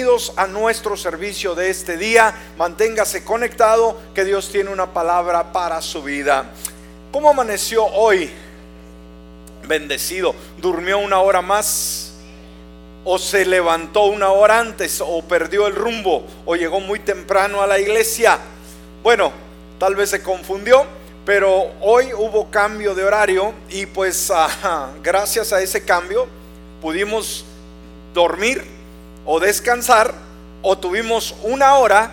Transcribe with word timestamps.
Bienvenidos 0.00 0.32
a 0.34 0.46
nuestro 0.46 0.96
servicio 0.96 1.54
de 1.54 1.68
este 1.68 1.98
día. 1.98 2.34
Manténgase 2.56 3.22
conectado, 3.22 4.00
que 4.14 4.24
Dios 4.24 4.48
tiene 4.48 4.70
una 4.70 4.94
palabra 4.94 5.52
para 5.52 5.82
su 5.82 6.02
vida. 6.02 6.46
¿Cómo 7.12 7.28
amaneció 7.28 7.84
hoy? 7.84 8.30
Bendecido. 9.68 10.34
¿Durmió 10.56 10.96
una 10.96 11.20
hora 11.20 11.42
más? 11.42 12.14
¿O 13.04 13.18
se 13.18 13.44
levantó 13.44 14.04
una 14.04 14.30
hora 14.30 14.58
antes? 14.58 15.02
¿O 15.06 15.20
perdió 15.20 15.66
el 15.66 15.74
rumbo? 15.74 16.24
¿O 16.46 16.56
llegó 16.56 16.80
muy 16.80 17.00
temprano 17.00 17.60
a 17.60 17.66
la 17.66 17.78
iglesia? 17.78 18.38
Bueno, 19.02 19.30
tal 19.78 19.96
vez 19.96 20.08
se 20.08 20.22
confundió, 20.22 20.86
pero 21.26 21.72
hoy 21.82 22.14
hubo 22.14 22.50
cambio 22.50 22.94
de 22.94 23.04
horario 23.04 23.52
y 23.68 23.84
pues 23.84 24.30
ah, 24.34 24.92
gracias 25.02 25.52
a 25.52 25.60
ese 25.60 25.84
cambio 25.84 26.26
pudimos 26.80 27.44
dormir 28.14 28.79
o 29.24 29.40
descansar 29.40 30.14
o 30.62 30.78
tuvimos 30.78 31.34
una 31.42 31.76
hora 31.76 32.10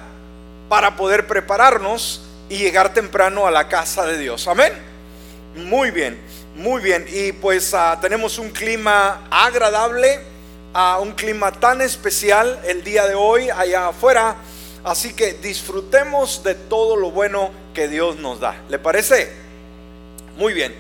para 0.70 0.96
poder 0.96 1.28
prepararnos 1.28 2.22
y 2.50 2.58
llegar 2.58 2.94
temprano 2.94 3.48
a 3.48 3.52
la 3.52 3.68
casa 3.68 4.06
de 4.06 4.18
Dios. 4.18 4.48
Amén. 4.48 4.74
Muy 5.56 5.92
bien, 5.92 6.20
muy 6.56 6.82
bien. 6.82 7.06
Y 7.12 7.32
pues 7.32 7.74
ah, 7.74 7.98
tenemos 8.02 8.38
un 8.38 8.50
clima 8.50 9.28
agradable, 9.30 10.20
a 10.74 11.00
un 11.00 11.12
clima 11.14 11.52
tan 11.52 11.82
especial 11.82 12.60
el 12.66 12.84
día 12.84 13.08
de 13.08 13.16
hoy 13.16 13.50
allá 13.50 13.88
afuera. 13.88 14.36
Así 14.84 15.14
que 15.14 15.34
disfrutemos 15.34 16.44
de 16.44 16.56
todo 16.56 16.96
lo 16.96 17.12
bueno 17.12 17.50
que 17.74 17.88
Dios 17.88 18.18
nos 18.18 18.40
da. 18.40 18.56
¿Le 18.70 18.80
parece? 18.80 19.34
Muy 20.38 20.54
bien. 20.54 20.74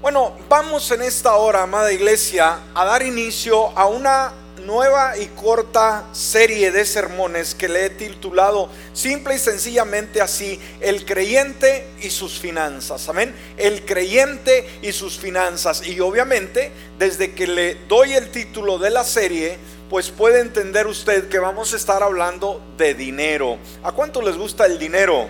Bueno, 0.00 0.36
vamos 0.48 0.90
en 0.90 1.02
esta 1.02 1.34
hora, 1.36 1.62
amada 1.62 1.92
iglesia, 1.92 2.58
a 2.74 2.84
dar 2.84 3.02
inicio 3.02 3.76
a 3.78 3.86
una 3.86 4.32
nueva 4.64 5.16
y 5.18 5.26
corta 5.26 6.04
serie 6.12 6.70
de 6.70 6.84
sermones 6.84 7.54
que 7.54 7.68
le 7.68 7.86
he 7.86 7.90
titulado 7.90 8.68
simple 8.92 9.36
y 9.36 9.38
sencillamente 9.38 10.20
así, 10.20 10.60
el 10.80 11.04
creyente 11.04 11.86
y 12.00 12.10
sus 12.10 12.38
finanzas. 12.38 13.08
Amén. 13.08 13.34
El 13.56 13.84
creyente 13.84 14.68
y 14.82 14.92
sus 14.92 15.18
finanzas. 15.18 15.86
Y 15.86 16.00
obviamente, 16.00 16.72
desde 16.98 17.32
que 17.32 17.46
le 17.46 17.74
doy 17.88 18.14
el 18.14 18.30
título 18.30 18.78
de 18.78 18.90
la 18.90 19.04
serie, 19.04 19.58
pues 19.90 20.10
puede 20.10 20.40
entender 20.40 20.86
usted 20.86 21.28
que 21.28 21.38
vamos 21.38 21.72
a 21.72 21.76
estar 21.76 22.02
hablando 22.02 22.60
de 22.76 22.94
dinero. 22.94 23.58
¿A 23.82 23.92
cuánto 23.92 24.22
les 24.22 24.36
gusta 24.36 24.66
el 24.66 24.78
dinero? 24.78 25.28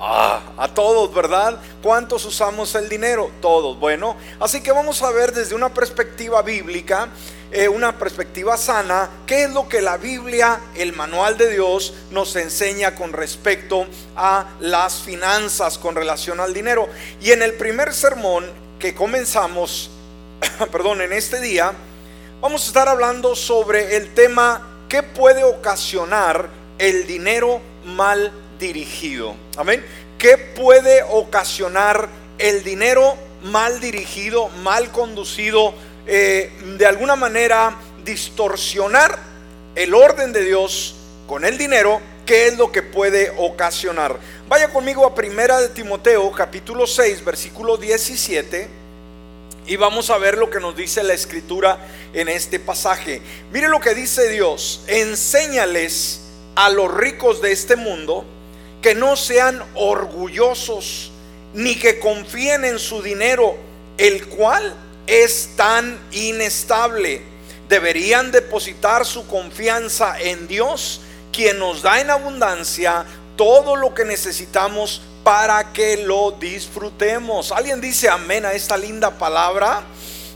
Ah, 0.00 0.40
a 0.56 0.68
todos, 0.68 1.12
¿verdad? 1.12 1.60
¿Cuántos 1.82 2.24
usamos 2.24 2.74
el 2.74 2.88
dinero? 2.88 3.30
Todos. 3.42 3.78
Bueno, 3.78 4.16
así 4.40 4.62
que 4.62 4.72
vamos 4.72 5.02
a 5.02 5.10
ver 5.10 5.32
desde 5.32 5.54
una 5.54 5.68
perspectiva 5.68 6.40
bíblica 6.40 7.10
eh, 7.52 7.68
una 7.68 7.98
perspectiva 7.98 8.56
sana, 8.56 9.10
qué 9.26 9.42
es 9.42 9.50
lo 9.50 9.68
que 9.68 9.82
la 9.82 9.96
Biblia, 9.96 10.60
el 10.76 10.92
manual 10.92 11.36
de 11.36 11.50
Dios, 11.50 11.94
nos 12.12 12.36
enseña 12.36 12.94
con 12.94 13.12
respecto 13.12 13.88
a 14.14 14.50
las 14.60 15.00
finanzas, 15.00 15.76
con 15.76 15.96
relación 15.96 16.38
al 16.38 16.54
dinero. 16.54 16.88
Y 17.20 17.32
en 17.32 17.42
el 17.42 17.54
primer 17.54 17.92
sermón 17.92 18.48
que 18.78 18.94
comenzamos, 18.94 19.90
perdón, 20.70 21.00
en 21.00 21.12
este 21.12 21.40
día, 21.40 21.72
vamos 22.40 22.62
a 22.62 22.66
estar 22.68 22.88
hablando 22.88 23.34
sobre 23.34 23.96
el 23.96 24.14
tema 24.14 24.84
que 24.88 25.02
puede 25.02 25.42
ocasionar 25.42 26.50
el 26.78 27.04
dinero 27.04 27.60
mal 27.84 28.32
dirigido. 28.60 29.34
Amén. 29.56 29.84
¿Qué 30.18 30.36
puede 30.36 31.02
ocasionar 31.02 32.08
el 32.38 32.62
dinero 32.62 33.16
mal 33.42 33.80
dirigido, 33.80 34.48
mal 34.62 34.92
conducido? 34.92 35.74
Eh, 36.06 36.52
de 36.78 36.86
alguna 36.86 37.16
manera 37.16 37.76
distorsionar 38.04 39.18
el 39.74 39.94
orden 39.94 40.32
de 40.32 40.44
Dios 40.44 40.94
con 41.26 41.44
el 41.44 41.56
dinero, 41.56 42.00
¿qué 42.26 42.48
es 42.48 42.58
lo 42.58 42.70
que 42.70 42.82
puede 42.82 43.32
ocasionar? 43.38 44.18
Vaya 44.48 44.68
conmigo 44.72 45.06
a 45.06 45.14
Primera 45.14 45.60
de 45.60 45.68
Timoteo, 45.68 46.30
capítulo 46.32 46.86
6, 46.86 47.24
versículo 47.24 47.76
17, 47.76 48.68
y 49.66 49.76
vamos 49.76 50.10
a 50.10 50.18
ver 50.18 50.36
lo 50.36 50.50
que 50.50 50.58
nos 50.58 50.76
dice 50.76 51.02
la 51.02 51.14
escritura 51.14 51.78
en 52.12 52.28
este 52.28 52.58
pasaje. 52.58 53.22
Mire 53.52 53.68
lo 53.68 53.80
que 53.80 53.94
dice 53.94 54.28
Dios, 54.28 54.82
enséñales 54.88 56.22
a 56.56 56.68
los 56.70 56.92
ricos 56.92 57.40
de 57.40 57.52
este 57.52 57.76
mundo 57.76 58.24
que 58.82 58.94
no 58.94 59.16
sean 59.16 59.62
orgullosos, 59.74 61.12
ni 61.52 61.76
que 61.76 61.98
confíen 61.98 62.64
en 62.64 62.78
su 62.78 63.02
dinero, 63.02 63.56
el 63.98 64.26
cual 64.28 64.74
es 65.06 65.50
tan 65.56 65.98
inestable. 66.12 67.22
Deberían 67.68 68.30
depositar 68.30 69.04
su 69.04 69.26
confianza 69.26 70.18
en 70.20 70.48
Dios, 70.48 71.02
quien 71.32 71.58
nos 71.58 71.82
da 71.82 72.00
en 72.00 72.10
abundancia 72.10 73.04
todo 73.36 73.76
lo 73.76 73.94
que 73.94 74.04
necesitamos 74.04 75.02
para 75.22 75.72
que 75.72 75.98
lo 75.98 76.32
disfrutemos. 76.32 77.52
¿Alguien 77.52 77.80
dice 77.80 78.08
amén 78.08 78.44
a 78.44 78.52
esta 78.52 78.76
linda 78.76 79.10
palabra? 79.10 79.82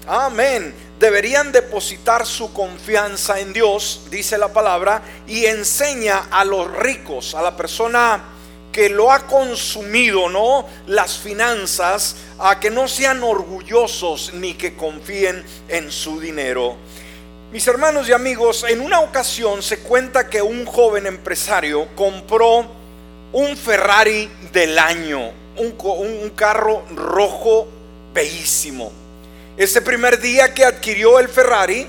Amén. 0.06 0.74
Deberían 0.98 1.50
depositar 1.50 2.24
su 2.24 2.52
confianza 2.52 3.40
en 3.40 3.52
Dios, 3.52 4.02
dice 4.10 4.38
la 4.38 4.52
palabra, 4.52 5.02
y 5.26 5.46
enseña 5.46 6.28
a 6.30 6.44
los 6.44 6.70
ricos, 6.76 7.34
a 7.34 7.42
la 7.42 7.56
persona 7.56 8.22
que 8.70 8.88
lo 8.88 9.12
ha 9.12 9.26
consumido, 9.26 10.28
¿no? 10.28 10.66
Las 10.86 11.18
finanzas, 11.18 12.16
a 12.38 12.58
que 12.58 12.70
no 12.70 12.88
sean 12.88 13.22
orgullosos 13.22 14.34
ni 14.34 14.54
que 14.54 14.76
confíen 14.76 15.44
en 15.68 15.90
su 15.92 16.20
dinero. 16.20 16.76
Mis 17.52 17.66
hermanos 17.68 18.08
y 18.08 18.12
amigos, 18.12 18.64
en 18.68 18.80
una 18.80 18.98
ocasión 19.00 19.62
se 19.62 19.78
cuenta 19.78 20.28
que 20.28 20.42
un 20.42 20.66
joven 20.66 21.06
empresario 21.06 21.86
compró 21.94 22.66
un 23.32 23.56
Ferrari 23.56 24.28
del 24.52 24.76
año, 24.76 25.30
un, 25.56 25.76
un 25.80 26.30
carro 26.30 26.82
rojo 26.94 27.68
bellísimo. 28.12 29.03
Ese 29.56 29.80
primer 29.80 30.20
día 30.20 30.52
que 30.52 30.64
adquirió 30.64 31.20
el 31.20 31.28
Ferrari, 31.28 31.86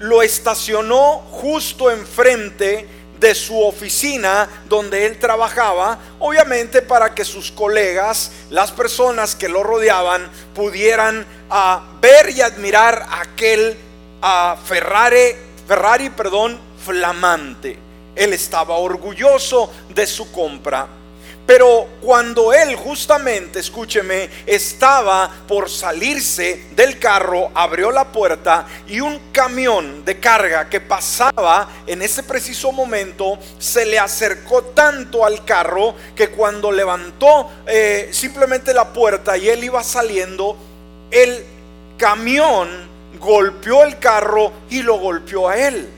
lo 0.00 0.22
estacionó 0.22 1.18
justo 1.30 1.90
enfrente 1.90 2.86
de 3.20 3.34
su 3.34 3.60
oficina 3.62 4.48
donde 4.66 5.06
él 5.06 5.18
trabajaba, 5.18 5.98
obviamente 6.18 6.82
para 6.82 7.14
que 7.14 7.24
sus 7.24 7.52
colegas, 7.52 8.32
las 8.48 8.72
personas 8.72 9.36
que 9.36 9.48
lo 9.48 9.62
rodeaban, 9.62 10.28
pudieran 10.54 11.24
ah, 11.50 11.82
ver 12.00 12.30
y 12.30 12.40
admirar 12.40 13.06
aquel 13.12 13.76
uh, 14.22 14.56
Ferrari, 14.66 15.36
Ferrari, 15.68 16.10
perdón, 16.10 16.58
flamante. 16.84 17.78
Él 18.16 18.32
estaba 18.32 18.76
orgulloso 18.78 19.70
de 19.90 20.06
su 20.06 20.32
compra. 20.32 20.88
Pero 21.50 21.88
cuando 22.00 22.52
él 22.52 22.76
justamente, 22.76 23.58
escúcheme, 23.58 24.30
estaba 24.46 25.28
por 25.48 25.68
salirse 25.68 26.66
del 26.76 27.00
carro, 27.00 27.50
abrió 27.52 27.90
la 27.90 28.04
puerta 28.04 28.68
y 28.86 29.00
un 29.00 29.18
camión 29.32 30.04
de 30.04 30.20
carga 30.20 30.68
que 30.68 30.80
pasaba 30.80 31.68
en 31.88 32.02
ese 32.02 32.22
preciso 32.22 32.70
momento 32.70 33.36
se 33.58 33.84
le 33.84 33.98
acercó 33.98 34.62
tanto 34.62 35.26
al 35.26 35.44
carro 35.44 35.96
que 36.14 36.28
cuando 36.28 36.70
levantó 36.70 37.50
eh, 37.66 38.10
simplemente 38.12 38.72
la 38.72 38.92
puerta 38.92 39.36
y 39.36 39.48
él 39.48 39.64
iba 39.64 39.82
saliendo, 39.82 40.56
el 41.10 41.44
camión 41.98 42.68
golpeó 43.18 43.82
el 43.82 43.98
carro 43.98 44.52
y 44.70 44.82
lo 44.82 45.00
golpeó 45.00 45.48
a 45.48 45.58
él. 45.58 45.88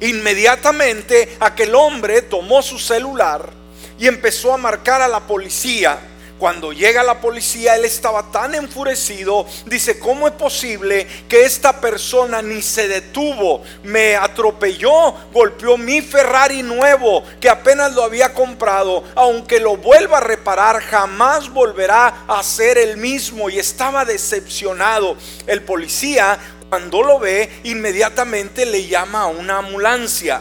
Inmediatamente 0.00 1.36
aquel 1.40 1.74
hombre 1.74 2.22
tomó 2.22 2.62
su 2.62 2.78
celular 2.78 3.58
y 3.98 4.06
empezó 4.06 4.52
a 4.52 4.56
marcar 4.56 5.02
a 5.02 5.08
la 5.08 5.20
policía. 5.20 5.98
Cuando 6.38 6.72
llega 6.72 7.02
la 7.02 7.20
policía, 7.20 7.74
él 7.74 7.84
estaba 7.84 8.30
tan 8.30 8.54
enfurecido. 8.54 9.44
Dice, 9.66 9.98
¿cómo 9.98 10.28
es 10.28 10.34
posible 10.34 11.04
que 11.28 11.44
esta 11.44 11.80
persona 11.80 12.40
ni 12.42 12.62
se 12.62 12.86
detuvo? 12.86 13.62
Me 13.82 14.14
atropelló, 14.14 15.14
golpeó 15.32 15.76
mi 15.76 16.00
Ferrari 16.00 16.62
nuevo, 16.62 17.24
que 17.40 17.50
apenas 17.50 17.92
lo 17.92 18.04
había 18.04 18.32
comprado. 18.32 19.02
Aunque 19.16 19.58
lo 19.58 19.76
vuelva 19.76 20.18
a 20.18 20.20
reparar, 20.20 20.80
jamás 20.80 21.50
volverá 21.50 22.24
a 22.28 22.40
ser 22.44 22.78
el 22.78 22.98
mismo. 22.98 23.50
Y 23.50 23.58
estaba 23.58 24.04
decepcionado. 24.04 25.16
El 25.44 25.62
policía, 25.62 26.38
cuando 26.68 27.02
lo 27.02 27.18
ve, 27.18 27.50
inmediatamente 27.64 28.64
le 28.64 28.86
llama 28.86 29.22
a 29.22 29.26
una 29.26 29.58
ambulancia. 29.58 30.40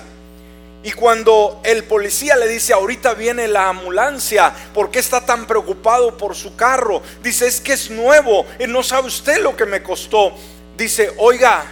Y 0.84 0.92
cuando 0.92 1.60
el 1.64 1.84
policía 1.84 2.36
le 2.36 2.48
dice, 2.48 2.74
ahorita 2.74 3.14
viene 3.14 3.48
la 3.48 3.70
ambulancia, 3.70 4.54
¿por 4.74 4.92
qué 4.92 5.00
está 5.00 5.26
tan 5.26 5.46
preocupado 5.46 6.16
por 6.16 6.36
su 6.36 6.56
carro? 6.56 7.02
Dice, 7.22 7.48
es 7.48 7.60
que 7.60 7.74
es 7.74 7.90
nuevo 7.90 8.46
y 8.60 8.68
no 8.68 8.84
sabe 8.84 9.08
usted 9.08 9.42
lo 9.42 9.56
que 9.56 9.66
me 9.66 9.84
costó. 9.84 10.34
Dice, 10.78 11.12
oiga, 11.18 11.66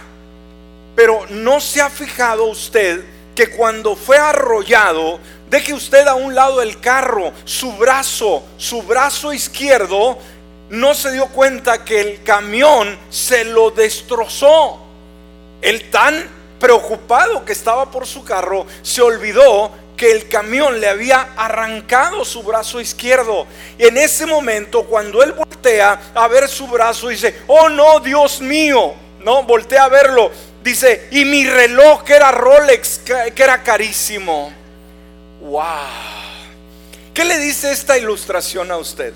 pero 0.94 1.24
no 1.30 1.60
se 1.60 1.80
ha 1.80 1.88
fijado 1.88 2.44
usted 2.46 3.04
que 3.34 3.50
cuando 3.50 3.94
fue 3.94 4.18
arrollado, 4.18 5.20
deje 5.48 5.74
usted 5.74 6.06
a 6.08 6.14
un 6.14 6.34
lado 6.34 6.60
el 6.60 6.80
carro, 6.80 7.32
su 7.44 7.72
brazo, 7.72 8.42
su 8.56 8.82
brazo 8.82 9.32
izquierdo, 9.32 10.18
no 10.70 10.94
se 10.94 11.12
dio 11.12 11.26
cuenta 11.26 11.84
que 11.84 12.00
el 12.00 12.22
camión 12.22 12.98
se 13.10 13.44
lo 13.44 13.70
destrozó. 13.70 14.80
El 15.62 15.90
tan 15.90 16.35
preocupado 16.58 17.44
que 17.44 17.52
estaba 17.52 17.90
por 17.90 18.06
su 18.06 18.24
carro, 18.24 18.66
se 18.82 19.02
olvidó 19.02 19.72
que 19.96 20.12
el 20.12 20.28
camión 20.28 20.80
le 20.80 20.88
había 20.88 21.28
arrancado 21.36 22.24
su 22.24 22.42
brazo 22.42 22.80
izquierdo. 22.80 23.46
Y 23.78 23.86
en 23.86 23.96
ese 23.96 24.26
momento, 24.26 24.84
cuando 24.84 25.22
él 25.22 25.32
voltea 25.32 26.12
a 26.14 26.28
ver 26.28 26.48
su 26.48 26.66
brazo, 26.66 27.08
dice, 27.08 27.42
oh 27.46 27.68
no, 27.68 28.00
Dios 28.00 28.40
mío, 28.40 28.94
no, 29.20 29.42
voltea 29.44 29.84
a 29.84 29.88
verlo. 29.88 30.30
Dice, 30.62 31.08
y 31.10 31.24
mi 31.24 31.46
reloj 31.46 32.02
que 32.02 32.14
era 32.14 32.30
Rolex, 32.30 32.98
que 32.98 33.42
era 33.42 33.62
carísimo. 33.62 34.52
Wow. 35.40 35.64
¿Qué 37.14 37.24
le 37.24 37.38
dice 37.38 37.72
esta 37.72 37.96
ilustración 37.96 38.70
a 38.70 38.76
usted? 38.76 39.14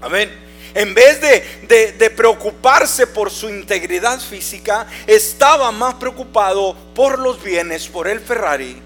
Amén. 0.00 0.51
En 0.74 0.94
vez 0.94 1.20
de, 1.20 2.10
preocuparse 2.10 3.06
por 3.06 3.30
su 3.30 3.48
integridad 3.48 4.20
física, 4.20 4.86
estaba 5.06 5.70
más 5.70 5.94
preocupado 5.94 6.74
por 6.94 7.18
los 7.18 7.42
bienes, 7.42 7.88
por 7.88 8.08
el 8.08 8.20
Ferrari, 8.20 8.80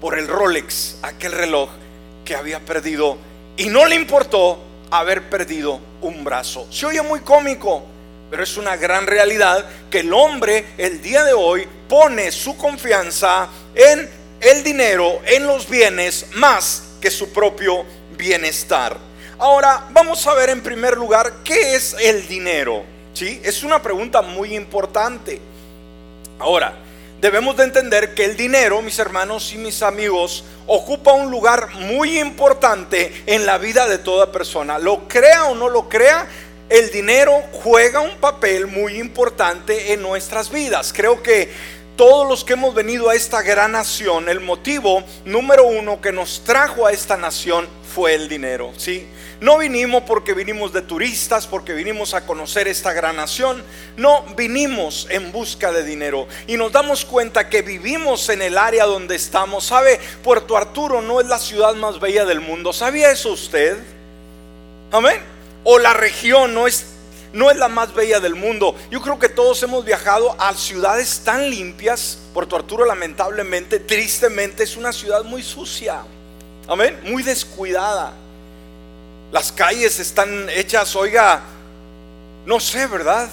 por 0.00 0.18
el 0.18 0.28
Rolex, 0.28 0.96
aquel 1.02 1.32
reloj 1.32 1.70
que 2.24 2.34
había 2.34 2.60
perdido. 2.60 3.16
Y 3.56 3.66
no 3.66 3.86
le 3.86 3.96
importó 3.96 4.62
haber 4.90 5.30
perdido 5.30 5.80
un 6.02 6.22
brazo. 6.22 6.66
Se 6.70 6.84
oye 6.84 7.00
muy 7.00 7.20
cómico, 7.20 7.82
pero 8.30 8.42
es 8.42 8.56
una 8.56 8.76
gran 8.76 9.06
realidad 9.06 9.64
que 9.90 10.00
el 10.00 10.12
hombre 10.12 10.66
el 10.76 11.00
día 11.00 11.24
de 11.24 11.32
hoy 11.32 11.66
pone 11.88 12.30
su 12.30 12.56
confianza 12.56 13.48
en 13.74 14.08
el 14.40 14.62
dinero, 14.64 15.20
en 15.24 15.46
los 15.46 15.68
bienes, 15.68 16.26
más 16.34 16.82
que 17.00 17.10
su 17.10 17.32
propio 17.32 17.84
bienestar. 18.16 19.11
Ahora, 19.42 19.88
vamos 19.90 20.24
a 20.28 20.34
ver 20.34 20.50
en 20.50 20.62
primer 20.62 20.96
lugar 20.96 21.32
qué 21.42 21.74
es 21.74 21.96
el 22.00 22.28
dinero. 22.28 22.84
¿Sí? 23.12 23.40
Es 23.42 23.64
una 23.64 23.82
pregunta 23.82 24.22
muy 24.22 24.54
importante. 24.54 25.40
Ahora, 26.38 26.74
debemos 27.20 27.56
de 27.56 27.64
entender 27.64 28.14
que 28.14 28.24
el 28.24 28.36
dinero, 28.36 28.80
mis 28.82 29.00
hermanos 29.00 29.52
y 29.52 29.58
mis 29.58 29.82
amigos, 29.82 30.44
ocupa 30.68 31.14
un 31.14 31.28
lugar 31.32 31.74
muy 31.74 32.20
importante 32.20 33.24
en 33.26 33.44
la 33.44 33.58
vida 33.58 33.88
de 33.88 33.98
toda 33.98 34.30
persona. 34.30 34.78
Lo 34.78 35.08
crea 35.08 35.46
o 35.46 35.56
no 35.56 35.68
lo 35.68 35.88
crea, 35.88 36.28
el 36.68 36.92
dinero 36.92 37.32
juega 37.64 37.98
un 37.98 38.18
papel 38.18 38.68
muy 38.68 39.00
importante 39.00 39.92
en 39.92 40.02
nuestras 40.02 40.52
vidas. 40.52 40.92
Creo 40.92 41.20
que 41.20 41.50
todos 41.96 42.28
los 42.28 42.44
que 42.44 42.52
hemos 42.52 42.76
venido 42.76 43.10
a 43.10 43.16
esta 43.16 43.42
gran 43.42 43.72
nación, 43.72 44.28
el 44.28 44.38
motivo 44.38 45.02
número 45.24 45.66
uno 45.66 46.00
que 46.00 46.12
nos 46.12 46.44
trajo 46.44 46.86
a 46.86 46.92
esta 46.92 47.16
nación 47.16 47.68
fue 47.92 48.14
el 48.14 48.28
dinero, 48.28 48.72
¿sí? 48.76 49.08
No 49.42 49.58
vinimos 49.58 50.04
porque 50.04 50.34
vinimos 50.34 50.72
de 50.72 50.82
turistas, 50.82 51.48
porque 51.48 51.74
vinimos 51.74 52.14
a 52.14 52.24
conocer 52.24 52.68
esta 52.68 52.92
gran 52.92 53.16
nación. 53.16 53.60
No, 53.96 54.22
vinimos 54.36 55.08
en 55.10 55.32
busca 55.32 55.72
de 55.72 55.82
dinero. 55.82 56.28
Y 56.46 56.56
nos 56.56 56.70
damos 56.70 57.04
cuenta 57.04 57.48
que 57.48 57.62
vivimos 57.62 58.28
en 58.28 58.40
el 58.40 58.56
área 58.56 58.84
donde 58.84 59.16
estamos. 59.16 59.64
¿Sabe? 59.64 59.98
Puerto 60.22 60.56
Arturo 60.56 61.02
no 61.02 61.20
es 61.20 61.26
la 61.26 61.40
ciudad 61.40 61.74
más 61.74 61.98
bella 61.98 62.24
del 62.24 62.38
mundo. 62.38 62.72
¿Sabía 62.72 63.10
eso 63.10 63.32
usted? 63.32 63.76
Amén. 64.92 65.20
O 65.64 65.80
la 65.80 65.92
región 65.92 66.54
no 66.54 66.68
es 66.68 66.86
no 67.32 67.50
es 67.50 67.56
la 67.56 67.68
más 67.68 67.92
bella 67.94 68.20
del 68.20 68.36
mundo. 68.36 68.76
Yo 68.92 69.00
creo 69.00 69.18
que 69.18 69.28
todos 69.28 69.60
hemos 69.64 69.84
viajado 69.84 70.36
a 70.38 70.54
ciudades 70.54 71.22
tan 71.24 71.50
limpias. 71.50 72.16
Puerto 72.32 72.54
Arturo 72.54 72.84
lamentablemente, 72.84 73.80
tristemente, 73.80 74.62
es 74.62 74.76
una 74.76 74.92
ciudad 74.92 75.24
muy 75.24 75.42
sucia. 75.42 76.04
Amén, 76.68 77.00
muy 77.02 77.24
descuidada. 77.24 78.21
Las 79.32 79.50
calles 79.50 79.98
están 79.98 80.50
hechas, 80.50 80.94
oiga, 80.94 81.40
no 82.44 82.60
sé, 82.60 82.86
¿verdad? 82.86 83.30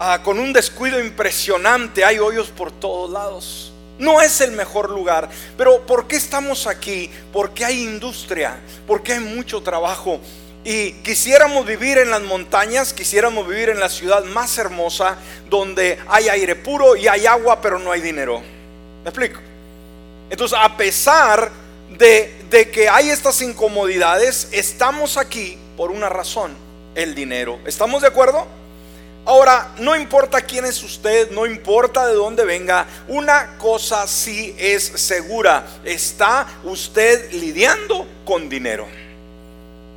Ah, 0.00 0.20
con 0.24 0.40
un 0.40 0.52
descuido 0.52 0.98
impresionante, 0.98 2.04
hay 2.04 2.18
hoyos 2.18 2.48
por 2.48 2.72
todos 2.72 3.08
lados. 3.08 3.72
No 4.00 4.20
es 4.20 4.40
el 4.40 4.50
mejor 4.50 4.90
lugar, 4.90 5.28
pero 5.56 5.86
¿por 5.86 6.08
qué 6.08 6.16
estamos 6.16 6.66
aquí? 6.66 7.08
Porque 7.32 7.64
hay 7.64 7.84
industria, 7.84 8.58
porque 8.84 9.12
hay 9.12 9.20
mucho 9.20 9.62
trabajo. 9.62 10.18
Y 10.64 10.94
quisiéramos 11.04 11.64
vivir 11.64 11.98
en 11.98 12.10
las 12.10 12.22
montañas, 12.22 12.92
quisiéramos 12.92 13.46
vivir 13.46 13.68
en 13.68 13.78
la 13.78 13.88
ciudad 13.88 14.24
más 14.24 14.58
hermosa, 14.58 15.16
donde 15.48 16.00
hay 16.08 16.28
aire 16.28 16.56
puro 16.56 16.96
y 16.96 17.06
hay 17.06 17.26
agua, 17.26 17.60
pero 17.60 17.78
no 17.78 17.92
hay 17.92 18.00
dinero. 18.00 18.42
¿Me 19.04 19.10
explico? 19.10 19.38
Entonces, 20.28 20.58
a 20.60 20.76
pesar 20.76 21.52
de, 21.90 22.41
de 22.52 22.70
que 22.70 22.86
hay 22.86 23.08
estas 23.08 23.40
incomodidades, 23.40 24.48
estamos 24.52 25.16
aquí 25.16 25.58
por 25.74 25.90
una 25.90 26.10
razón, 26.10 26.54
el 26.94 27.14
dinero. 27.14 27.58
¿Estamos 27.66 28.02
de 28.02 28.08
acuerdo? 28.08 28.46
Ahora, 29.24 29.72
no 29.78 29.96
importa 29.96 30.42
quién 30.42 30.66
es 30.66 30.82
usted, 30.82 31.30
no 31.30 31.46
importa 31.46 32.06
de 32.06 32.14
dónde 32.14 32.44
venga, 32.44 32.86
una 33.08 33.56
cosa 33.56 34.06
sí 34.06 34.54
es 34.58 34.84
segura, 34.84 35.64
está 35.84 36.46
usted 36.64 37.32
lidiando 37.32 38.06
con 38.26 38.50
dinero. 38.50 38.86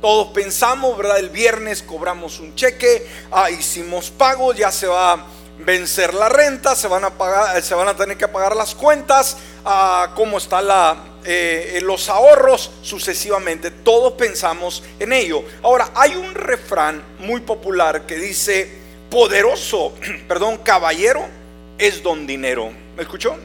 Todos 0.00 0.28
pensamos, 0.28 0.96
¿verdad? 0.96 1.18
El 1.18 1.28
viernes 1.28 1.82
cobramos 1.82 2.40
un 2.40 2.54
cheque, 2.54 3.06
ah, 3.32 3.50
hicimos 3.50 4.10
pagos, 4.10 4.56
ya 4.56 4.72
se 4.72 4.86
va 4.86 5.12
a 5.12 5.26
vencer 5.58 6.14
la 6.14 6.28
renta, 6.28 6.74
se 6.74 6.88
van 6.88 7.04
a 7.04 7.10
pagar, 7.10 7.60
se 7.62 7.74
van 7.74 7.88
a 7.88 7.96
tener 7.96 8.16
que 8.16 8.28
pagar 8.28 8.56
las 8.56 8.74
cuentas, 8.74 9.36
ah, 9.66 10.12
cómo 10.14 10.38
están 10.38 10.68
la, 10.68 10.96
eh, 11.24 11.80
los 11.82 12.08
ahorros, 12.08 12.70
sucesivamente. 12.82 13.70
Todos 13.70 14.14
pensamos 14.14 14.82
en 14.98 15.12
ello. 15.12 15.42
Ahora, 15.62 15.90
hay 15.94 16.14
un 16.14 16.34
refrán 16.34 17.02
muy 17.18 17.40
popular 17.40 18.06
que 18.06 18.16
dice, 18.16 18.70
poderoso, 19.10 19.92
perdón, 20.28 20.58
caballero 20.58 21.26
es 21.78 22.02
don 22.02 22.26
dinero. 22.26 22.70
¿Me 22.96 23.02
escuchó? 23.02 23.36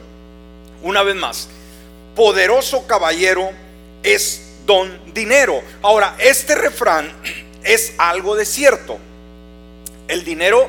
Una 0.82 1.02
vez 1.02 1.16
más, 1.16 1.48
poderoso 2.14 2.86
caballero 2.86 3.50
es 4.02 4.52
don 4.64 5.12
dinero. 5.12 5.60
Ahora, 5.82 6.16
este 6.18 6.54
refrán 6.54 7.12
es 7.64 7.94
algo 7.98 8.36
de 8.36 8.44
cierto. 8.44 8.98
El 10.06 10.24
dinero, 10.24 10.68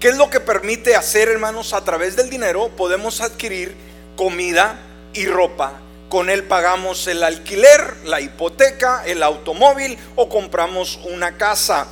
¿qué 0.00 0.08
es 0.08 0.16
lo 0.16 0.30
que 0.30 0.40
permite 0.40 0.96
hacer, 0.96 1.28
hermanos? 1.28 1.74
A 1.74 1.84
través 1.84 2.16
del 2.16 2.28
dinero 2.28 2.70
podemos 2.76 3.20
adquirir 3.20 3.89
comida 4.20 4.78
y 5.14 5.24
ropa. 5.24 5.80
Con 6.10 6.28
él 6.28 6.44
pagamos 6.44 7.06
el 7.06 7.22
alquiler, 7.22 7.96
la 8.04 8.20
hipoteca, 8.20 9.02
el 9.06 9.22
automóvil 9.22 9.96
o 10.14 10.28
compramos 10.28 11.00
una 11.10 11.38
casa. 11.38 11.86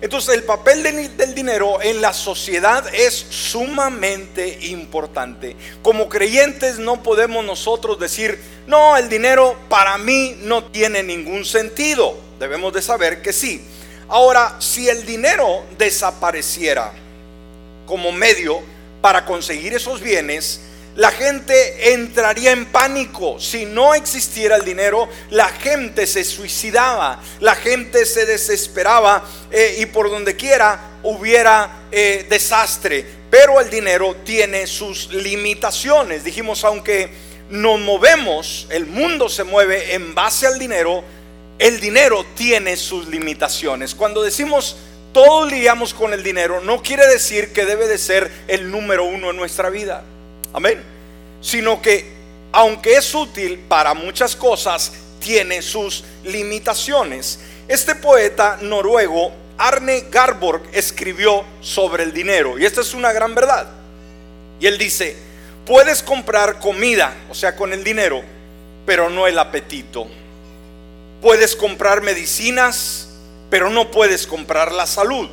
Entonces 0.00 0.36
el 0.36 0.44
papel 0.44 0.82
del, 0.82 1.34
dinero 1.34 1.82
en 1.82 2.00
la 2.00 2.14
sociedad 2.14 2.82
es 2.94 3.12
sumamente 3.28 4.56
importante. 4.68 5.54
Como 5.82 6.08
creyentes 6.08 6.78
no 6.78 7.02
podemos 7.02 7.44
nosotros 7.44 8.00
decir, 8.00 8.40
no, 8.66 8.96
el 8.96 9.10
dinero 9.10 9.54
para 9.68 9.98
mí 9.98 10.34
no 10.44 10.64
tiene 10.64 11.02
ningún 11.02 11.44
sentido. 11.44 12.16
Debemos 12.40 12.72
de 12.72 12.80
saber 12.80 13.20
que 13.20 13.34
sí. 13.34 13.62
Ahora, 14.08 14.56
si 14.60 14.88
el 14.88 15.04
dinero 15.04 15.66
desapareciera 15.76 16.90
como 17.84 18.12
medio 18.12 18.62
para 19.02 19.26
conseguir 19.26 19.74
esos 19.74 20.00
bienes, 20.00 20.62
la 20.96 21.10
gente 21.10 21.92
entraría 21.92 22.52
en 22.52 22.66
pánico. 22.66 23.38
Si 23.38 23.66
no 23.66 23.94
existiera 23.94 24.56
el 24.56 24.64
dinero, 24.64 25.08
la 25.30 25.48
gente 25.48 26.06
se 26.06 26.24
suicidaba, 26.24 27.20
la 27.40 27.54
gente 27.54 28.06
se 28.06 28.24
desesperaba 28.24 29.24
eh, 29.50 29.76
y 29.78 29.86
por 29.86 30.10
donde 30.10 30.36
quiera 30.36 30.98
hubiera 31.02 31.84
eh, 31.92 32.26
desastre. 32.28 33.04
Pero 33.30 33.60
el 33.60 33.68
dinero 33.68 34.16
tiene 34.24 34.66
sus 34.66 35.12
limitaciones. 35.12 36.24
Dijimos, 36.24 36.64
aunque 36.64 37.10
nos 37.50 37.78
movemos, 37.80 38.66
el 38.70 38.86
mundo 38.86 39.28
se 39.28 39.44
mueve 39.44 39.94
en 39.94 40.14
base 40.14 40.46
al 40.46 40.58
dinero, 40.58 41.04
el 41.58 41.78
dinero 41.78 42.24
tiene 42.34 42.76
sus 42.76 43.06
limitaciones. 43.08 43.94
Cuando 43.94 44.22
decimos 44.22 44.76
todos 45.12 45.50
lidiamos 45.50 45.94
con 45.94 46.12
el 46.12 46.22
dinero, 46.22 46.60
no 46.60 46.82
quiere 46.82 47.06
decir 47.06 47.52
que 47.52 47.64
debe 47.64 47.86
de 47.86 47.96
ser 47.98 48.30
el 48.48 48.70
número 48.70 49.04
uno 49.04 49.30
en 49.30 49.36
nuestra 49.36 49.70
vida. 49.70 50.04
Amén. 50.52 50.82
Sino 51.40 51.80
que 51.80 52.14
aunque 52.52 52.96
es 52.96 53.14
útil 53.14 53.58
para 53.68 53.94
muchas 53.94 54.34
cosas, 54.34 54.92
tiene 55.20 55.60
sus 55.62 56.04
limitaciones. 56.24 57.38
Este 57.68 57.94
poeta 57.94 58.58
noruego, 58.62 59.32
Arne 59.58 60.06
Garborg, 60.10 60.62
escribió 60.72 61.44
sobre 61.60 62.04
el 62.04 62.12
dinero. 62.12 62.58
Y 62.58 62.64
esta 62.64 62.80
es 62.80 62.94
una 62.94 63.12
gran 63.12 63.34
verdad. 63.34 63.66
Y 64.58 64.66
él 64.66 64.78
dice, 64.78 65.26
Puedes 65.66 66.00
comprar 66.00 66.60
comida, 66.60 67.12
o 67.28 67.34
sea, 67.34 67.56
con 67.56 67.72
el 67.72 67.82
dinero, 67.82 68.22
pero 68.86 69.10
no 69.10 69.26
el 69.26 69.36
apetito. 69.36 70.06
Puedes 71.20 71.56
comprar 71.56 72.02
medicinas, 72.02 73.08
pero 73.50 73.68
no 73.68 73.90
puedes 73.90 74.28
comprar 74.28 74.70
la 74.70 74.86
salud. 74.86 75.28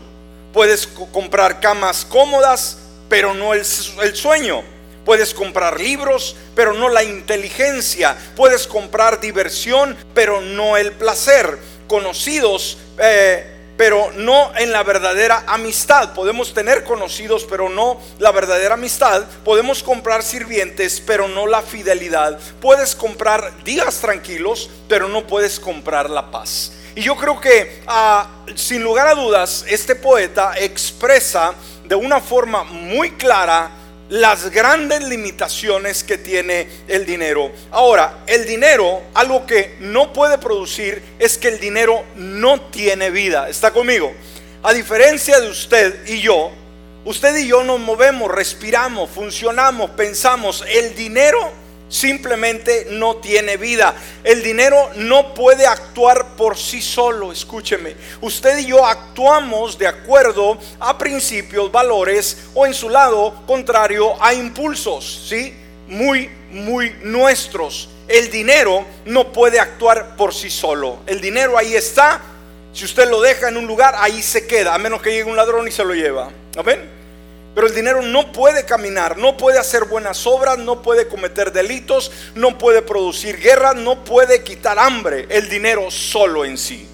Puedes 0.52 0.88
comprar 0.88 1.60
camas 1.60 2.04
cómodas, 2.04 2.80
pero 3.10 3.36
no 3.36 3.54
el, 3.54 3.64
sueño. 3.64 4.64
Puedes 5.06 5.34
comprar 5.34 5.80
libros, 5.80 6.36
pero 6.56 6.74
no 6.74 6.90
la 6.90 7.04
inteligencia. 7.04 8.16
Puedes 8.36 8.68
comprar 8.68 9.20
diversión, 9.20 9.98
pero 10.14 10.42
no 10.42 10.78
el 10.78 10.94
placer. 10.94 11.60
Conocidos, 11.88 12.78
eh, 12.98 13.54
pero 13.76 14.12
no 14.16 14.56
en 14.56 14.72
la 14.72 14.84
verdadera 14.84 15.44
amistad. 15.48 16.14
Podemos 16.14 16.54
tener 16.54 16.84
conocidos, 16.84 17.46
pero 17.50 17.70
no 17.70 18.00
la 18.20 18.32
verdadera 18.32 18.76
amistad. 18.76 19.24
Podemos 19.44 19.84
comprar 19.84 20.24
sirvientes, 20.24 21.02
pero 21.06 21.28
no 21.28 21.48
la 21.48 21.62
fidelidad. 21.62 22.40
Puedes 22.62 22.96
comprar 22.96 23.64
días 23.64 24.00
tranquilos, 24.00 24.70
pero 24.88 25.10
no 25.10 25.28
puedes 25.28 25.60
comprar 25.60 26.10
la 26.10 26.32
paz. 26.32 26.74
Y 26.96 27.02
yo 27.02 27.16
creo 27.16 27.42
que, 27.42 27.82
ah, 27.88 28.30
sin 28.56 28.84
lugar 28.84 29.08
a 29.08 29.16
dudas, 29.16 29.66
este 29.68 29.96
poeta 29.96 30.54
expresa 30.58 31.56
de 31.86 31.96
una 31.96 32.22
forma 32.22 32.64
muy 32.64 33.12
clara 33.12 33.72
las 34.14 34.52
grandes 34.52 35.02
limitaciones 35.02 36.04
que 36.04 36.20
tiene 36.20 36.68
el 36.88 37.04
dinero. 37.04 37.52
Ahora, 37.72 38.20
el 38.28 38.46
dinero, 38.46 39.02
algo 39.16 39.48
que 39.48 39.76
no 39.80 40.14
puede 40.14 40.38
producir 40.38 41.02
es 41.18 41.40
que 41.40 41.48
el 41.48 41.60
dinero 41.60 42.04
no 42.16 42.62
tiene 42.62 43.10
vida. 43.10 43.50
¿Está 43.50 43.72
conmigo? 43.72 44.14
A 44.62 44.72
diferencia 44.72 45.40
de 45.40 45.50
usted 45.50 46.06
y 46.06 46.22
yo, 46.22 46.52
usted 47.06 47.36
y 47.38 47.48
yo 47.48 47.64
nos 47.64 47.80
movemos, 47.80 48.30
respiramos, 48.30 49.10
funcionamos, 49.10 49.90
pensamos. 49.90 50.64
El 50.70 50.94
dinero 50.94 51.52
simplemente 51.90 52.88
no 52.90 53.18
tiene 53.18 53.58
vida. 53.58 53.96
El 54.24 54.42
dinero 54.42 54.90
no 54.96 55.34
puede 55.34 55.66
actuar 55.66 56.36
por 56.36 56.58
sí 56.58 56.82
solo, 56.82 57.32
escúcheme. 57.32 57.96
Usted 58.22 58.58
y 58.60 58.68
yo 58.68 58.86
actuamos 58.86 59.78
de 59.78 59.88
acuerdo 59.88 60.58
a 60.80 60.98
principios, 60.98 61.72
valores 61.72 62.38
o 62.54 62.66
en 62.66 62.74
su 62.74 62.90
lado 62.90 63.44
contrario 63.46 64.22
a 64.24 64.34
impulsos, 64.34 65.28
¿sí? 65.28 65.54
Muy, 65.88 66.30
muy 66.52 66.96
nuestros. 67.04 67.90
El 68.08 68.32
dinero 68.32 68.86
no 69.06 69.32
puede 69.32 69.60
actuar 69.60 70.16
por 70.16 70.34
sí 70.34 70.50
solo. 70.50 71.00
El 71.06 71.22
dinero 71.22 71.58
ahí 71.58 71.76
está. 71.76 72.22
Si 72.74 72.86
usted 72.86 73.08
lo 73.08 73.22
deja 73.22 73.50
en 73.50 73.58
un 73.58 73.68
lugar, 73.68 73.94
ahí 73.98 74.22
se 74.22 74.48
queda, 74.48 74.74
a 74.74 74.78
menos 74.80 75.02
que 75.02 75.12
llegue 75.12 75.30
un 75.30 75.36
ladrón 75.36 75.68
y 75.68 75.72
se 75.72 75.86
lo 75.86 75.94
lleva. 75.94 76.32
¿Amén? 76.58 77.03
Pero 77.56 77.68
el 77.68 77.76
dinero 77.76 78.02
no 78.02 78.32
puede 78.32 78.66
caminar, 78.66 79.18
no 79.18 79.38
puede 79.38 79.60
hacer 79.60 79.86
buenas 79.86 80.26
obras, 80.26 80.58
no 80.58 80.82
puede 80.82 81.08
cometer 81.08 81.52
delitos, 81.52 82.12
no 82.34 82.58
puede 82.58 82.82
producir 82.82 83.38
guerra, 83.38 83.74
no 83.74 84.04
puede 84.04 84.44
quitar 84.44 84.80
hambre. 84.80 85.28
El 85.30 85.50
dinero 85.50 85.92
solo 85.92 86.46
en 86.46 86.58
sí. 86.58 86.88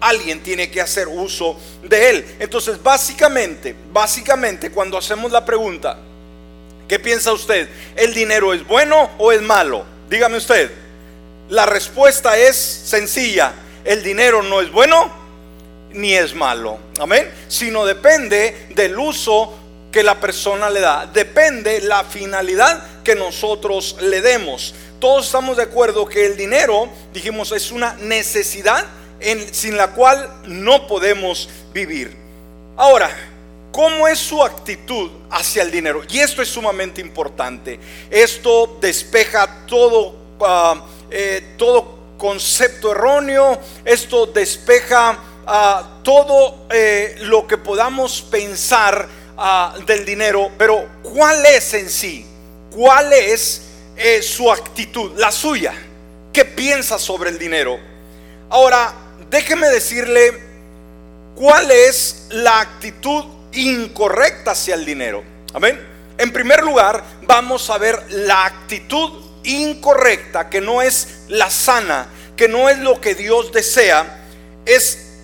Alguien 0.00 0.42
tiene 0.42 0.70
que 0.70 0.80
hacer 0.80 1.06
uso 1.06 1.56
de 1.84 2.10
él. 2.10 2.36
Entonces, 2.40 2.82
básicamente, 2.82 3.76
básicamente, 3.92 4.72
cuando 4.72 4.98
hacemos 4.98 5.30
la 5.30 5.44
pregunta, 5.44 5.98
¿qué 6.88 6.98
piensa 6.98 7.32
usted? 7.32 7.68
¿El 7.94 8.12
dinero 8.12 8.52
es 8.52 8.66
bueno 8.66 9.10
o 9.18 9.30
es 9.30 9.42
malo? 9.42 9.84
Dígame 10.08 10.38
usted. 10.38 10.72
La 11.50 11.66
respuesta 11.66 12.36
es 12.36 12.56
sencilla. 12.56 13.52
El 13.84 14.02
dinero 14.02 14.42
no 14.42 14.60
es 14.60 14.72
bueno 14.72 15.20
ni 15.92 16.14
es 16.14 16.34
malo. 16.34 16.78
Amén. 16.98 17.30
Sino 17.48 17.84
depende 17.84 18.66
del 18.70 18.98
uso 18.98 19.59
que 19.90 20.02
la 20.02 20.20
persona 20.20 20.70
le 20.70 20.80
da. 20.80 21.06
Depende 21.06 21.80
la 21.80 22.04
finalidad 22.04 23.02
que 23.02 23.14
nosotros 23.14 23.96
le 24.00 24.20
demos. 24.20 24.74
Todos 24.98 25.26
estamos 25.26 25.56
de 25.56 25.64
acuerdo 25.64 26.06
que 26.06 26.26
el 26.26 26.36
dinero, 26.36 26.88
dijimos, 27.12 27.52
es 27.52 27.70
una 27.72 27.94
necesidad 27.94 28.84
en, 29.18 29.54
sin 29.54 29.76
la 29.76 29.88
cual 29.92 30.42
no 30.46 30.86
podemos 30.86 31.48
vivir. 31.72 32.16
Ahora, 32.76 33.10
¿cómo 33.72 34.06
es 34.08 34.18
su 34.18 34.42
actitud 34.42 35.10
hacia 35.30 35.62
el 35.62 35.70
dinero? 35.70 36.02
Y 36.08 36.18
esto 36.18 36.42
es 36.42 36.48
sumamente 36.48 37.00
importante. 37.00 37.80
Esto 38.10 38.78
despeja 38.80 39.66
todo, 39.66 40.14
ah, 40.40 40.84
eh, 41.10 41.54
todo 41.56 41.98
concepto 42.18 42.92
erróneo. 42.92 43.58
Esto 43.84 44.26
despeja 44.26 45.18
ah, 45.46 46.00
todo 46.02 46.66
eh, 46.70 47.16
lo 47.22 47.46
que 47.46 47.56
podamos 47.58 48.22
pensar 48.22 49.08
Ah, 49.42 49.74
del 49.86 50.04
dinero, 50.04 50.50
pero 50.58 50.86
¿cuál 51.02 51.46
es 51.46 51.72
en 51.72 51.88
sí? 51.88 52.26
¿Cuál 52.70 53.10
es 53.14 53.62
eh, 53.96 54.20
su 54.20 54.52
actitud, 54.52 55.12
la 55.16 55.32
suya? 55.32 55.72
¿Qué 56.30 56.44
piensa 56.44 56.98
sobre 56.98 57.30
el 57.30 57.38
dinero? 57.38 57.80
Ahora, 58.50 58.92
déjeme 59.30 59.70
decirle 59.70 60.38
cuál 61.34 61.70
es 61.70 62.26
la 62.28 62.60
actitud 62.60 63.24
incorrecta 63.54 64.50
hacia 64.50 64.74
el 64.74 64.84
dinero. 64.84 65.24
Amén. 65.54 65.80
En 66.18 66.34
primer 66.34 66.62
lugar, 66.62 67.02
vamos 67.22 67.70
a 67.70 67.78
ver 67.78 67.98
la 68.10 68.44
actitud 68.44 69.24
incorrecta, 69.44 70.50
que 70.50 70.60
no 70.60 70.82
es 70.82 71.22
la 71.28 71.48
sana, 71.48 72.08
que 72.36 72.46
no 72.46 72.68
es 72.68 72.76
lo 72.80 73.00
que 73.00 73.14
Dios 73.14 73.52
desea. 73.52 74.22
Es 74.66 75.14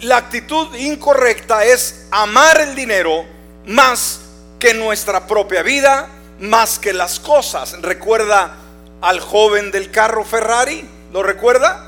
la 0.00 0.18
actitud 0.18 0.74
incorrecta 0.76 1.64
es 1.64 2.06
amar 2.10 2.60
el 2.60 2.74
dinero 2.74 3.34
más 3.66 4.20
que 4.58 4.72
nuestra 4.74 5.26
propia 5.26 5.62
vida, 5.62 6.08
más 6.40 6.78
que 6.78 6.92
las 6.92 7.20
cosas. 7.20 7.80
¿Recuerda 7.82 8.56
al 9.00 9.20
joven 9.20 9.70
del 9.70 9.90
carro 9.90 10.24
Ferrari? 10.24 10.88
¿Lo 11.12 11.22
recuerda? 11.22 11.86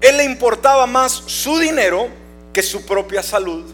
Él 0.00 0.16
le 0.18 0.24
importaba 0.24 0.86
más 0.86 1.12
su 1.12 1.58
dinero 1.58 2.08
que 2.52 2.62
su 2.62 2.84
propia 2.84 3.22
salud. 3.22 3.64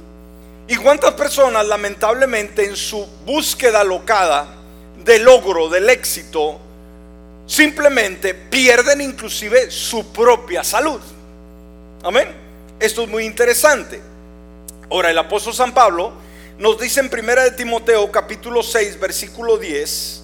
¿Y 0.67 0.77
cuántas 0.77 1.13
personas 1.15 1.67
lamentablemente 1.67 2.65
en 2.65 2.77
su 2.77 3.07
búsqueda 3.27 3.85
locada 3.85 4.47
del 5.05 5.25
logro, 5.25 5.69
del 5.69 5.91
éxito, 5.91 6.59
simplemente 7.47 8.35
pierden 8.35 9.03
inclusive 9.03 9.71
su 9.71 10.11
propia 10.13 10.65
salud? 10.65 11.01
Amén. 12.03 12.29
Esto 12.81 13.03
es 13.03 13.09
muy 13.09 13.25
interesante. 13.25 14.01
Ahora 14.91 15.11
el 15.11 15.19
apóstol 15.19 15.55
San 15.55 15.73
Pablo 15.73 16.13
nos 16.59 16.79
dice 16.79 17.01
en 17.01 17.09
Primera 17.09 17.43
de 17.43 17.51
Timoteo 17.51 18.13
capítulo 18.13 18.63
6 18.63 19.01
versículo 19.01 19.59
10 19.59 20.23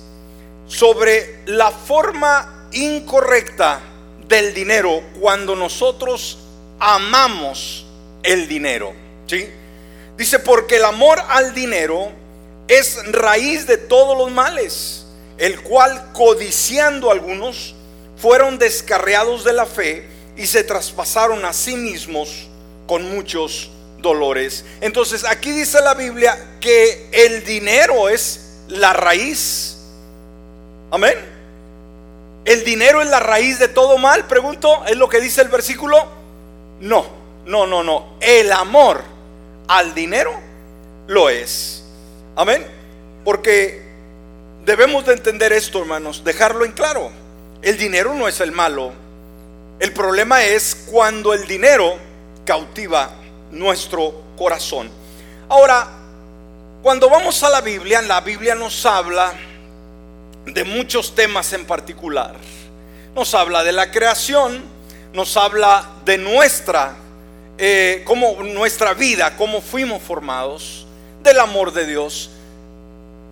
sobre 0.69 1.41
la 1.47 1.73
forma 1.73 2.69
incorrecta 2.73 3.81
del 4.29 4.55
dinero 4.55 5.03
cuando 5.19 5.57
nosotros 5.57 6.39
amamos 6.79 7.85
el 8.23 8.47
dinero, 8.47 8.93
¿sí? 9.27 9.49
Dice, 10.17 10.39
porque 10.39 10.77
el 10.77 10.85
amor 10.85 11.19
al 11.29 11.53
dinero 11.55 12.13
es 12.69 12.99
raíz 13.11 13.67
de 13.67 13.79
todos 13.79 14.17
los 14.17 14.31
males, 14.31 15.07
el 15.39 15.61
cual 15.63 16.13
codiciando 16.13 17.11
algunos 17.11 17.75
fueron 18.17 18.59
descarriados 18.59 19.43
de 19.43 19.53
la 19.55 19.67
fe 19.67 20.07
y 20.37 20.47
se 20.47 20.63
traspasaron 20.63 21.45
a 21.45 21.53
sí 21.53 21.75
mismos 21.75 22.47
con 22.87 23.11
muchos 23.11 23.71
dolores. 24.01 24.65
Entonces 24.81 25.25
aquí 25.25 25.51
dice 25.51 25.81
la 25.81 25.95
Biblia 25.95 26.57
que 26.61 27.09
el 27.13 27.45
dinero 27.45 28.09
es 28.09 28.59
la 28.69 28.93
raíz. 28.93 29.77
Amén. 30.91 31.15
¿El 32.45 32.65
dinero 32.65 33.03
es 33.03 33.09
la 33.09 33.21
raíz 33.21 33.59
de 33.59 33.69
todo 33.69 33.99
mal? 33.99 34.27
Pregunto, 34.27 34.85
¿es 34.87 34.97
lo 34.97 35.09
que 35.09 35.21
dice 35.21 35.43
el 35.43 35.49
versículo? 35.49 35.97
No, 36.81 37.07
no, 37.47 37.67
no, 37.67 37.83
no. 37.83 38.15
El 38.21 38.51
amor 38.53 39.03
al 39.69 39.95
dinero 39.95 40.33
lo 41.07 41.29
es. 41.29 41.85
Amén. 42.37 42.67
Porque 43.25 43.83
debemos 44.65 45.05
de 45.07 45.13
entender 45.13 45.53
esto, 45.53 45.81
hermanos, 45.81 46.25
dejarlo 46.25 46.65
en 46.65 46.73
claro. 46.73 47.11
El 47.63 47.77
dinero 47.77 48.15
no 48.15 48.27
es 48.27 48.41
el 48.41 48.53
malo. 48.53 48.93
El 49.79 49.93
problema 49.93 50.45
es 50.45 50.75
cuando 50.91 51.35
el 51.35 51.47
dinero 51.47 51.97
cautiva 52.45 53.11
nuestro 53.51 54.23
corazón. 54.37 54.91
Ahora, 55.49 55.89
cuando 56.83 57.11
vamos 57.11 57.43
a 57.43 57.51
la 57.51 57.61
Biblia, 57.61 58.01
la 58.03 58.21
Biblia 58.21 58.55
nos 58.55 58.87
habla 58.87 59.35
de 60.47 60.65
muchos 60.65 61.15
temas 61.15 61.53
en 61.53 61.67
particular. 61.67 62.35
Nos 63.15 63.35
habla 63.35 63.63
de 63.63 63.73
la 63.73 63.91
creación, 63.91 64.63
nos 65.13 65.37
habla 65.37 65.91
de 66.05 66.17
nuestra, 66.19 66.97
eh, 67.59 68.03
como 68.07 68.43
nuestra 68.43 68.95
vida, 68.95 69.37
cómo 69.37 69.61
fuimos 69.61 70.01
formados, 70.03 70.87
del 71.23 71.41
amor 71.41 71.73
de 71.73 71.87
Dios. 71.87 72.31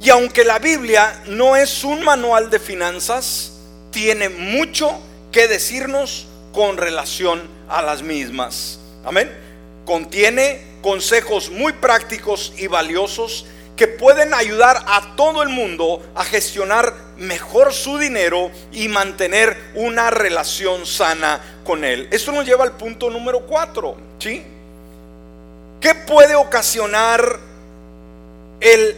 Y 0.01 0.11
aunque 0.11 0.45
la 0.45 0.59
Biblia 0.59 1.23
no 1.27 1.57
es 1.57 1.85
un 1.85 2.05
manual 2.05 2.51
de 2.51 2.59
finanzas, 2.59 3.53
tiene 3.91 4.29
mucho 4.29 5.01
que 5.33 5.49
decirnos 5.49 6.27
con 6.53 6.77
relación 6.77 7.49
a 7.69 7.81
las 7.81 8.03
mismas. 8.03 8.79
Amén 9.05 9.48
contiene 9.89 10.61
consejos 10.83 11.49
muy 11.49 11.73
prácticos 11.73 12.53
y 12.59 12.67
valiosos 12.67 13.47
que 13.75 13.89
pueden 13.89 14.35
ayudar 14.35 14.85
a 14.87 15.17
todo 15.17 15.43
el 15.43 15.49
mundo 15.49 16.03
a 16.15 16.25
gestionar 16.25 16.93
mejor 17.17 17.73
su 17.73 17.97
dinero 17.97 18.51
y 18.71 18.89
mantener 18.89 19.57
una 19.75 20.11
relación 20.11 20.85
sana 20.85 21.41
con 21.65 21.87
él. 21.87 22.07
Esto 22.11 22.33
nos 22.33 22.45
lleva 22.45 22.65
al 22.65 22.77
punto 22.77 23.09
número 23.09 23.47
cuatro, 23.47 23.97
¿sí? 24.19 24.45
¿Qué 25.81 25.95
puede 25.95 26.35
ocasionar 26.35 27.39
el 28.61 28.95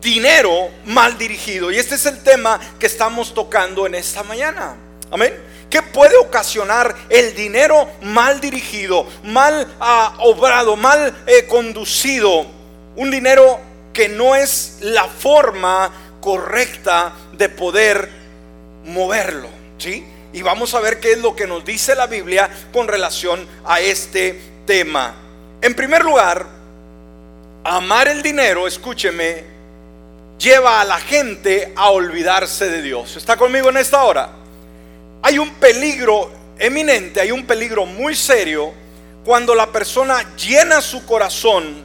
dinero 0.00 0.68
mal 0.84 1.16
dirigido? 1.16 1.70
Y 1.70 1.76
este 1.76 1.94
es 1.94 2.06
el 2.06 2.20
tema 2.24 2.58
que 2.80 2.86
estamos 2.86 3.32
tocando 3.34 3.86
en 3.86 3.94
esta 3.94 4.24
mañana. 4.24 4.74
Amén. 5.12 5.32
¿Qué 5.74 5.82
puede 5.82 6.16
ocasionar 6.18 6.94
el 7.08 7.34
dinero 7.34 7.90
mal 8.00 8.40
dirigido, 8.40 9.08
mal 9.24 9.66
ah, 9.80 10.14
obrado, 10.20 10.76
mal 10.76 11.12
eh, 11.26 11.46
conducido? 11.48 12.46
Un 12.94 13.10
dinero 13.10 13.58
que 13.92 14.08
no 14.08 14.36
es 14.36 14.78
la 14.82 15.08
forma 15.08 15.90
correcta 16.20 17.12
de 17.32 17.48
poder 17.48 18.08
moverlo. 18.84 19.48
¿Sí? 19.76 20.06
Y 20.32 20.42
vamos 20.42 20.74
a 20.74 20.80
ver 20.80 21.00
qué 21.00 21.10
es 21.10 21.18
lo 21.18 21.34
que 21.34 21.48
nos 21.48 21.64
dice 21.64 21.96
la 21.96 22.06
Biblia 22.06 22.48
con 22.72 22.86
relación 22.86 23.44
a 23.64 23.80
este 23.80 24.40
tema. 24.66 25.12
En 25.60 25.74
primer 25.74 26.04
lugar, 26.04 26.46
amar 27.64 28.06
el 28.06 28.22
dinero, 28.22 28.68
escúcheme, 28.68 29.42
lleva 30.38 30.80
a 30.80 30.84
la 30.84 31.00
gente 31.00 31.72
a 31.74 31.90
olvidarse 31.90 32.68
de 32.68 32.80
Dios. 32.80 33.16
¿Está 33.16 33.36
conmigo 33.36 33.70
en 33.70 33.78
esta 33.78 34.04
hora? 34.04 34.43
Hay 35.26 35.38
un 35.38 35.54
peligro 35.54 36.30
eminente, 36.58 37.18
hay 37.18 37.30
un 37.30 37.46
peligro 37.46 37.86
muy 37.86 38.14
serio 38.14 38.74
cuando 39.24 39.54
la 39.54 39.72
persona 39.72 40.36
llena 40.36 40.82
su 40.82 41.06
corazón 41.06 41.82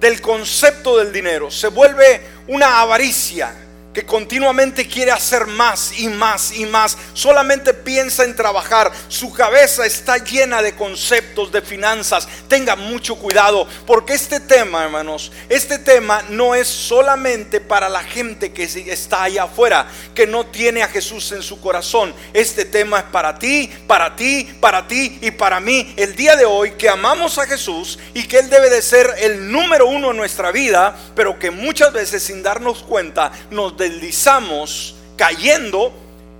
del 0.00 0.22
concepto 0.22 0.96
del 0.96 1.12
dinero, 1.12 1.50
se 1.50 1.68
vuelve 1.68 2.22
una 2.48 2.80
avaricia 2.80 3.54
que 3.92 4.06
continuamente 4.06 4.86
quiere 4.86 5.10
hacer 5.10 5.46
más 5.46 5.98
y 5.98 6.08
más 6.08 6.52
y 6.52 6.64
más, 6.64 6.96
solamente 7.12 7.74
piensa 7.74 8.24
en 8.24 8.36
trabajar, 8.36 8.92
su 9.08 9.32
cabeza 9.32 9.84
está 9.84 10.18
llena 10.18 10.62
de 10.62 10.74
conceptos, 10.76 11.50
de 11.50 11.60
finanzas. 11.60 12.28
Tenga 12.48 12.76
mucho 12.76 13.16
cuidado, 13.16 13.66
porque 13.86 14.14
este 14.14 14.38
tema, 14.40 14.84
hermanos, 14.84 15.32
este 15.48 15.78
tema 15.78 16.22
no 16.28 16.54
es 16.54 16.68
solamente 16.68 17.60
para 17.60 17.88
la 17.88 18.02
gente 18.02 18.52
que 18.52 18.64
está 18.64 19.24
allá 19.24 19.44
afuera, 19.44 19.88
que 20.14 20.26
no 20.26 20.46
tiene 20.46 20.82
a 20.82 20.88
Jesús 20.88 21.32
en 21.32 21.42
su 21.42 21.60
corazón. 21.60 22.14
Este 22.32 22.64
tema 22.64 23.00
es 23.00 23.04
para 23.06 23.38
ti, 23.38 23.70
para 23.86 24.14
ti, 24.14 24.48
para 24.60 24.86
ti 24.86 25.18
y 25.20 25.30
para 25.32 25.58
mí. 25.58 25.94
El 25.96 26.14
día 26.14 26.36
de 26.36 26.44
hoy 26.44 26.72
que 26.72 26.88
amamos 26.88 27.38
a 27.38 27.46
Jesús 27.46 27.98
y 28.14 28.24
que 28.24 28.38
Él 28.38 28.50
debe 28.50 28.70
de 28.70 28.82
ser 28.82 29.14
el 29.18 29.50
número 29.50 29.86
uno 29.86 30.12
en 30.12 30.16
nuestra 30.16 30.52
vida, 30.52 30.96
pero 31.16 31.38
que 31.38 31.50
muchas 31.50 31.92
veces 31.92 32.22
sin 32.22 32.42
darnos 32.42 32.82
cuenta 32.82 33.32
nos 33.50 33.76
deslizamos 33.80 34.94
cayendo 35.16 35.92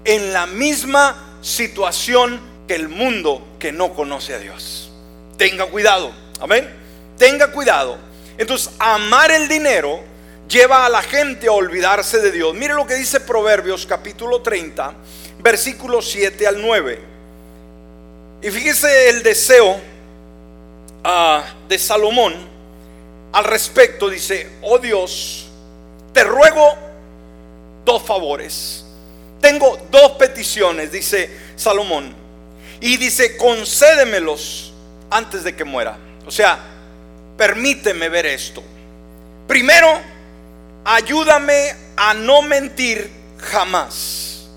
en 0.04 0.32
la 0.32 0.46
misma 0.46 1.38
situación 1.40 2.40
que 2.68 2.76
el 2.76 2.88
mundo 2.88 3.44
que 3.58 3.72
no 3.72 3.92
conoce 3.94 4.34
a 4.34 4.38
Dios. 4.38 4.92
Tenga 5.36 5.66
cuidado, 5.66 6.12
amén. 6.38 6.70
Tenga 7.18 7.50
cuidado. 7.50 7.98
Entonces, 8.38 8.70
amar 8.78 9.32
el 9.32 9.48
dinero 9.48 10.00
lleva 10.48 10.86
a 10.86 10.88
la 10.88 11.02
gente 11.02 11.48
a 11.48 11.52
olvidarse 11.52 12.20
de 12.20 12.30
Dios. 12.30 12.54
Mire 12.54 12.74
lo 12.74 12.86
que 12.86 12.94
dice 12.94 13.20
Proverbios 13.20 13.86
capítulo 13.86 14.40
30, 14.40 14.94
versículos 15.40 16.10
7 16.10 16.46
al 16.46 16.62
9. 16.62 17.00
Y 18.42 18.50
fíjese 18.50 19.10
el 19.10 19.22
deseo 19.22 19.80
ah, 21.04 21.44
de 21.68 21.78
Salomón 21.78 22.34
al 23.32 23.44
respecto. 23.44 24.08
Dice, 24.08 24.48
oh 24.62 24.78
Dios, 24.78 25.48
te 26.12 26.24
ruego 26.24 26.89
dos 27.84 28.02
favores. 28.02 28.84
Tengo 29.40 29.78
dos 29.90 30.12
peticiones, 30.12 30.92
dice 30.92 31.30
Salomón. 31.56 32.14
Y 32.80 32.96
dice, 32.96 33.36
concédemelos 33.36 34.72
antes 35.10 35.44
de 35.44 35.54
que 35.54 35.64
muera. 35.64 35.98
O 36.26 36.30
sea, 36.30 36.58
permíteme 37.36 38.08
ver 38.08 38.26
esto. 38.26 38.62
Primero, 39.46 39.88
ayúdame 40.84 41.74
a 41.96 42.14
no 42.14 42.42
mentir 42.42 43.10
jamás. 43.38 44.48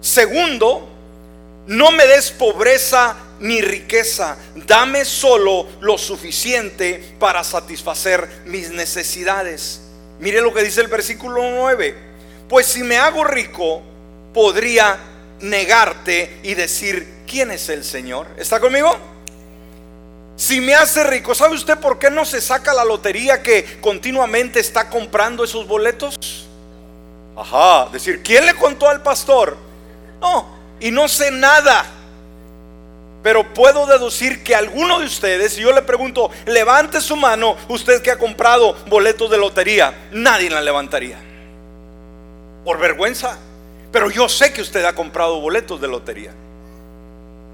Segundo, 0.00 0.88
no 1.66 1.90
me 1.90 2.06
des 2.06 2.30
pobreza 2.30 3.16
ni 3.40 3.60
riqueza. 3.60 4.36
Dame 4.54 5.04
solo 5.04 5.66
lo 5.80 5.98
suficiente 5.98 7.16
para 7.18 7.42
satisfacer 7.42 8.28
mis 8.46 8.70
necesidades. 8.70 9.80
Mire 10.20 10.40
lo 10.40 10.52
que 10.52 10.62
dice 10.62 10.80
el 10.80 10.88
versículo 10.88 11.42
9. 11.50 12.15
Pues 12.48 12.66
si 12.66 12.84
me 12.84 12.96
hago 12.96 13.24
rico, 13.24 13.82
podría 14.32 14.98
negarte 15.40 16.40
y 16.44 16.54
decir, 16.54 17.22
¿quién 17.26 17.50
es 17.50 17.68
el 17.68 17.84
Señor? 17.84 18.28
¿Está 18.36 18.60
conmigo? 18.60 18.96
Si 20.36 20.60
me 20.60 20.74
hace 20.74 21.02
rico, 21.04 21.34
¿sabe 21.34 21.54
usted 21.54 21.78
por 21.78 21.98
qué 21.98 22.10
no 22.10 22.24
se 22.24 22.40
saca 22.40 22.72
la 22.72 22.84
lotería 22.84 23.42
que 23.42 23.80
continuamente 23.80 24.60
está 24.60 24.88
comprando 24.88 25.42
esos 25.42 25.66
boletos? 25.66 26.16
Ajá, 27.36 27.88
decir, 27.90 28.22
¿quién 28.22 28.46
le 28.46 28.54
contó 28.54 28.88
al 28.88 29.02
pastor? 29.02 29.56
No, 30.20 30.46
y 30.78 30.90
no 30.90 31.08
sé 31.08 31.30
nada. 31.30 31.84
Pero 33.22 33.52
puedo 33.54 33.86
deducir 33.86 34.44
que 34.44 34.54
alguno 34.54 35.00
de 35.00 35.06
ustedes, 35.06 35.54
si 35.54 35.62
yo 35.62 35.72
le 35.72 35.82
pregunto, 35.82 36.30
levante 36.44 37.00
su 37.00 37.16
mano, 37.16 37.56
usted 37.68 38.00
que 38.02 38.12
ha 38.12 38.18
comprado 38.18 38.76
boletos 38.86 39.28
de 39.30 39.38
lotería, 39.38 40.08
nadie 40.12 40.48
la 40.48 40.60
levantaría 40.60 41.25
por 42.66 42.78
vergüenza. 42.78 43.38
Pero 43.92 44.10
yo 44.10 44.28
sé 44.28 44.52
que 44.52 44.60
usted 44.60 44.84
ha 44.84 44.94
comprado 44.94 45.40
boletos 45.40 45.80
de 45.80 45.88
lotería. 45.88 46.32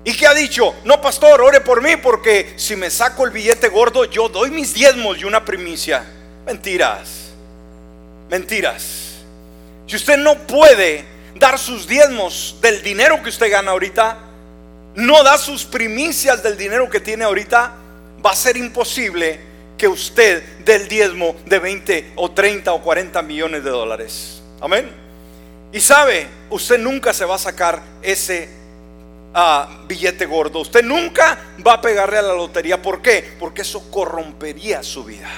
¿Y 0.05 0.15
que 0.15 0.27
ha 0.27 0.35
dicho? 0.35 0.75
No, 0.85 1.01
pastor, 1.01 1.41
ore 1.43 1.61
por 1.61 1.81
mí 1.81 1.97
porque 1.97 2.55
si 2.57 2.75
me 2.75 2.91
saco 2.91 3.25
el 3.25 3.31
billete 3.31 3.69
gordo, 3.69 4.07
yo 4.07 4.29
doy 4.29 4.51
mis 4.51 4.75
diezmos 4.75 5.19
y 5.19 5.25
una 5.25 5.45
primicia. 5.45 6.05
Mentiras. 6.45 7.31
Mentiras. 8.29 9.19
Si 9.87 9.95
usted 9.95 10.17
no 10.17 10.37
puede 10.39 11.05
dar 11.37 11.59
sus 11.59 11.87
diezmos 11.87 12.57
del 12.61 12.83
dinero 12.83 13.23
que 13.23 13.29
usted 13.29 13.51
gana 13.51 13.73
ahorita, 13.73 14.19
no 14.95 15.23
da 15.23 15.39
sus 15.39 15.65
primicias 15.65 16.43
del 16.43 16.57
dinero 16.57 16.89
que 16.89 16.99
tiene 16.99 17.25
ahorita, 17.25 17.75
va 18.25 18.31
a 18.31 18.37
ser 18.37 18.57
imposible 18.57 19.39
que 19.77 19.87
usted 19.87 20.43
dé 20.65 20.77
el 20.77 20.89
diezmo 20.89 21.37
de 21.45 21.59
20 21.59 22.13
o 22.17 22.31
30 22.31 22.73
o 22.73 22.83
40 22.83 23.23
millones 23.23 23.63
de 23.63 23.71
dólares. 23.71 24.43
Amén. 24.61 25.02
Y 25.73 25.81
sabe, 25.81 26.29
usted 26.51 26.79
nunca 26.79 27.15
se 27.15 27.25
va 27.25 27.37
a 27.37 27.39
sacar 27.39 27.83
ese 28.03 28.49
ah, 29.35 29.69
billete 29.87 30.27
gordo. 30.27 30.61
Usted 30.61 30.85
nunca 30.85 31.39
va 31.67 31.75
a 31.75 31.81
pegarle 31.81 32.19
a 32.19 32.23
la 32.23 32.35
lotería. 32.35 32.81
¿Por 32.81 33.01
qué? 33.01 33.37
Porque 33.41 33.63
eso 33.63 33.91
corrompería 33.91 34.83
su 34.83 35.05
vida. 35.05 35.31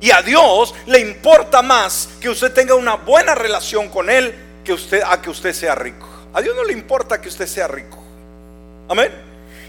Y 0.00 0.12
a 0.12 0.22
Dios 0.22 0.74
le 0.86 1.00
importa 1.00 1.62
más 1.62 2.08
que 2.20 2.28
usted 2.28 2.52
tenga 2.52 2.76
una 2.76 2.94
buena 2.94 3.34
relación 3.34 3.88
con 3.88 4.08
Él 4.08 4.32
que 4.64 4.72
usted, 4.72 5.02
a 5.04 5.20
que 5.20 5.30
usted 5.30 5.52
sea 5.52 5.74
rico. 5.74 6.08
A 6.32 6.40
Dios 6.40 6.54
no 6.54 6.62
le 6.62 6.72
importa 6.72 7.20
que 7.20 7.28
usted 7.28 7.46
sea 7.46 7.66
rico. 7.66 8.00
Amén. 8.88 9.10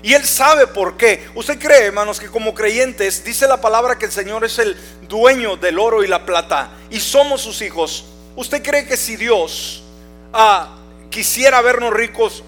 Y 0.04 0.14
Él 0.14 0.24
sabe 0.24 0.68
por 0.68 0.96
qué. 0.96 1.28
Usted 1.34 1.58
cree, 1.58 1.88
hermanos, 1.88 2.20
que 2.20 2.28
como 2.28 2.54
creyentes 2.54 3.24
dice 3.24 3.48
la 3.48 3.60
palabra 3.60 3.98
que 3.98 4.06
el 4.06 4.12
Señor 4.12 4.46
es 4.46 4.60
el 4.60 4.78
dueño 5.08 5.58
del 5.58 5.80
oro 5.80 6.04
y 6.04 6.08
la 6.08 6.26
plata 6.26 6.70
y 6.92 7.00
somos 7.00 7.42
sus 7.42 7.64
hijos. 7.64 8.06
¿Usted 8.39 8.63
cree 8.63 8.86
que 8.86 8.95
si 8.95 9.17
Dios 9.17 9.84
ah, 10.32 10.78
quisiera 11.10 11.60
vernos 11.60 11.91
ricos 11.91 12.41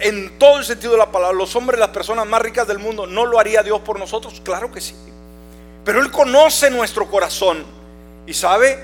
en 0.00 0.36
todo 0.40 0.58
el 0.58 0.64
sentido 0.64 0.90
de 0.90 0.98
la 0.98 1.12
palabra, 1.12 1.36
los 1.38 1.54
hombres, 1.54 1.78
las 1.78 1.90
personas 1.90 2.26
más 2.26 2.42
ricas 2.42 2.66
del 2.66 2.80
mundo, 2.80 3.06
no 3.06 3.26
lo 3.26 3.38
haría 3.38 3.62
Dios 3.62 3.78
por 3.82 3.96
nosotros? 3.96 4.42
Claro 4.44 4.72
que 4.72 4.80
sí. 4.80 4.92
Pero 5.84 6.00
Él 6.00 6.10
conoce 6.10 6.68
nuestro 6.68 7.08
corazón 7.08 7.64
y 8.26 8.34
sabe 8.34 8.76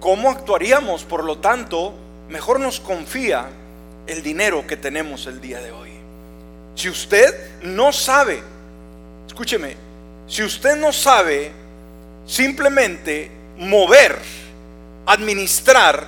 cómo 0.00 0.28
actuaríamos. 0.28 1.04
Por 1.04 1.22
lo 1.22 1.38
tanto, 1.38 1.94
mejor 2.28 2.58
nos 2.58 2.80
confía 2.80 3.48
el 4.08 4.24
dinero 4.24 4.66
que 4.66 4.76
tenemos 4.76 5.28
el 5.28 5.40
día 5.40 5.60
de 5.60 5.70
hoy. 5.70 5.92
Si 6.74 6.88
usted 6.88 7.62
no 7.62 7.92
sabe, 7.92 8.42
escúcheme, 9.28 9.76
si 10.26 10.42
usted 10.42 10.74
no 10.74 10.92
sabe 10.92 11.52
simplemente 12.26 13.30
mover, 13.56 14.41
administrar 15.06 16.06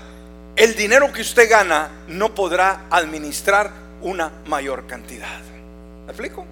el 0.57 0.75
dinero 0.77 1.13
que 1.13 1.23
usted 1.23 1.51
gana, 1.51 1.91
no 2.07 2.35
podrá 2.35 2.87
administrar 2.91 3.73
una 4.03 4.31
mayor 4.47 4.87
cantidad. 4.87 5.41
¿Me 6.07 6.13
explico? 6.13 6.47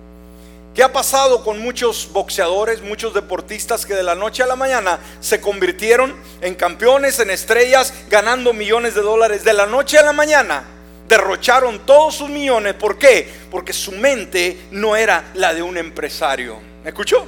¿Qué 0.75 0.83
ha 0.83 0.93
pasado 0.93 1.45
con 1.45 1.61
muchos 1.61 2.09
boxeadores, 2.13 2.81
muchos 2.81 3.13
deportistas 3.13 3.85
que 3.85 3.95
de 3.95 4.03
la 4.03 4.15
noche 4.15 4.43
a 4.43 4.47
la 4.47 4.57
mañana 4.57 4.99
se 5.21 5.41
convirtieron 5.41 6.17
en 6.41 6.55
campeones, 6.55 7.19
en 7.21 7.31
estrellas, 7.31 7.93
ganando 8.09 8.55
millones 8.55 8.95
de 8.95 9.03
dólares? 9.03 9.45
De 9.45 9.53
la 9.53 9.67
noche 9.67 9.99
a 9.99 10.03
la 10.03 10.15
mañana 10.15 10.65
derrocharon 11.09 11.81
todos 11.81 12.15
sus 12.15 12.31
millones. 12.31 12.75
¿Por 12.75 12.97
qué? 12.97 13.29
Porque 13.51 13.75
su 13.75 13.93
mente 13.93 14.69
no 14.71 14.97
era 14.97 15.31
la 15.35 15.53
de 15.53 15.63
un 15.63 15.77
empresario. 15.77 16.59
¿Me 16.83 16.89
escuchó? 16.89 17.27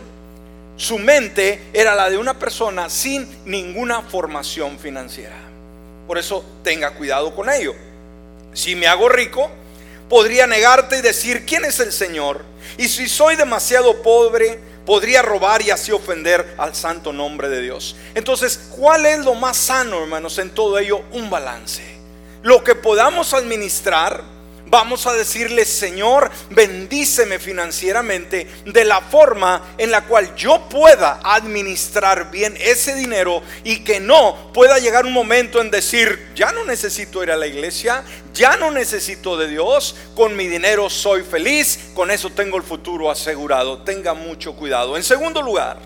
Su 0.76 0.98
mente 0.98 1.70
era 1.72 1.94
la 1.94 2.10
de 2.10 2.18
una 2.18 2.38
persona 2.38 2.90
sin 2.90 3.28
ninguna 3.44 4.02
formación 4.02 4.78
financiera. 4.78 5.36
Por 6.06 6.18
eso 6.18 6.44
tenga 6.62 6.90
cuidado 6.92 7.34
con 7.34 7.48
ello. 7.48 7.74
Si 8.52 8.74
me 8.74 8.88
hago 8.88 9.08
rico, 9.08 9.50
podría 10.08 10.46
negarte 10.46 10.98
y 10.98 11.02
decir, 11.02 11.46
¿quién 11.46 11.64
es 11.64 11.80
el 11.80 11.92
Señor? 11.92 12.44
Y 12.76 12.88
si 12.88 13.08
soy 13.08 13.36
demasiado 13.36 14.02
pobre, 14.02 14.58
podría 14.84 15.22
robar 15.22 15.62
y 15.62 15.70
así 15.70 15.92
ofender 15.92 16.54
al 16.58 16.74
santo 16.74 17.12
nombre 17.12 17.48
de 17.48 17.62
Dios. 17.62 17.96
Entonces, 18.14 18.68
¿cuál 18.76 19.06
es 19.06 19.24
lo 19.24 19.34
más 19.34 19.56
sano, 19.56 20.02
hermanos, 20.02 20.38
en 20.38 20.50
todo 20.50 20.78
ello? 20.78 21.02
Un 21.12 21.30
balance. 21.30 21.82
Lo 22.42 22.62
que 22.64 22.74
podamos 22.74 23.32
administrar 23.32 24.33
vamos 24.74 25.06
a 25.06 25.12
decirle, 25.12 25.64
Señor, 25.64 26.32
bendíceme 26.50 27.38
financieramente 27.38 28.48
de 28.66 28.84
la 28.84 29.00
forma 29.00 29.76
en 29.78 29.92
la 29.92 30.00
cual 30.02 30.34
yo 30.34 30.68
pueda 30.68 31.20
administrar 31.22 32.32
bien 32.32 32.56
ese 32.58 32.96
dinero 32.96 33.40
y 33.62 33.84
que 33.84 34.00
no 34.00 34.50
pueda 34.52 34.80
llegar 34.80 35.06
un 35.06 35.12
momento 35.12 35.60
en 35.60 35.70
decir, 35.70 36.32
ya 36.34 36.50
no 36.50 36.64
necesito 36.64 37.22
ir 37.22 37.30
a 37.30 37.36
la 37.36 37.46
iglesia, 37.46 38.02
ya 38.32 38.56
no 38.56 38.72
necesito 38.72 39.36
de 39.36 39.46
Dios, 39.46 39.94
con 40.16 40.34
mi 40.34 40.48
dinero 40.48 40.90
soy 40.90 41.22
feliz, 41.22 41.78
con 41.94 42.10
eso 42.10 42.30
tengo 42.30 42.56
el 42.56 42.64
futuro 42.64 43.12
asegurado. 43.12 43.78
Tenga 43.82 44.12
mucho 44.12 44.56
cuidado. 44.56 44.96
En 44.96 45.04
segundo 45.04 45.40
lugar, 45.40 45.78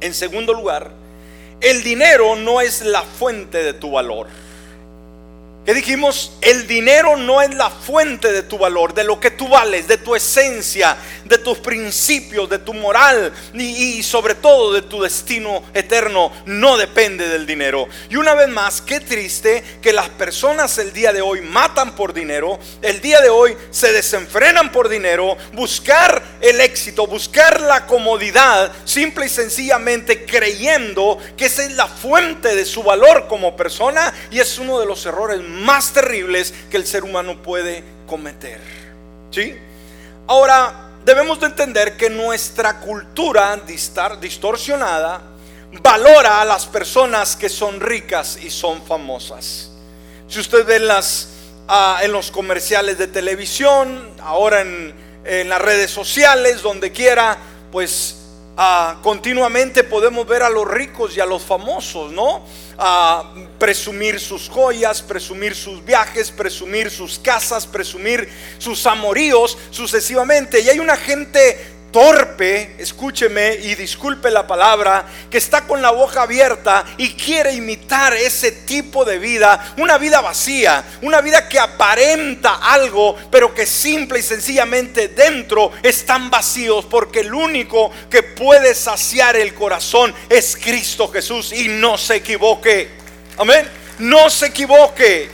en 0.00 0.14
segundo 0.14 0.54
lugar, 0.54 0.92
el 1.60 1.82
dinero 1.82 2.36
no 2.36 2.62
es 2.62 2.80
la 2.80 3.02
fuente 3.02 3.62
de 3.62 3.74
tu 3.74 3.90
valor. 3.90 4.28
¿Qué 5.66 5.74
dijimos? 5.74 6.30
El 6.42 6.68
dinero 6.68 7.16
no 7.16 7.42
es 7.42 7.52
la 7.52 7.70
fuente 7.70 8.32
de 8.32 8.44
tu 8.44 8.56
valor, 8.56 8.94
de 8.94 9.02
lo 9.02 9.18
que 9.18 9.32
tú 9.32 9.48
vales, 9.48 9.88
de 9.88 9.96
tu 9.96 10.14
esencia, 10.14 10.96
de 11.24 11.38
tus 11.38 11.58
principios, 11.58 12.48
de 12.48 12.60
tu 12.60 12.72
moral 12.72 13.32
y, 13.52 14.00
sobre 14.04 14.36
todo 14.36 14.72
de 14.72 14.82
tu 14.82 15.02
destino 15.02 15.64
eterno. 15.74 16.30
No 16.46 16.76
depende 16.76 17.28
del 17.28 17.46
dinero. 17.46 17.88
Y 18.08 18.14
una 18.14 18.34
vez 18.34 18.48
más, 18.48 18.80
qué 18.80 19.00
triste 19.00 19.64
que 19.82 19.92
las 19.92 20.08
personas 20.08 20.78
el 20.78 20.92
día 20.92 21.12
de 21.12 21.20
hoy 21.20 21.40
matan 21.40 21.96
por 21.96 22.14
dinero, 22.14 22.60
el 22.80 23.00
día 23.00 23.20
de 23.20 23.28
hoy 23.28 23.56
se 23.72 23.92
desenfrenan 23.92 24.70
por 24.70 24.88
dinero, 24.88 25.36
buscar 25.52 26.22
el 26.42 26.60
éxito, 26.60 27.08
buscar 27.08 27.60
la 27.60 27.86
comodidad, 27.86 28.70
simple 28.84 29.26
y 29.26 29.30
sencillamente 29.30 30.26
creyendo 30.26 31.18
que 31.36 31.46
esa 31.46 31.64
es 31.64 31.72
la 31.72 31.88
fuente 31.88 32.54
de 32.54 32.64
su 32.64 32.84
valor 32.84 33.26
como 33.26 33.56
persona 33.56 34.14
y 34.30 34.38
es 34.38 34.58
uno 34.58 34.78
de 34.78 34.86
los 34.86 35.04
errores 35.06 35.40
más 35.40 35.55
terribles 35.92 36.52
que 36.70 36.76
el 36.76 36.86
ser 36.86 37.04
humano 37.04 37.42
puede 37.42 37.82
cometer. 38.06 38.60
¿Sí? 39.30 39.54
Ahora, 40.26 40.90
debemos 41.04 41.40
de 41.40 41.46
entender 41.46 41.96
que 41.96 42.10
nuestra 42.10 42.80
cultura 42.80 43.60
distorsionada 44.20 45.22
valora 45.82 46.40
a 46.40 46.44
las 46.44 46.66
personas 46.66 47.36
que 47.36 47.48
son 47.48 47.80
ricas 47.80 48.38
y 48.42 48.50
son 48.50 48.82
famosas. 48.84 49.70
Si 50.28 50.40
usted 50.40 50.64
ve 50.66 50.76
en, 50.76 50.88
las, 50.88 51.28
ah, 51.68 52.00
en 52.02 52.12
los 52.12 52.30
comerciales 52.30 52.98
de 52.98 53.06
televisión, 53.06 54.10
ahora 54.20 54.62
en 54.62 55.48
las 55.48 55.60
redes 55.60 55.90
sociales, 55.90 56.62
donde 56.62 56.92
quiera, 56.92 57.36
pues 57.70 58.15
ah, 58.56 58.98
continuamente 59.02 59.84
podemos 59.84 60.26
ver 60.26 60.42
a 60.42 60.50
los 60.50 60.66
ricos 60.68 61.16
y 61.16 61.20
a 61.20 61.26
los 61.26 61.42
famosos, 61.42 62.12
¿no? 62.12 62.42
a 62.78 63.32
presumir 63.58 64.20
sus 64.20 64.48
joyas, 64.48 65.02
presumir 65.02 65.54
sus 65.54 65.84
viajes, 65.84 66.30
presumir 66.30 66.90
sus 66.90 67.18
casas, 67.18 67.66
presumir 67.66 68.28
sus 68.58 68.86
amoríos 68.86 69.56
sucesivamente. 69.70 70.60
Y 70.60 70.68
hay 70.68 70.78
una 70.78 70.96
gente 70.96 71.75
torpe, 71.90 72.76
escúcheme 72.78 73.54
y 73.54 73.74
disculpe 73.74 74.30
la 74.30 74.46
palabra, 74.46 75.06
que 75.30 75.38
está 75.38 75.66
con 75.66 75.80
la 75.80 75.90
boca 75.90 76.22
abierta 76.22 76.84
y 76.96 77.14
quiere 77.14 77.54
imitar 77.54 78.14
ese 78.14 78.52
tipo 78.52 79.04
de 79.04 79.18
vida, 79.18 79.74
una 79.78 79.98
vida 79.98 80.20
vacía, 80.20 80.84
una 81.02 81.20
vida 81.20 81.48
que 81.48 81.58
aparenta 81.58 82.56
algo, 82.56 83.16
pero 83.30 83.54
que 83.54 83.66
simple 83.66 84.18
y 84.18 84.22
sencillamente 84.22 85.08
dentro 85.08 85.72
están 85.82 86.30
vacíos, 86.30 86.84
porque 86.84 87.20
el 87.20 87.32
único 87.32 87.90
que 88.10 88.22
puede 88.22 88.74
saciar 88.74 89.36
el 89.36 89.54
corazón 89.54 90.14
es 90.28 90.56
Cristo 90.56 91.08
Jesús 91.08 91.52
y 91.52 91.68
no 91.68 91.96
se 91.96 92.16
equivoque. 92.16 92.90
Amén. 93.38 93.66
No 93.98 94.28
se 94.28 94.46
equivoque 94.46 95.30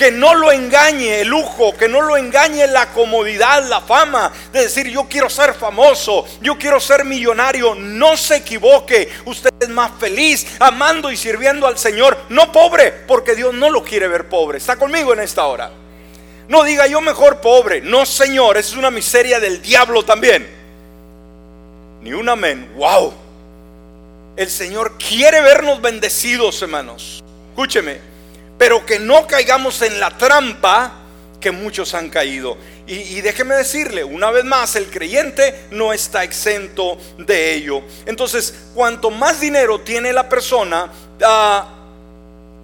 que 0.00 0.10
no 0.10 0.34
lo 0.34 0.50
engañe 0.50 1.20
el 1.20 1.28
lujo, 1.28 1.76
que 1.76 1.86
no 1.86 2.00
lo 2.00 2.16
engañe 2.16 2.66
la 2.66 2.90
comodidad, 2.90 3.62
la 3.68 3.82
fama, 3.82 4.32
de 4.50 4.62
decir 4.62 4.88
yo 4.88 5.06
quiero 5.06 5.28
ser 5.28 5.52
famoso, 5.52 6.24
yo 6.40 6.56
quiero 6.56 6.80
ser 6.80 7.04
millonario. 7.04 7.74
No 7.74 8.16
se 8.16 8.36
equivoque, 8.36 9.10
usted 9.26 9.50
es 9.60 9.68
más 9.68 9.90
feliz 10.00 10.46
amando 10.58 11.10
y 11.10 11.18
sirviendo 11.18 11.66
al 11.66 11.76
Señor, 11.76 12.16
no 12.30 12.50
pobre, 12.50 12.92
porque 13.06 13.34
Dios 13.34 13.52
no 13.52 13.68
lo 13.68 13.84
quiere 13.84 14.08
ver 14.08 14.26
pobre. 14.26 14.56
¿Está 14.56 14.76
conmigo 14.76 15.12
en 15.12 15.20
esta 15.20 15.44
hora? 15.44 15.70
No 16.48 16.64
diga 16.64 16.86
yo 16.86 17.02
mejor 17.02 17.42
pobre, 17.42 17.82
no 17.82 18.06
Señor, 18.06 18.56
esa 18.56 18.70
es 18.70 18.76
una 18.78 18.90
miseria 18.90 19.38
del 19.38 19.60
diablo 19.60 20.02
también. 20.02 20.48
Ni 22.00 22.14
un 22.14 22.26
amén, 22.26 22.72
wow. 22.74 23.12
El 24.34 24.48
Señor 24.48 24.96
quiere 24.96 25.42
vernos 25.42 25.82
bendecidos, 25.82 26.62
hermanos. 26.62 27.22
Escúcheme, 27.50 28.09
pero 28.60 28.84
que 28.84 28.98
no 28.98 29.26
caigamos 29.26 29.80
en 29.80 29.98
la 29.98 30.10
trampa 30.18 30.92
que 31.40 31.50
muchos 31.50 31.94
han 31.94 32.10
caído. 32.10 32.58
Y, 32.86 33.22
déjeme 33.22 33.54
decirle, 33.54 34.04
una 34.04 34.30
vez 34.30 34.44
más, 34.44 34.76
el 34.76 34.90
creyente 34.90 35.64
no 35.70 35.94
está 35.94 36.24
exento 36.24 36.98
de 37.16 37.54
ello. 37.54 37.80
Entonces, 38.04 38.66
cuanto 38.74 39.10
más 39.10 39.40
dinero 39.40 39.80
tiene 39.80 40.12
la 40.12 40.28
persona, 40.28 40.90
uh, 41.22 41.79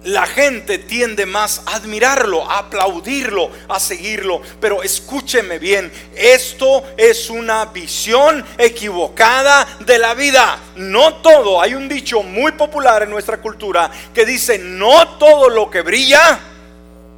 la 0.07 0.25
gente 0.25 0.77
tiende 0.77 1.25
más 1.25 1.63
a 1.65 1.75
admirarlo, 1.75 2.49
a 2.49 2.59
aplaudirlo, 2.59 3.51
a 3.67 3.77
seguirlo. 3.77 4.41
Pero 4.61 4.81
escúcheme 4.81 5.59
bien, 5.59 5.91
esto 6.15 6.81
es 6.95 7.29
una 7.29 7.65
visión 7.65 8.45
equivocada 8.57 9.67
de 9.81 9.99
la 9.99 10.13
vida. 10.13 10.59
No 10.77 11.15
todo, 11.15 11.61
hay 11.61 11.73
un 11.73 11.89
dicho 11.89 12.23
muy 12.23 12.53
popular 12.53 13.03
en 13.03 13.09
nuestra 13.09 13.41
cultura 13.41 13.91
que 14.13 14.25
dice, 14.25 14.57
no 14.57 15.17
todo 15.17 15.49
lo 15.49 15.69
que 15.69 15.81
brilla 15.81 16.39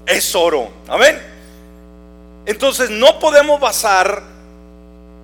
es 0.08 0.34
oro. 0.34 0.72
Amén. 0.88 1.22
Entonces 2.48 2.90
no 2.90 3.20
podemos 3.20 3.60
basar 3.60 4.24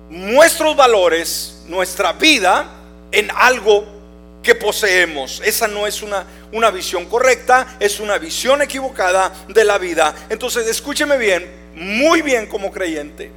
nuestros 0.08 0.76
valores, 0.76 1.64
nuestra 1.66 2.12
vida, 2.12 2.64
en 3.10 3.28
algo 3.34 3.95
que 4.46 4.54
poseemos. 4.54 5.42
Esa 5.44 5.66
no 5.66 5.88
es 5.88 6.02
una, 6.02 6.24
una 6.52 6.70
visión 6.70 7.06
correcta, 7.06 7.76
es 7.80 7.98
una 7.98 8.16
visión 8.16 8.62
equivocada 8.62 9.32
de 9.48 9.64
la 9.64 9.76
vida. 9.76 10.14
Entonces, 10.28 10.68
escúcheme 10.68 11.18
bien, 11.18 11.50
muy 11.74 12.22
bien 12.22 12.46
como 12.46 12.70
creyente. 12.70 13.32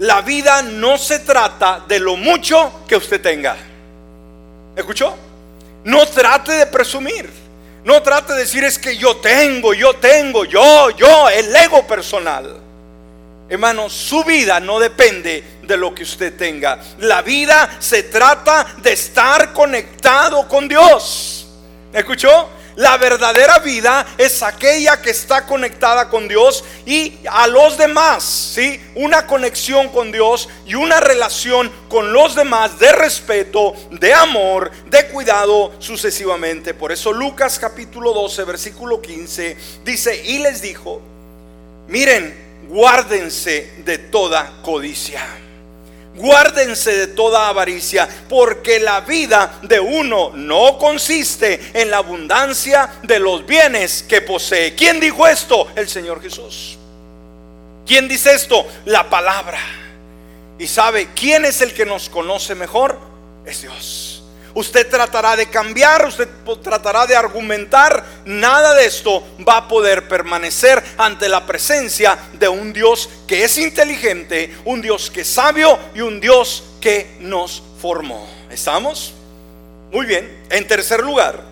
La 0.00 0.20
vida 0.20 0.60
no 0.60 0.98
se 0.98 1.20
trata 1.20 1.82
de 1.88 1.98
lo 1.98 2.16
mucho 2.16 2.84
que 2.86 2.94
usted 2.94 3.22
tenga. 3.22 3.56
¿Escuchó? 4.76 5.16
No 5.84 6.04
trate 6.06 6.52
de 6.52 6.66
presumir. 6.66 7.30
No 7.84 8.02
trate 8.02 8.34
de 8.34 8.40
decir 8.40 8.64
es 8.64 8.78
que 8.78 8.98
yo 8.98 9.16
tengo, 9.16 9.72
yo 9.72 9.94
tengo, 9.94 10.44
yo, 10.44 10.90
yo, 10.90 11.30
el 11.30 11.56
ego 11.56 11.86
personal. 11.86 12.60
Hermano, 13.48 13.88
su 13.88 14.22
vida 14.24 14.60
no 14.60 14.78
depende 14.78 15.42
de 15.66 15.76
lo 15.76 15.94
que 15.94 16.02
usted 16.02 16.36
tenga. 16.36 16.78
La 16.98 17.22
vida 17.22 17.76
se 17.78 18.04
trata 18.04 18.66
de 18.78 18.92
estar 18.92 19.52
conectado 19.52 20.46
con 20.48 20.68
Dios. 20.68 21.46
¿Escuchó? 21.92 22.48
La 22.76 22.96
verdadera 22.96 23.60
vida 23.60 24.04
es 24.18 24.42
aquella 24.42 25.00
que 25.00 25.10
está 25.10 25.46
conectada 25.46 26.08
con 26.08 26.26
Dios 26.26 26.64
y 26.84 27.20
a 27.30 27.46
los 27.46 27.78
demás, 27.78 28.24
¿sí? 28.24 28.80
Una 28.96 29.28
conexión 29.28 29.90
con 29.90 30.10
Dios 30.10 30.48
y 30.66 30.74
una 30.74 30.98
relación 30.98 31.70
con 31.88 32.12
los 32.12 32.34
demás 32.34 32.80
de 32.80 32.90
respeto, 32.90 33.74
de 33.92 34.12
amor, 34.12 34.72
de 34.86 35.06
cuidado 35.06 35.72
sucesivamente. 35.78 36.74
Por 36.74 36.90
eso 36.90 37.12
Lucas 37.12 37.60
capítulo 37.60 38.12
12, 38.12 38.42
versículo 38.42 39.00
15 39.00 39.56
dice, 39.84 40.24
y 40.24 40.38
les 40.38 40.60
dijo, 40.60 41.00
miren, 41.86 42.66
guárdense 42.68 43.72
de 43.84 43.98
toda 43.98 44.52
codicia. 44.62 45.43
Guárdense 46.14 46.96
de 46.96 47.06
toda 47.08 47.48
avaricia, 47.48 48.08
porque 48.28 48.78
la 48.78 49.00
vida 49.00 49.58
de 49.62 49.80
uno 49.80 50.30
no 50.34 50.78
consiste 50.78 51.72
en 51.74 51.90
la 51.90 51.98
abundancia 51.98 53.00
de 53.02 53.18
los 53.18 53.44
bienes 53.44 54.04
que 54.04 54.20
posee. 54.20 54.74
¿Quién 54.74 55.00
dijo 55.00 55.26
esto? 55.26 55.68
El 55.74 55.88
Señor 55.88 56.22
Jesús. 56.22 56.78
¿Quién 57.84 58.06
dice 58.08 58.32
esto? 58.32 58.66
La 58.84 59.10
palabra. 59.10 59.58
Y 60.58 60.68
sabe, 60.68 61.08
¿quién 61.14 61.44
es 61.44 61.60
el 61.60 61.74
que 61.74 61.84
nos 61.84 62.08
conoce 62.08 62.54
mejor? 62.54 62.98
Es 63.44 63.62
Dios. 63.62 64.13
Usted 64.54 64.88
tratará 64.88 65.34
de 65.34 65.48
cambiar, 65.50 66.06
usted 66.06 66.28
tratará 66.62 67.06
de 67.06 67.16
argumentar. 67.16 68.04
Nada 68.24 68.74
de 68.74 68.86
esto 68.86 69.26
va 69.46 69.56
a 69.58 69.68
poder 69.68 70.06
permanecer 70.06 70.82
ante 70.96 71.28
la 71.28 71.44
presencia 71.44 72.16
de 72.34 72.48
un 72.48 72.72
Dios 72.72 73.08
que 73.26 73.44
es 73.44 73.58
inteligente, 73.58 74.54
un 74.64 74.80
Dios 74.80 75.10
que 75.10 75.22
es 75.22 75.28
sabio 75.28 75.78
y 75.94 76.00
un 76.00 76.20
Dios 76.20 76.62
que 76.80 77.16
nos 77.20 77.62
formó. 77.80 78.28
¿Estamos? 78.48 79.12
Muy 79.90 80.06
bien. 80.06 80.44
En 80.50 80.66
tercer 80.68 81.02
lugar, 81.02 81.42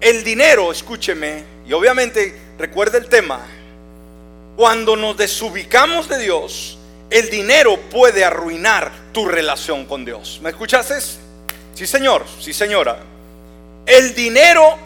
el 0.00 0.22
dinero, 0.22 0.70
escúcheme, 0.70 1.44
y 1.66 1.72
obviamente 1.72 2.38
recuerde 2.58 2.98
el 2.98 3.08
tema, 3.08 3.40
cuando 4.56 4.94
nos 4.94 5.16
desubicamos 5.16 6.08
de 6.08 6.18
Dios, 6.18 6.78
el 7.10 7.30
dinero 7.30 7.78
puede 7.90 8.24
arruinar 8.24 8.92
tu 9.12 9.26
relación 9.26 9.86
con 9.86 10.04
Dios. 10.04 10.40
¿Me 10.42 10.50
escuchaste? 10.50 11.23
Sí, 11.74 11.86
señor, 11.86 12.24
sí, 12.40 12.52
señora. 12.52 12.98
El 13.86 14.14
dinero 14.14 14.78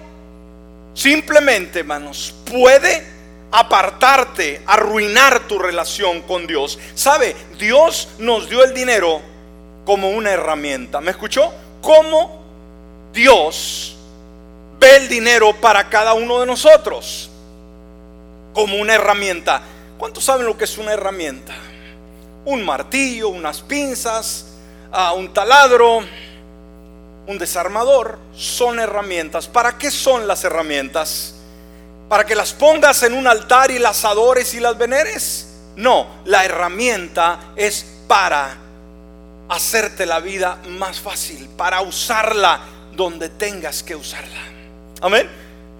simplemente, 0.94 1.80
hermanos, 1.80 2.34
puede 2.50 3.06
apartarte, 3.50 4.62
arruinar 4.66 5.46
tu 5.46 5.58
relación 5.58 6.22
con 6.22 6.46
Dios. 6.46 6.78
¿Sabe? 6.94 7.36
Dios 7.58 8.08
nos 8.18 8.48
dio 8.48 8.64
el 8.64 8.74
dinero 8.74 9.20
como 9.84 10.10
una 10.10 10.30
herramienta. 10.30 11.00
¿Me 11.00 11.10
escuchó? 11.10 11.52
Como 11.80 12.42
Dios 13.12 13.96
ve 14.78 14.96
el 14.96 15.08
dinero 15.08 15.54
para 15.54 15.88
cada 15.88 16.14
uno 16.14 16.40
de 16.40 16.46
nosotros 16.46 17.30
como 18.52 18.76
una 18.76 18.94
herramienta. 18.94 19.62
¿Cuántos 19.98 20.24
saben 20.24 20.46
lo 20.46 20.56
que 20.56 20.64
es 20.64 20.78
una 20.78 20.92
herramienta? 20.92 21.54
Un 22.44 22.64
martillo, 22.64 23.28
unas 23.28 23.60
pinzas, 23.60 24.46
ah, 24.90 25.12
un 25.12 25.32
taladro, 25.32 26.00
un 27.28 27.38
desarmador, 27.38 28.18
son 28.34 28.80
herramientas. 28.80 29.46
¿Para 29.46 29.78
qué 29.78 29.90
son 29.90 30.26
las 30.26 30.42
herramientas? 30.44 31.34
¿Para 32.08 32.24
que 32.24 32.34
las 32.34 32.54
pongas 32.54 33.02
en 33.02 33.12
un 33.12 33.26
altar 33.26 33.70
y 33.70 33.78
las 33.78 34.04
adores 34.04 34.54
y 34.54 34.60
las 34.60 34.76
veneres? 34.76 35.46
No, 35.76 36.06
la 36.24 36.44
herramienta 36.44 37.52
es 37.54 37.84
para 38.08 38.56
hacerte 39.50 40.06
la 40.06 40.20
vida 40.20 40.58
más 40.70 41.00
fácil, 41.00 41.48
para 41.50 41.82
usarla 41.82 42.60
donde 42.92 43.28
tengas 43.28 43.82
que 43.82 43.94
usarla. 43.94 44.40
Amén. 45.02 45.28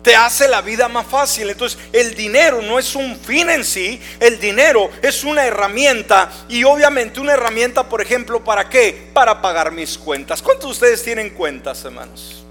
Te 0.03 0.15
hace 0.15 0.49
la 0.49 0.61
vida 0.61 0.89
más 0.89 1.07
fácil. 1.07 1.51
Entonces, 1.51 1.79
el 1.93 2.15
dinero 2.15 2.63
no 2.63 2.79
es 2.79 2.95
un 2.95 3.17
fin 3.17 3.51
en 3.51 3.65
sí, 3.65 4.01
el 4.21 4.39
dinero 4.39 4.91
es 5.03 5.25
una 5.25 5.45
herramienta 5.45 6.31
y 6.49 6.65
obviamente 6.65 7.21
una 7.21 7.33
herramienta, 7.33 7.89
por 7.89 8.01
ejemplo, 8.01 8.43
¿para 8.43 8.69
qué? 8.69 9.11
Para 9.13 9.43
pagar 9.43 9.73
mis 9.73 9.99
cuentas. 9.99 10.41
¿Cuántos 10.41 10.67
de 10.67 10.73
ustedes 10.73 11.03
tienen 11.03 11.31
cuentas, 11.31 11.85
hermanos? 11.85 12.45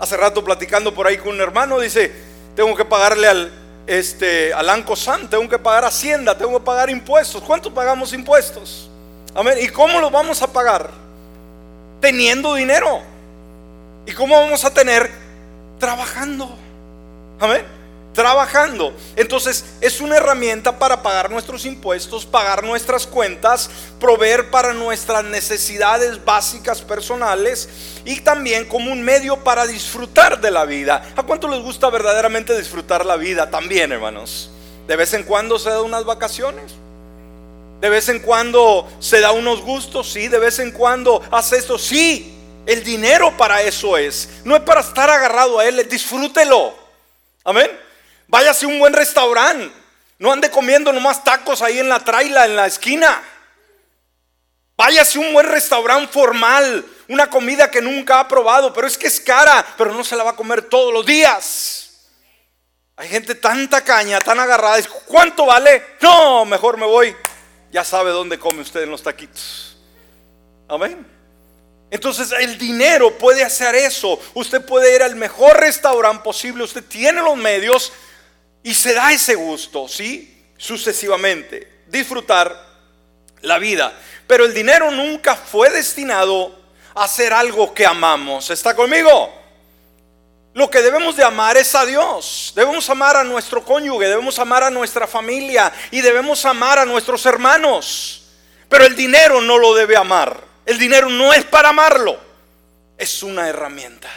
Hace 0.00 0.16
rato 0.16 0.44
platicando 0.44 0.92
por 0.92 1.06
ahí 1.06 1.16
con 1.16 1.28
un 1.28 1.40
hermano, 1.40 1.78
dice, 1.78 2.12
tengo 2.56 2.74
que 2.76 2.84
pagarle 2.84 3.28
al, 3.28 3.52
este, 3.86 4.52
al 4.52 4.84
San, 4.96 5.28
tengo 5.28 5.48
que 5.48 5.58
pagar 5.58 5.84
Hacienda, 5.84 6.36
tengo 6.36 6.58
que 6.58 6.64
pagar 6.64 6.90
impuestos. 6.90 7.42
¿Cuánto 7.42 7.72
pagamos 7.72 8.12
impuestos? 8.12 8.90
Amén. 9.34 9.58
¿Y 9.60 9.68
cómo 9.68 10.00
los 10.00 10.12
vamos 10.12 10.42
a 10.42 10.52
pagar? 10.52 10.90
Teniendo 12.00 12.54
dinero. 12.54 13.02
¿Y 14.06 14.12
cómo 14.12 14.38
vamos 14.38 14.64
a 14.64 14.74
tener? 14.74 15.10
Trabajando. 15.78 16.58
Amén. 17.42 17.64
Trabajando. 18.14 18.94
Entonces 19.16 19.64
es 19.80 20.00
una 20.00 20.18
herramienta 20.18 20.78
para 20.78 21.02
pagar 21.02 21.28
nuestros 21.28 21.64
impuestos, 21.64 22.24
pagar 22.24 22.62
nuestras 22.62 23.04
cuentas, 23.04 23.68
proveer 23.98 24.48
para 24.48 24.72
nuestras 24.72 25.24
necesidades 25.24 26.24
básicas 26.24 26.82
personales 26.82 27.68
y 28.04 28.20
también 28.20 28.64
como 28.66 28.92
un 28.92 29.02
medio 29.02 29.42
para 29.42 29.66
disfrutar 29.66 30.40
de 30.40 30.52
la 30.52 30.66
vida. 30.66 31.02
¿A 31.16 31.24
cuánto 31.24 31.48
les 31.48 31.60
gusta 31.60 31.90
verdaderamente 31.90 32.56
disfrutar 32.56 33.04
la 33.04 33.16
vida? 33.16 33.50
También, 33.50 33.90
hermanos. 33.90 34.52
De 34.86 34.94
vez 34.94 35.12
en 35.12 35.24
cuando 35.24 35.58
se 35.58 35.70
da 35.70 35.82
unas 35.82 36.04
vacaciones. 36.04 36.70
De 37.80 37.88
vez 37.88 38.08
en 38.08 38.20
cuando 38.20 38.88
se 39.00 39.18
da 39.18 39.32
unos 39.32 39.62
gustos, 39.62 40.12
sí. 40.12 40.28
De 40.28 40.38
vez 40.38 40.60
en 40.60 40.70
cuando 40.70 41.20
hace 41.32 41.56
esto, 41.56 41.76
sí. 41.76 42.38
El 42.66 42.84
dinero 42.84 43.36
para 43.36 43.62
eso 43.62 43.96
es. 43.98 44.28
No 44.44 44.54
es 44.54 44.62
para 44.62 44.82
estar 44.82 45.10
agarrado 45.10 45.58
a 45.58 45.66
él, 45.66 45.84
disfrútelo. 45.88 46.81
Amén. 47.44 47.70
Váyase 48.28 48.64
a 48.64 48.68
un 48.68 48.78
buen 48.78 48.92
restaurante. 48.92 49.72
No 50.18 50.32
ande 50.32 50.50
comiendo 50.50 50.92
nomás 50.92 51.24
tacos 51.24 51.62
ahí 51.62 51.78
en 51.78 51.88
la 51.88 52.00
traila, 52.00 52.46
en 52.46 52.56
la 52.56 52.66
esquina. 52.66 53.22
Váyase 54.76 55.18
a 55.18 55.20
un 55.20 55.32
buen 55.32 55.46
restaurante 55.46 56.12
formal. 56.12 56.84
Una 57.08 57.28
comida 57.28 57.70
que 57.70 57.82
nunca 57.82 58.20
ha 58.20 58.28
probado, 58.28 58.72
pero 58.72 58.86
es 58.86 58.96
que 58.96 59.08
es 59.08 59.20
cara, 59.20 59.66
pero 59.76 59.92
no 59.92 60.04
se 60.04 60.16
la 60.16 60.24
va 60.24 60.30
a 60.30 60.36
comer 60.36 60.62
todos 60.62 60.92
los 60.92 61.04
días. 61.04 62.08
Hay 62.96 63.08
gente 63.08 63.34
tan 63.34 63.68
tacaña, 63.68 64.20
tan 64.20 64.38
agarrada. 64.38 64.78
¿Cuánto 65.06 65.46
vale? 65.46 65.96
No, 66.00 66.44
mejor 66.44 66.76
me 66.76 66.86
voy. 66.86 67.16
Ya 67.72 67.84
sabe 67.84 68.10
dónde 68.10 68.38
come 68.38 68.60
usted 68.60 68.82
en 68.82 68.90
los 68.90 69.02
taquitos. 69.02 69.76
Amén. 70.68 71.06
Entonces 71.92 72.32
el 72.32 72.56
dinero 72.56 73.18
puede 73.18 73.44
hacer 73.44 73.74
eso. 73.74 74.18
Usted 74.32 74.64
puede 74.64 74.94
ir 74.94 75.02
al 75.02 75.14
mejor 75.14 75.60
restaurante 75.60 76.24
posible. 76.24 76.64
Usted 76.64 76.82
tiene 76.82 77.20
los 77.20 77.36
medios 77.36 77.92
y 78.62 78.72
se 78.72 78.94
da 78.94 79.12
ese 79.12 79.34
gusto, 79.34 79.86
¿sí? 79.88 80.42
Sucesivamente. 80.56 81.82
Disfrutar 81.88 82.58
la 83.42 83.58
vida. 83.58 83.92
Pero 84.26 84.46
el 84.46 84.54
dinero 84.54 84.90
nunca 84.90 85.36
fue 85.36 85.68
destinado 85.68 86.58
a 86.94 87.04
hacer 87.04 87.34
algo 87.34 87.74
que 87.74 87.84
amamos. 87.84 88.48
¿Está 88.48 88.74
conmigo? 88.74 89.30
Lo 90.54 90.70
que 90.70 90.80
debemos 90.80 91.14
de 91.14 91.24
amar 91.24 91.58
es 91.58 91.74
a 91.74 91.84
Dios. 91.84 92.54
Debemos 92.56 92.88
amar 92.88 93.16
a 93.16 93.24
nuestro 93.24 93.62
cónyuge, 93.62 94.08
debemos 94.08 94.38
amar 94.38 94.64
a 94.64 94.70
nuestra 94.70 95.06
familia 95.06 95.70
y 95.90 96.00
debemos 96.00 96.42
amar 96.46 96.78
a 96.78 96.86
nuestros 96.86 97.26
hermanos. 97.26 98.30
Pero 98.70 98.86
el 98.86 98.96
dinero 98.96 99.42
no 99.42 99.58
lo 99.58 99.74
debe 99.74 99.94
amar. 99.94 100.51
El 100.64 100.78
dinero 100.78 101.08
no 101.08 101.32
es 101.32 101.44
para 101.44 101.70
amarlo, 101.70 102.18
es 102.96 103.22
una 103.22 103.48
herramienta. 103.48 104.10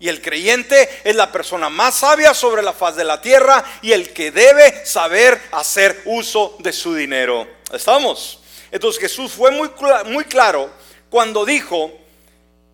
Y 0.00 0.08
el 0.08 0.22
creyente 0.22 0.88
es 1.02 1.16
la 1.16 1.32
persona 1.32 1.68
más 1.68 1.96
sabia 1.96 2.32
sobre 2.32 2.62
la 2.62 2.72
faz 2.72 2.94
de 2.94 3.04
la 3.04 3.20
tierra 3.20 3.64
y 3.82 3.92
el 3.92 4.12
que 4.12 4.30
debe 4.30 4.86
saber 4.86 5.40
hacer 5.50 6.02
uso 6.04 6.56
de 6.60 6.72
su 6.72 6.94
dinero. 6.94 7.48
¿Estamos? 7.72 8.40
Entonces 8.70 9.00
Jesús 9.00 9.32
fue 9.32 9.50
muy, 9.50 9.70
muy 10.06 10.24
claro 10.24 10.70
cuando 11.10 11.44
dijo 11.44 11.90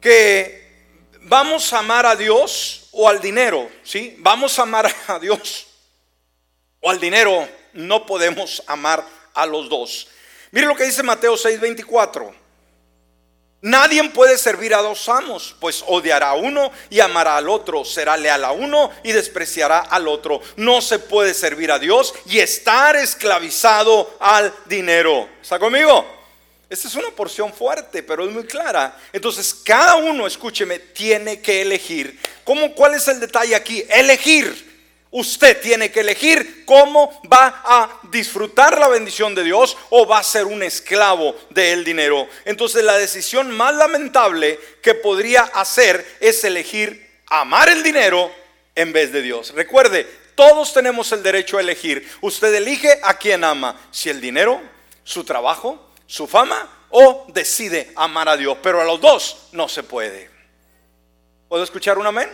que 0.01 0.65
vamos 1.23 1.73
a 1.73 1.79
amar 1.79 2.05
a 2.05 2.17
Dios 2.17 2.89
o 2.93 3.09
al 3.09 3.21
dinero, 3.21 3.71
¿sí? 3.83 4.17
Vamos 4.19 4.59
a 4.59 4.63
amar 4.63 4.93
a 5.07 5.19
Dios 5.19 5.67
o 6.81 6.91
al 6.91 7.01
dinero, 7.01 7.49
no 7.73 8.05
podemos 8.05 8.63
amar 8.67 9.05
a 9.33 9.47
los 9.47 9.71
dos. 9.71 10.09
Mire 10.51 10.67
lo 10.67 10.77
que 10.77 10.85
dice 10.85 11.03
Mateo 11.03 11.35
6:24. 11.35 12.44
Nadie 13.65 14.11
puede 14.11 14.37
servir 14.37 14.75
a 14.75 14.83
dos 14.83 15.09
amos, 15.09 15.57
pues 15.59 15.83
odiará 15.87 16.29
a 16.29 16.35
uno 16.35 16.71
y 16.91 17.01
amará 17.01 17.39
al 17.39 17.49
otro, 17.49 17.83
será 17.83 18.15
leal 18.15 18.45
a 18.45 18.53
uno 18.53 18.91
y 19.03 19.13
despreciará 19.13 19.79
al 19.79 20.07
otro. 20.07 20.43
No 20.57 20.83
se 20.83 20.99
puede 20.99 21.33
servir 21.33 21.73
a 21.73 21.79
Dios 21.79 22.13
y 22.27 22.41
estar 22.41 22.95
esclavizado 22.95 24.19
al 24.21 24.53
dinero. 24.67 25.31
¿Está 25.41 25.59
conmigo? 25.59 26.05
Esta 26.69 26.89
es 26.89 26.95
una 26.95 27.09
porción 27.09 27.55
fuerte, 27.55 28.03
pero 28.03 28.27
es 28.27 28.33
muy 28.33 28.45
clara. 28.45 28.99
Entonces, 29.15 29.55
cada 29.55 29.97
uno, 29.97 30.27
escúcheme, 30.27 30.79
tiene 30.79 31.41
que 31.41 31.63
elegir. 31.63 32.21
¿Cómo, 32.45 32.75
¿Cuál 32.75 32.93
es 32.93 33.09
el 33.09 33.19
detalle 33.19 33.55
aquí? 33.55 33.83
Elegir. 33.89 34.74
Usted 35.17 35.61
tiene 35.61 35.93
que 35.93 36.01
elegir 36.01 36.65
cómo 36.65 37.23
va 37.33 37.63
a 37.65 38.01
disfrutar 38.11 38.77
la 38.81 38.89
bendición 38.89 39.33
de 39.33 39.45
Dios 39.45 39.77
o 39.91 40.09
va 40.09 40.19
a 40.19 40.25
ser 40.25 40.45
un 40.45 40.61
esclavo 40.61 41.37
del 41.51 41.85
dinero. 41.85 42.27
Entonces 42.45 42.83
la 42.83 42.99
decisión 42.99 43.53
más 43.53 43.77
lamentable 43.77 44.59
que 44.83 44.95
podría 44.95 45.43
hacer 45.43 46.05
es 46.19 46.43
elegir 46.43 47.21
amar 47.29 47.69
el 47.69 47.85
dinero 47.85 48.29
en 48.75 48.93
vez 48.93 49.13
de 49.13 49.23
Dios. 49.23 49.55
Recuerde, 49.55 50.05
todos 50.35 50.75
tenemos 50.75 51.13
el 51.13 51.23
derecho 51.23 51.59
a 51.59 51.61
elegir. 51.61 52.11
Usted 52.21 52.53
elige 52.53 52.99
a 53.05 53.17
quien 53.17 53.45
ama, 53.45 53.81
si 53.93 54.11
el 54.11 54.21
dinero, 54.21 54.61
su 55.05 55.23
trabajo, 55.23 55.93
su 56.09 56.27
fama 56.27 56.89
o 56.91 57.25
decide 57.29 57.93
amar 57.95 58.29
a 58.29 58.37
Dios. 58.37 58.59
Pero 58.61 58.81
a 58.81 58.85
los 58.85 59.01
dos 59.01 59.47
no 59.53 59.69
se 59.69 59.85
puede. 59.85 60.29
¿Puedo 61.49 61.63
escuchar 61.63 61.99
un 61.99 62.07
amén? 62.09 62.29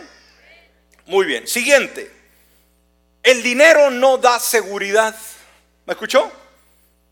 Muy 1.05 1.27
bien. 1.27 1.47
Siguiente. 1.47 2.20
El 3.23 3.43
dinero 3.43 3.89
no 3.91 4.17
da 4.17 4.39
seguridad. 4.39 5.15
¿Me 5.85 5.93
escuchó? 5.93 6.31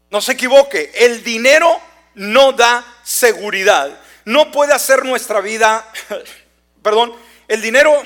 No 0.09 0.21
se 0.21 0.33
equivoque. 0.33 0.91
El 0.95 1.23
dinero 1.23 1.79
no 2.15 2.51
da 2.51 2.85
seguridad. 3.03 3.99
No 4.25 4.51
puede 4.51 4.73
hacer 4.73 5.05
nuestra 5.05 5.41
vida, 5.41 5.91
perdón, 6.83 7.13
el 7.47 7.61
dinero 7.61 8.03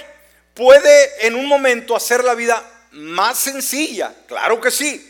puede 0.54 1.28
en 1.28 1.36
un 1.36 1.48
momento 1.48 1.96
hacer 1.96 2.24
la 2.24 2.36
vida 2.36 2.64
más 2.92 3.40
sencilla. 3.40 4.14
Claro 4.28 4.62
que 4.62 4.72
sí. 4.72 5.10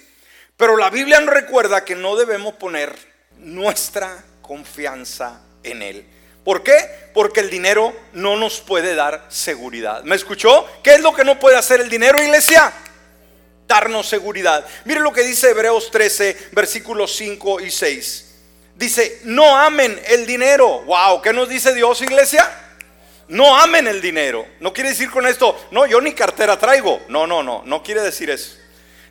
Pero 0.57 0.77
la 0.77 0.89
Biblia 0.89 1.19
nos 1.19 1.33
recuerda 1.33 1.83
que 1.83 1.95
no 1.95 2.15
debemos 2.15 2.55
poner 2.55 2.95
nuestra 3.37 4.23
confianza 4.41 5.41
en 5.63 5.81
Él. 5.81 6.05
¿Por 6.43 6.63
qué? 6.63 6.75
Porque 7.13 7.39
el 7.39 7.49
dinero 7.49 7.93
no 8.11 8.35
nos 8.35 8.59
puede 8.59 8.95
dar 8.95 9.25
seguridad. 9.29 10.03
¿Me 10.03 10.15
escuchó? 10.15 10.67
¿Qué 10.83 10.95
es 10.95 11.01
lo 11.01 11.13
que 11.13 11.23
no 11.23 11.39
puede 11.39 11.57
hacer 11.57 11.79
el 11.79 11.89
dinero, 11.89 12.21
iglesia? 12.21 12.73
Darnos 13.67 14.07
seguridad. 14.07 14.65
Mire 14.83 14.99
lo 14.99 15.13
que 15.13 15.23
dice 15.23 15.51
Hebreos 15.51 15.89
13, 15.89 16.49
versículos 16.51 17.15
5 17.15 17.61
y 17.61 17.71
6. 17.71 18.35
Dice, 18.75 19.21
no 19.23 19.55
amen 19.55 19.99
el 20.07 20.25
dinero. 20.25 20.81
Wow, 20.81 21.21
¿qué 21.21 21.31
nos 21.31 21.47
dice 21.47 21.73
Dios, 21.73 22.01
iglesia? 22.01 22.51
No 23.29 23.55
amen 23.55 23.87
el 23.87 24.01
dinero. 24.01 24.45
No 24.59 24.73
quiere 24.73 24.89
decir 24.89 25.09
con 25.09 25.25
esto, 25.25 25.57
no, 25.71 25.85
yo 25.85 26.01
ni 26.01 26.13
cartera 26.13 26.59
traigo. 26.59 27.01
No, 27.07 27.25
no, 27.25 27.41
no, 27.41 27.61
no 27.65 27.81
quiere 27.81 28.01
decir 28.01 28.29
eso. 28.29 28.57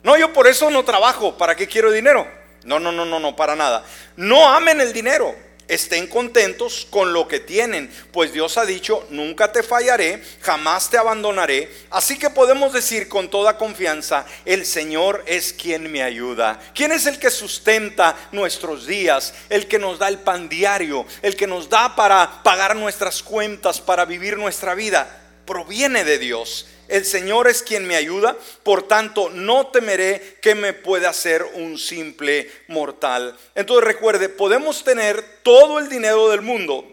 No, 0.03 0.17
yo 0.17 0.31
por 0.33 0.45
eso 0.47 0.69
no 0.69 0.85
trabajo. 0.85 1.35
¿Para 1.35 1.55
qué 1.55 1.67
quiero 1.67 1.89
dinero? 1.89 2.27
No, 2.63 2.79
no, 2.79 2.91
no, 2.91 3.05
no, 3.05 3.19
no, 3.19 3.35
para 3.35 3.55
nada. 3.55 3.83
No 4.17 4.47
amen 4.47 4.81
el 4.81 4.93
dinero 4.93 5.33
Estén 5.67 6.07
contentos 6.07 6.85
con 6.89 7.13
lo 7.13 7.27
que 7.27 7.39
tienen, 7.39 7.89
pues 8.11 8.33
Dios 8.33 8.57
ha 8.57 8.65
dicho, 8.65 9.07
nunca 9.09 9.51
te 9.51 9.63
fallaré, 9.63 10.21
jamás 10.41 10.89
te 10.89 10.97
abandonaré. 10.97 11.71
Así 11.89 12.19
que 12.19 12.29
podemos 12.29 12.73
decir 12.73 13.07
con 13.07 13.29
toda 13.29 13.57
confianza, 13.57 14.25
el 14.43 14.65
Señor 14.65 15.23
es 15.25 15.53
quien 15.53 15.89
me 15.89 16.03
ayuda. 16.03 16.59
¿Quién 16.75 16.91
es 16.91 17.05
el 17.05 17.17
que 17.17 17.31
sustenta 17.31 18.15
nuestros 18.33 18.85
días? 18.85 19.33
El 19.49 19.67
que 19.67 19.79
nos 19.79 19.99
da 19.99 20.09
el 20.09 20.19
pan 20.19 20.49
diario, 20.49 21.05
el 21.21 21.37
que 21.37 21.47
nos 21.47 21.69
da 21.69 21.95
para 21.95 22.43
pagar 22.43 22.75
nuestras 22.75 23.23
cuentas, 23.23 23.79
para 23.79 24.03
vivir 24.03 24.37
nuestra 24.37 24.75
vida. 24.75 25.21
Proviene 25.45 26.03
de 26.03 26.19
Dios. 26.19 26.67
El 26.93 27.05
Señor 27.05 27.47
es 27.47 27.63
quien 27.63 27.87
me 27.87 27.95
ayuda, 27.95 28.37
por 28.61 28.87
tanto 28.87 29.31
no 29.31 29.65
temeré 29.65 30.37
que 30.43 30.53
me 30.53 30.73
pueda 30.73 31.09
hacer 31.09 31.43
un 31.55 31.79
simple 31.79 32.47
mortal. 32.67 33.35
Entonces 33.55 33.83
recuerde, 33.83 34.29
podemos 34.29 34.83
tener 34.83 35.41
todo 35.41 35.79
el 35.79 35.89
dinero 35.89 36.29
del 36.29 36.43
mundo, 36.43 36.85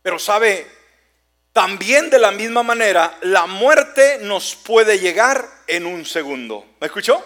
pero 0.00 0.18
sabe, 0.18 0.66
también 1.52 2.08
de 2.08 2.18
la 2.18 2.30
misma 2.30 2.62
manera, 2.62 3.14
la 3.20 3.44
muerte 3.44 4.20
nos 4.22 4.54
puede 4.54 4.98
llegar 4.98 5.46
en 5.66 5.84
un 5.84 6.06
segundo. 6.06 6.64
¿Me 6.80 6.86
escuchó? 6.86 7.22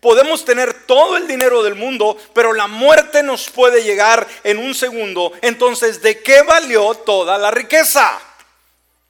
Podemos 0.00 0.46
tener 0.46 0.86
todo 0.86 1.18
el 1.18 1.28
dinero 1.28 1.62
del 1.62 1.74
mundo, 1.74 2.16
pero 2.32 2.54
la 2.54 2.66
muerte 2.66 3.22
nos 3.22 3.50
puede 3.50 3.84
llegar 3.84 4.26
en 4.42 4.56
un 4.56 4.74
segundo. 4.74 5.32
Entonces, 5.42 6.00
¿de 6.00 6.22
qué 6.22 6.40
valió 6.40 6.94
toda 6.94 7.36
la 7.36 7.50
riqueza? 7.50 8.22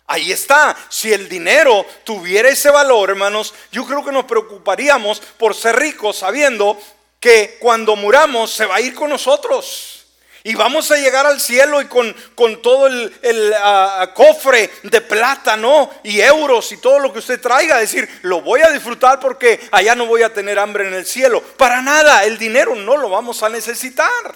Ahí 0.06 0.32
está. 0.32 0.76
Si 0.88 1.12
el 1.12 1.28
dinero 1.28 1.86
tuviera 2.04 2.48
ese 2.48 2.70
valor, 2.70 3.10
hermanos, 3.10 3.54
yo 3.72 3.86
creo 3.86 4.04
que 4.04 4.12
nos 4.12 4.24
preocuparíamos 4.24 5.20
por 5.38 5.54
ser 5.54 5.76
ricos 5.76 6.18
sabiendo 6.18 6.78
que 7.18 7.56
cuando 7.58 7.96
muramos 7.96 8.50
se 8.50 8.66
va 8.66 8.76
a 8.76 8.80
ir 8.80 8.94
con 8.94 9.10
nosotros. 9.10 9.94
Y 10.46 10.54
vamos 10.56 10.90
a 10.90 10.98
llegar 10.98 11.24
al 11.24 11.40
cielo 11.40 11.80
y 11.80 11.86
con, 11.86 12.14
con 12.34 12.60
todo 12.60 12.86
el, 12.86 13.54
ah, 13.56 14.10
cofre 14.14 14.70
de 14.82 15.00
plata, 15.00 15.56
¿no? 15.56 15.90
Y 16.02 16.20
euros 16.20 16.70
y 16.70 16.76
todo 16.76 16.98
lo 16.98 17.10
que 17.14 17.20
usted 17.20 17.40
traiga. 17.40 17.78
Decir, 17.78 18.06
lo 18.20 18.42
voy 18.42 18.60
a 18.60 18.70
disfrutar 18.70 19.18
porque 19.20 19.58
allá 19.70 19.94
no 19.94 20.04
voy 20.04 20.22
a 20.22 20.34
tener 20.34 20.58
hambre 20.58 20.86
en 20.86 20.92
el 20.92 21.06
cielo. 21.06 21.40
Para 21.56 21.80
nada, 21.80 22.24
el 22.24 22.36
dinero 22.36 22.74
no 22.74 22.98
lo 22.98 23.08
vamos 23.08 23.42
a 23.42 23.48
necesitar. 23.48 24.34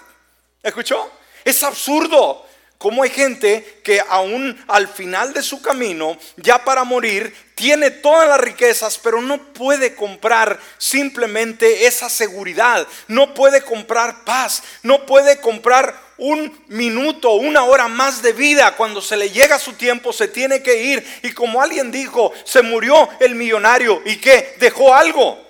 ¿Escuchó? 0.62 1.10
Es 1.44 1.62
absurdo. 1.62 2.47
Cómo 2.78 3.02
hay 3.02 3.10
gente 3.10 3.80
que 3.82 4.00
aún 4.08 4.56
al 4.68 4.86
final 4.86 5.32
de 5.32 5.42
su 5.42 5.60
camino, 5.60 6.16
ya 6.36 6.64
para 6.64 6.84
morir, 6.84 7.34
tiene 7.56 7.90
todas 7.90 8.28
las 8.28 8.40
riquezas, 8.40 8.98
pero 8.98 9.20
no 9.20 9.52
puede 9.52 9.96
comprar 9.96 10.60
simplemente 10.78 11.88
esa 11.88 12.08
seguridad, 12.08 12.86
no 13.08 13.34
puede 13.34 13.62
comprar 13.62 14.24
paz, 14.24 14.62
no 14.84 15.06
puede 15.06 15.40
comprar 15.40 16.08
un 16.18 16.64
minuto, 16.68 17.32
una 17.32 17.64
hora 17.64 17.88
más 17.88 18.22
de 18.22 18.32
vida. 18.32 18.76
Cuando 18.76 19.02
se 19.02 19.16
le 19.16 19.30
llega 19.30 19.58
su 19.58 19.72
tiempo, 19.72 20.12
se 20.12 20.28
tiene 20.28 20.62
que 20.62 20.80
ir. 20.80 21.20
Y 21.24 21.32
como 21.32 21.60
alguien 21.60 21.90
dijo, 21.90 22.32
se 22.44 22.62
murió 22.62 23.08
el 23.18 23.34
millonario 23.34 24.02
y 24.04 24.18
qué, 24.18 24.54
dejó 24.60 24.94
algo. 24.94 25.44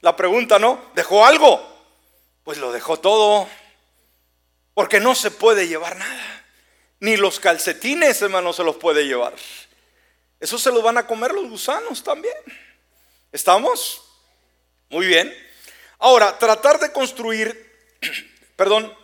La 0.00 0.16
pregunta, 0.16 0.58
¿no? 0.58 0.90
¿Dejó 0.96 1.24
algo? 1.24 1.64
Pues 2.42 2.58
lo 2.58 2.72
dejó 2.72 2.98
todo, 2.98 3.48
porque 4.74 4.98
no 4.98 5.14
se 5.14 5.30
puede 5.30 5.68
llevar 5.68 5.96
nada. 5.96 6.41
Ni 7.02 7.16
los 7.16 7.40
calcetines, 7.40 8.22
hermano, 8.22 8.52
se 8.52 8.62
los 8.62 8.76
puede 8.76 9.04
llevar. 9.04 9.34
Eso 10.38 10.56
se 10.56 10.70
los 10.70 10.84
van 10.84 10.98
a 10.98 11.06
comer 11.06 11.32
los 11.32 11.50
gusanos 11.50 12.04
también. 12.04 12.36
¿Estamos? 13.32 14.00
Muy 14.88 15.06
bien. 15.06 15.36
Ahora, 15.98 16.38
tratar 16.38 16.78
de 16.78 16.92
construir, 16.92 17.72
perdón, 18.54 18.96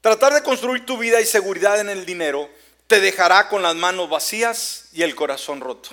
tratar 0.00 0.32
de 0.32 0.42
construir 0.42 0.86
tu 0.86 0.96
vida 0.96 1.20
y 1.20 1.26
seguridad 1.26 1.78
en 1.78 1.90
el 1.90 2.06
dinero 2.06 2.48
te 2.86 3.00
dejará 3.00 3.50
con 3.50 3.60
las 3.60 3.74
manos 3.74 4.08
vacías 4.08 4.88
y 4.94 5.02
el 5.02 5.14
corazón 5.14 5.60
roto. 5.60 5.90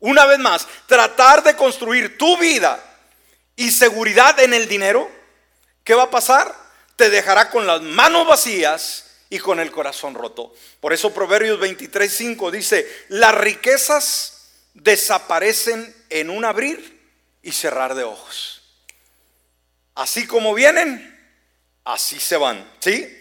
Una 0.00 0.24
vez 0.24 0.38
más, 0.38 0.66
tratar 0.86 1.42
de 1.42 1.54
construir 1.54 2.16
tu 2.16 2.38
vida 2.38 2.82
y 3.56 3.72
seguridad 3.72 4.40
en 4.40 4.54
el 4.54 4.66
dinero, 4.66 5.06
¿qué 5.84 5.94
va 5.94 6.04
a 6.04 6.10
pasar? 6.10 6.54
Te 6.96 7.10
dejará 7.10 7.50
con 7.50 7.66
las 7.66 7.82
manos 7.82 8.26
vacías 8.26 9.07
y 9.30 9.38
con 9.38 9.60
el 9.60 9.70
corazón 9.70 10.14
roto. 10.14 10.54
Por 10.80 10.92
eso 10.92 11.12
Proverbios 11.12 11.60
23:5 11.60 12.50
dice, 12.50 12.86
las 13.08 13.34
riquezas 13.34 14.50
desaparecen 14.74 15.94
en 16.08 16.30
un 16.30 16.44
abrir 16.44 16.98
y 17.42 17.52
cerrar 17.52 17.94
de 17.94 18.04
ojos. 18.04 18.62
Así 19.94 20.26
como 20.26 20.54
vienen, 20.54 21.16
así 21.84 22.20
se 22.20 22.36
van, 22.36 22.70
¿sí? 22.78 23.14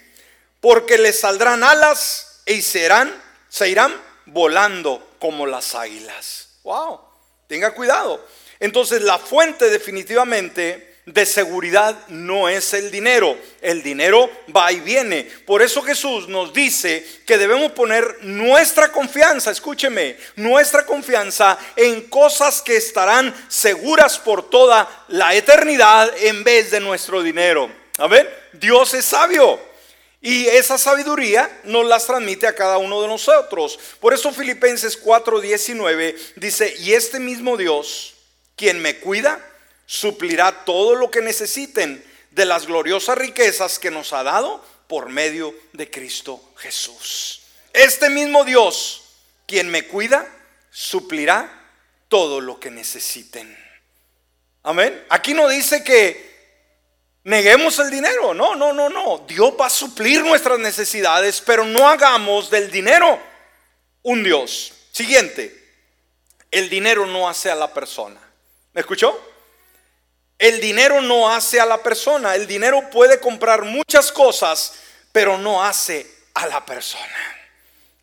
Porque 0.62 0.98
les 0.98 1.20
saldrán 1.20 1.64
alas 1.64 2.42
y 2.46 2.62
serán, 2.62 3.14
se 3.50 3.70
irán 3.70 4.00
volando 4.26 5.16
como 5.20 5.48
las 5.48 5.76
águilas. 5.76 6.60
Wow, 6.64 7.02
tenga 7.48 7.74
cuidado. 7.74 8.26
Entonces 8.60 9.02
la 9.02 9.18
fuente 9.18 9.70
definitivamente 9.70 10.87
de 11.08 11.26
seguridad 11.26 11.98
no 12.10 12.50
es 12.50 12.74
el 12.74 12.92
dinero. 12.92 13.38
El 13.62 13.82
dinero 13.82 14.30
va 14.56 14.72
y 14.74 14.82
viene. 14.82 15.24
Por 15.46 15.62
eso 15.62 15.82
Jesús 15.82 16.28
nos 16.28 16.54
dice 16.54 17.06
que 17.26 17.38
debemos 17.38 17.72
poner 17.72 18.18
nuestra 18.24 18.92
confianza, 18.92 19.50
escúcheme, 19.50 20.18
nuestra 20.36 20.86
confianza 20.86 21.58
en 21.78 22.02
cosas 22.10 22.62
que 22.62 22.76
estarán 22.76 23.34
seguras 23.48 24.20
por 24.20 24.50
toda 24.50 25.06
la 25.08 25.34
eternidad 25.34 26.12
en 26.20 26.44
vez 26.44 26.72
de 26.72 26.82
nuestro 26.82 27.24
dinero. 27.24 27.72
A 28.00 28.08
ver, 28.08 28.50
Dios 28.52 28.94
es 28.94 29.06
sabio. 29.06 29.60
Y 30.20 30.48
esa 30.48 30.78
sabiduría 30.78 31.50
nos 31.64 31.86
las 31.86 32.06
transmite 32.06 32.48
a 32.48 32.56
cada 32.56 32.80
uno 32.80 33.02
de 33.02 33.08
nosotros. 33.08 33.80
Por 34.02 34.14
eso 34.14 34.34
Filipenses 34.34 35.02
4:19 35.02 36.18
dice, 36.36 36.76
y 36.80 36.92
este 36.94 37.18
mismo 37.20 37.56
Dios, 37.56 38.16
quien 38.58 38.82
me 38.82 38.98
cuida, 38.98 39.40
suplirá 39.88 40.66
todo 40.66 40.94
lo 40.94 41.10
que 41.10 41.22
necesiten 41.22 42.06
de 42.30 42.46
las 42.46 42.68
gloriosas 42.68 43.18
riquezas 43.18 43.80
que 43.80 43.90
nos 43.90 44.14
ha 44.14 44.22
dado 44.22 44.64
por 44.88 45.10
medio 45.10 45.56
de 45.74 45.90
Cristo 45.90 46.54
Jesús. 46.58 47.42
Este 47.74 48.10
mismo 48.10 48.44
Dios, 48.44 49.04
quien 49.48 49.70
me 49.70 49.88
cuida, 49.88 50.28
suplirá 50.70 51.52
todo 52.10 52.42
lo 52.42 52.60
que 52.60 52.70
necesiten. 52.70 53.58
Amén. 54.64 55.06
Aquí 55.10 55.34
no 55.34 55.48
dice 55.48 55.84
que 55.84 56.28
neguemos 57.24 57.80
el 57.80 57.90
dinero. 57.90 58.34
No, 58.34 58.56
no, 58.56 58.74
no, 58.74 58.90
no. 58.90 59.26
Dios 59.28 59.54
va 59.60 59.68
a 59.68 59.72
suplir 59.72 60.22
nuestras 60.24 60.60
necesidades, 60.60 61.42
pero 61.42 61.64
no 61.66 61.88
hagamos 61.88 62.50
del 62.50 62.70
dinero 62.70 63.20
un 64.04 64.24
Dios. 64.24 64.74
Siguiente. 64.92 65.66
El 66.52 66.70
dinero 66.70 67.06
no 67.06 67.30
hace 67.30 67.50
a 67.50 67.56
la 67.56 67.74
persona. 67.74 68.20
¿Me 68.74 68.82
escuchó? 68.82 69.37
El 70.40 70.60
dinero 70.60 71.02
no 71.02 71.30
hace 71.34 71.60
a 71.60 71.66
la 71.66 71.82
persona. 71.82 72.36
El 72.36 72.46
dinero 72.46 72.90
puede 72.92 73.20
comprar 73.20 73.64
muchas 73.64 74.12
cosas, 74.12 74.74
pero 75.12 75.38
no 75.38 75.64
hace 75.64 76.06
a 76.36 76.46
la 76.48 76.64
persona. 76.66 77.38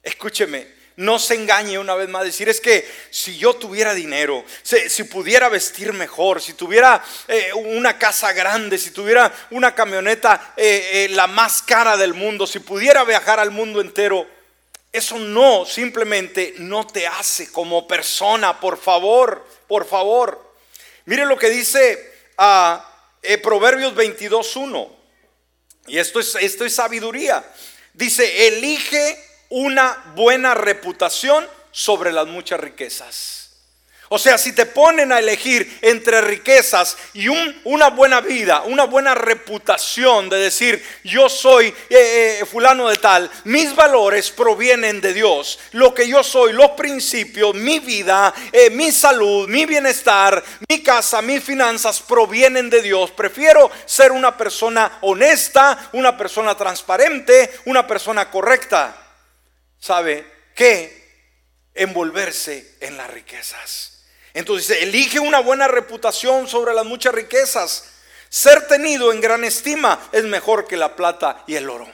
Escúcheme, 0.02 0.66
no 0.96 1.18
se 1.18 1.34
engañe 1.34 1.78
una 1.78 1.94
vez 1.94 2.08
más. 2.08 2.24
Decir 2.24 2.48
es 2.48 2.60
que 2.60 2.88
si 3.10 3.36
yo 3.38 3.54
tuviera 3.54 3.94
dinero, 3.94 4.44
si, 4.62 5.04
pudiera 5.04 5.48
vestir 5.48 5.92
mejor, 5.92 6.40
si 6.40 6.54
tuviera 6.54 7.02
eh, 7.28 7.52
una 7.54 7.98
casa 7.98 8.32
grande, 8.32 8.78
si 8.78 8.90
tuviera 8.90 9.32
una 9.50 9.74
camioneta 9.74 10.54
eh, 10.56 10.90
eh, 10.92 11.08
la 11.10 11.28
más 11.28 11.62
cara 11.62 11.96
del 11.96 12.14
mundo, 12.14 12.46
si 12.46 12.58
pudiera 12.58 13.04
viajar 13.04 13.38
al 13.38 13.52
mundo 13.52 13.80
entero, 13.80 14.26
eso 14.92 15.18
no, 15.18 15.64
simplemente 15.66 16.54
no 16.58 16.86
te 16.86 17.06
hace 17.06 17.50
como 17.50 17.86
persona. 17.86 18.60
Por 18.60 18.76
favor, 18.76 19.46
por 19.66 19.86
favor. 19.86 20.54
Mire 21.06 21.26
lo 21.26 21.36
que 21.36 21.50
dice 21.50 22.13
a 22.36 22.88
eh, 23.22 23.38
Proverbios 23.38 23.94
22.1. 23.94 24.88
Y 25.86 25.98
esto 25.98 26.20
es, 26.20 26.34
esto 26.36 26.64
es 26.64 26.74
sabiduría. 26.74 27.44
Dice, 27.92 28.48
elige 28.48 29.18
una 29.50 30.12
buena 30.14 30.54
reputación 30.54 31.46
sobre 31.70 32.12
las 32.12 32.26
muchas 32.26 32.60
riquezas. 32.60 33.43
O 34.14 34.18
sea, 34.20 34.38
si 34.38 34.52
te 34.52 34.64
ponen 34.64 35.10
a 35.10 35.18
elegir 35.18 35.80
entre 35.82 36.20
riquezas 36.20 36.96
y 37.14 37.26
una 37.64 37.90
buena 37.90 38.20
vida, 38.20 38.62
una 38.62 38.84
buena 38.84 39.12
reputación 39.12 40.30
de 40.30 40.36
decir, 40.36 40.80
yo 41.02 41.28
soy 41.28 41.66
eh, 41.90 42.38
eh, 42.40 42.44
fulano 42.46 42.88
de 42.88 42.96
tal, 42.96 43.28
mis 43.42 43.74
valores 43.74 44.30
provienen 44.30 45.00
de 45.00 45.14
Dios. 45.14 45.58
Lo 45.72 45.92
que 45.92 46.06
yo 46.06 46.22
soy, 46.22 46.52
los 46.52 46.70
principios, 46.70 47.56
mi 47.56 47.80
vida, 47.80 48.32
eh, 48.52 48.70
mi 48.70 48.92
salud, 48.92 49.48
mi 49.48 49.66
bienestar, 49.66 50.44
mi 50.68 50.80
casa, 50.80 51.20
mis 51.20 51.42
finanzas 51.42 52.00
provienen 52.00 52.70
de 52.70 52.82
Dios. 52.82 53.10
Prefiero 53.10 53.68
ser 53.84 54.12
una 54.12 54.36
persona 54.36 54.98
honesta, 55.00 55.90
una 55.90 56.16
persona 56.16 56.56
transparente, 56.56 57.50
una 57.64 57.84
persona 57.84 58.30
correcta. 58.30 58.94
¿Sabe 59.76 60.24
qué? 60.54 61.02
Envolverse 61.74 62.76
en 62.78 62.96
las 62.96 63.10
riquezas. 63.10 63.93
Entonces 64.34 64.82
elige 64.82 65.20
una 65.20 65.38
buena 65.38 65.68
reputación 65.68 66.48
sobre 66.48 66.74
las 66.74 66.84
muchas 66.84 67.14
riquezas. 67.14 67.84
Ser 68.28 68.66
tenido 68.66 69.12
en 69.12 69.20
gran 69.20 69.44
estima 69.44 70.08
es 70.10 70.24
mejor 70.24 70.66
que 70.66 70.76
la 70.76 70.96
plata 70.96 71.44
y 71.46 71.54
el 71.54 71.70
oro. 71.70 71.86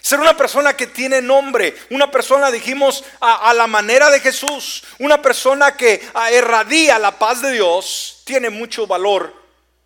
Ser 0.00 0.18
una 0.18 0.36
persona 0.36 0.74
que 0.74 0.88
tiene 0.88 1.22
nombre, 1.22 1.76
una 1.90 2.10
persona, 2.10 2.50
dijimos, 2.50 3.04
a, 3.20 3.54
la 3.54 3.68
manera 3.68 4.10
de 4.10 4.18
Jesús, 4.18 4.82
una 4.98 5.22
persona 5.22 5.76
que 5.76 6.02
irradia 6.36 6.98
la 6.98 7.18
paz 7.18 7.40
de 7.40 7.52
Dios, 7.52 8.22
tiene 8.24 8.50
mucho 8.50 8.88
valor 8.88 9.32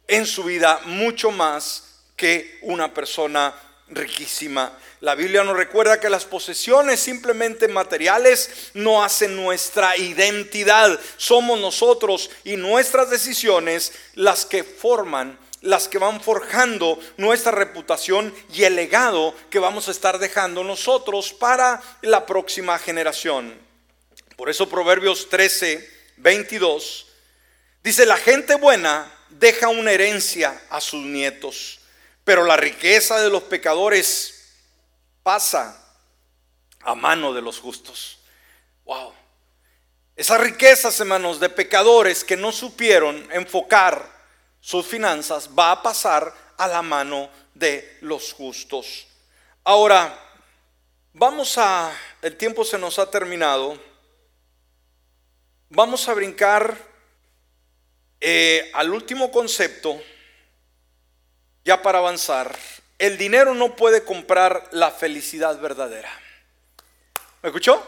en 0.08 0.24
su 0.24 0.44
vida, 0.44 0.80
mucho 0.86 1.30
más 1.32 1.82
que 2.16 2.58
una 2.62 2.94
persona 2.94 3.54
riquísima. 3.88 4.72
La 5.00 5.14
Biblia 5.14 5.44
nos 5.44 5.56
recuerda 5.56 6.00
que 6.00 6.10
las 6.10 6.24
posesiones 6.24 7.00
simplemente 7.00 7.68
materiales 7.68 8.70
no 8.74 9.04
hacen 9.04 9.36
nuestra 9.36 9.96
identidad. 9.96 10.98
Somos 11.16 11.60
nosotros 11.60 12.30
y 12.44 12.56
nuestras 12.56 13.10
decisiones 13.10 13.92
las 14.14 14.44
que 14.44 14.64
forman, 14.64 15.38
las 15.60 15.88
que 15.88 15.98
van 15.98 16.20
forjando 16.20 16.98
nuestra 17.16 17.52
reputación 17.52 18.34
y 18.52 18.64
el 18.64 18.76
legado 18.76 19.34
que 19.50 19.58
vamos 19.58 19.88
a 19.88 19.92
estar 19.92 20.18
dejando 20.18 20.64
nosotros 20.64 21.32
para 21.32 21.82
la 22.02 22.26
próxima 22.26 22.78
generación. 22.78 23.66
Por 24.36 24.50
eso 24.50 24.68
Proverbios 24.68 25.28
13, 25.30 25.88
22 26.18 27.06
dice, 27.82 28.04
la 28.04 28.16
gente 28.16 28.56
buena 28.56 29.10
deja 29.30 29.68
una 29.68 29.92
herencia 29.92 30.60
a 30.70 30.80
sus 30.80 31.02
nietos, 31.02 31.80
pero 32.26 32.44
la 32.44 32.56
riqueza 32.56 33.20
de 33.20 33.30
los 33.30 33.44
pecadores 33.44 34.52
pasa 35.22 35.80
a 36.80 36.96
mano 36.96 37.32
de 37.32 37.40
los 37.40 37.60
justos. 37.60 38.18
Wow. 38.84 39.12
Esas 40.16 40.40
riquezas, 40.40 40.98
hermanos, 40.98 41.38
de 41.38 41.48
pecadores 41.48 42.24
que 42.24 42.36
no 42.36 42.50
supieron 42.50 43.28
enfocar 43.30 44.10
sus 44.58 44.84
finanzas, 44.84 45.50
va 45.56 45.70
a 45.70 45.80
pasar 45.80 46.34
a 46.56 46.66
la 46.66 46.82
mano 46.82 47.30
de 47.54 47.96
los 48.00 48.32
justos. 48.32 49.06
Ahora, 49.62 50.18
vamos 51.12 51.56
a, 51.58 51.96
el 52.22 52.36
tiempo 52.36 52.64
se 52.64 52.76
nos 52.76 52.98
ha 52.98 53.08
terminado, 53.08 53.80
vamos 55.70 56.08
a 56.08 56.14
brincar 56.14 56.76
eh, 58.20 58.68
al 58.74 58.90
último 58.90 59.30
concepto, 59.30 60.02
ya 61.66 61.82
para 61.82 61.98
avanzar. 61.98 62.56
El 62.96 63.18
dinero 63.18 63.52
no 63.52 63.74
puede 63.74 64.04
comprar 64.04 64.68
la 64.70 64.92
felicidad 64.92 65.60
verdadera. 65.60 66.10
¿Me 67.42 67.48
escuchó? 67.48 67.84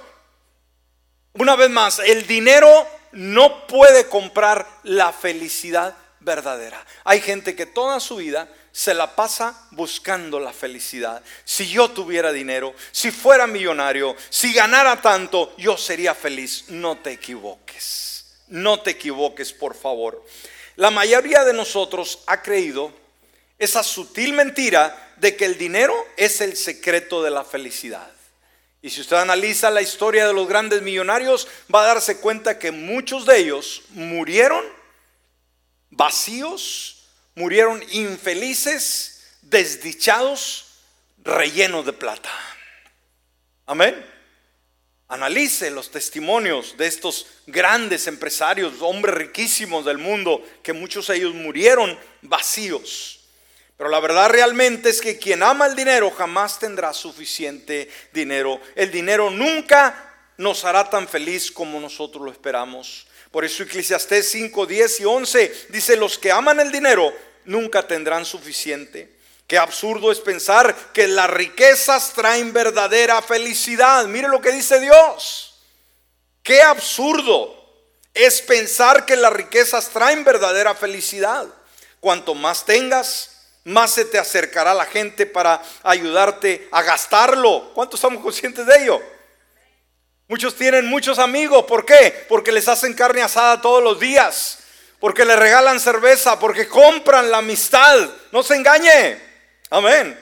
Una 1.34 1.54
vez 1.54 1.70
más, 1.70 2.00
el 2.00 2.26
dinero 2.26 2.86
no 3.12 3.66
puede 3.68 4.08
comprar 4.08 4.66
la 4.82 5.12
felicidad 5.12 5.96
verdadera. 6.18 6.84
Hay 7.04 7.20
gente 7.20 7.54
que 7.54 7.66
toda 7.66 8.00
su 8.00 8.16
vida 8.16 8.48
se 8.72 8.94
la 8.94 9.14
pasa 9.14 9.68
buscando 9.70 10.40
la 10.40 10.52
felicidad. 10.52 11.22
Si 11.44 11.68
yo 11.68 11.88
tuviera 11.88 12.32
dinero, 12.32 12.74
si 12.90 13.12
fuera 13.12 13.46
millonario, 13.46 14.16
si 14.28 14.52
ganara 14.52 15.00
tanto, 15.00 15.54
yo 15.56 15.76
sería 15.76 16.16
feliz. 16.16 16.64
No 16.68 16.98
te 16.98 17.12
equivoques. 17.12 18.26
No 18.48 18.80
te 18.80 18.90
equivoques, 18.90 19.52
por 19.52 19.76
favor. 19.76 20.24
La 20.74 20.90
mayoría 20.90 21.44
de 21.44 21.52
nosotros 21.52 22.20
ha 22.26 22.42
creído 22.42 22.92
esa 23.58 23.82
sutil 23.82 24.32
mentira 24.32 25.14
de 25.16 25.36
que 25.36 25.44
el 25.44 25.58
dinero 25.58 25.94
es 26.16 26.40
el 26.40 26.56
secreto 26.56 27.22
de 27.22 27.30
la 27.30 27.44
felicidad. 27.44 28.10
Y 28.80 28.90
si 28.90 29.00
usted 29.00 29.16
analiza 29.16 29.70
la 29.70 29.82
historia 29.82 30.26
de 30.26 30.32
los 30.32 30.46
grandes 30.48 30.82
millonarios, 30.82 31.48
va 31.74 31.82
a 31.82 31.86
darse 31.86 32.18
cuenta 32.18 32.58
que 32.58 32.70
muchos 32.70 33.26
de 33.26 33.38
ellos 33.38 33.82
murieron 33.90 34.64
vacíos, 35.90 37.08
murieron 37.34 37.82
infelices, 37.90 39.38
desdichados, 39.42 40.66
rellenos 41.24 41.84
de 41.86 41.92
plata. 41.92 42.30
Amén. 43.66 44.06
Analice 45.08 45.70
los 45.70 45.90
testimonios 45.90 46.76
de 46.76 46.86
estos 46.86 47.26
grandes 47.46 48.06
empresarios, 48.06 48.74
hombres 48.80 49.14
riquísimos 49.14 49.84
del 49.84 49.98
mundo, 49.98 50.46
que 50.62 50.72
muchos 50.72 51.08
de 51.08 51.16
ellos 51.16 51.34
murieron 51.34 51.98
vacíos. 52.22 53.17
Pero 53.78 53.90
la 53.90 54.00
verdad 54.00 54.28
realmente 54.28 54.90
es 54.90 55.00
que 55.00 55.18
quien 55.18 55.40
ama 55.40 55.66
el 55.66 55.76
dinero 55.76 56.10
jamás 56.10 56.58
tendrá 56.58 56.92
suficiente 56.92 57.88
dinero. 58.12 58.60
El 58.74 58.90
dinero 58.90 59.30
nunca 59.30 60.16
nos 60.36 60.64
hará 60.64 60.90
tan 60.90 61.06
feliz 61.06 61.52
como 61.52 61.78
nosotros 61.78 62.24
lo 62.24 62.32
esperamos. 62.32 63.06
Por 63.30 63.44
eso 63.44 63.62
Eclesiastés 63.62 64.30
5, 64.32 64.66
10 64.66 65.00
y 65.00 65.04
11 65.04 65.66
dice, 65.68 65.96
los 65.96 66.18
que 66.18 66.32
aman 66.32 66.58
el 66.58 66.72
dinero 66.72 67.14
nunca 67.44 67.86
tendrán 67.86 68.24
suficiente. 68.24 69.16
Qué 69.46 69.56
absurdo 69.56 70.10
es 70.10 70.18
pensar 70.18 70.74
que 70.92 71.06
las 71.06 71.30
riquezas 71.30 72.12
traen 72.14 72.52
verdadera 72.52 73.22
felicidad. 73.22 74.06
Mire 74.06 74.26
lo 74.26 74.40
que 74.40 74.50
dice 74.50 74.80
Dios. 74.80 75.60
Qué 76.42 76.62
absurdo 76.62 77.54
es 78.12 78.42
pensar 78.42 79.06
que 79.06 79.14
las 79.14 79.32
riquezas 79.32 79.90
traen 79.90 80.24
verdadera 80.24 80.74
felicidad. 80.74 81.46
Cuanto 82.00 82.34
más 82.34 82.64
tengas, 82.64 83.37
más 83.64 83.92
se 83.92 84.04
te 84.04 84.18
acercará 84.18 84.72
la 84.74 84.86
gente 84.86 85.26
para 85.26 85.62
ayudarte 85.82 86.68
a 86.70 86.82
gastarlo. 86.82 87.72
¿Cuántos 87.74 87.98
estamos 87.98 88.22
conscientes 88.22 88.66
de 88.66 88.82
ello? 88.82 89.02
Muchos 90.26 90.54
tienen 90.54 90.86
muchos 90.86 91.18
amigos. 91.18 91.64
¿Por 91.64 91.84
qué? 91.84 92.26
Porque 92.28 92.52
les 92.52 92.68
hacen 92.68 92.94
carne 92.94 93.22
asada 93.22 93.60
todos 93.60 93.82
los 93.82 93.98
días. 93.98 94.58
Porque 95.00 95.24
le 95.24 95.36
regalan 95.36 95.80
cerveza. 95.80 96.38
Porque 96.38 96.68
compran 96.68 97.30
la 97.30 97.38
amistad. 97.38 98.08
No 98.32 98.42
se 98.42 98.56
engañe. 98.56 99.20
Amén. 99.70 100.18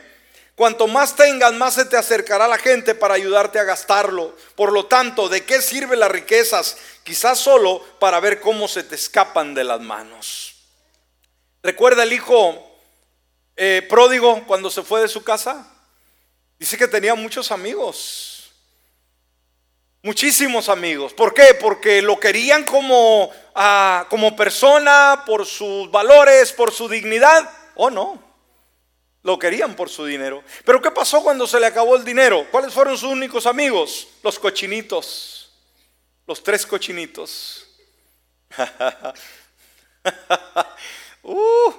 Cuanto 0.56 0.86
más 0.86 1.14
tengas, 1.14 1.52
más 1.52 1.74
se 1.74 1.84
te 1.84 1.98
acercará 1.98 2.48
la 2.48 2.56
gente 2.56 2.94
para 2.94 3.14
ayudarte 3.14 3.58
a 3.58 3.64
gastarlo. 3.64 4.34
Por 4.54 4.72
lo 4.72 4.86
tanto, 4.86 5.28
¿de 5.28 5.44
qué 5.44 5.60
sirven 5.60 6.00
las 6.00 6.10
riquezas? 6.10 6.78
Quizás 7.04 7.38
solo 7.38 7.84
para 8.00 8.20
ver 8.20 8.40
cómo 8.40 8.66
se 8.66 8.82
te 8.82 8.94
escapan 8.94 9.54
de 9.54 9.64
las 9.64 9.80
manos. 9.80 10.54
Recuerda 11.62 12.04
el 12.04 12.12
hijo 12.14 12.75
eh, 13.56 13.84
pródigo 13.88 14.44
cuando 14.46 14.70
se 14.70 14.82
fue 14.82 15.00
de 15.00 15.08
su 15.08 15.24
casa? 15.24 15.72
Dice 16.58 16.78
que 16.78 16.88
tenía 16.88 17.14
muchos 17.14 17.50
amigos. 17.50 18.50
Muchísimos 20.02 20.68
amigos. 20.68 21.12
¿Por 21.12 21.34
qué? 21.34 21.56
Porque 21.60 22.00
lo 22.00 22.20
querían 22.20 22.64
como, 22.64 23.30
ah, 23.54 24.06
como 24.08 24.36
persona, 24.36 25.24
por 25.26 25.44
sus 25.44 25.90
valores, 25.90 26.52
por 26.52 26.72
su 26.72 26.88
dignidad. 26.88 27.50
¿O 27.74 27.90
no? 27.90 28.22
Lo 29.22 29.38
querían 29.38 29.74
por 29.74 29.88
su 29.88 30.04
dinero. 30.04 30.44
Pero 30.64 30.80
¿qué 30.80 30.92
pasó 30.92 31.22
cuando 31.22 31.46
se 31.46 31.58
le 31.58 31.66
acabó 31.66 31.96
el 31.96 32.04
dinero? 32.04 32.46
¿Cuáles 32.52 32.72
fueron 32.72 32.96
sus 32.96 33.10
únicos 33.10 33.46
amigos? 33.46 34.06
Los 34.22 34.38
cochinitos. 34.38 35.50
Los 36.26 36.42
tres 36.42 36.64
cochinitos. 36.64 37.66
uh, 41.24 41.72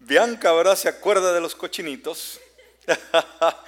Bianca, 0.00 0.52
¿verdad? 0.52 0.76
Se 0.76 0.88
acuerda 0.88 1.32
de 1.32 1.40
los 1.40 1.54
cochinitos. 1.54 2.40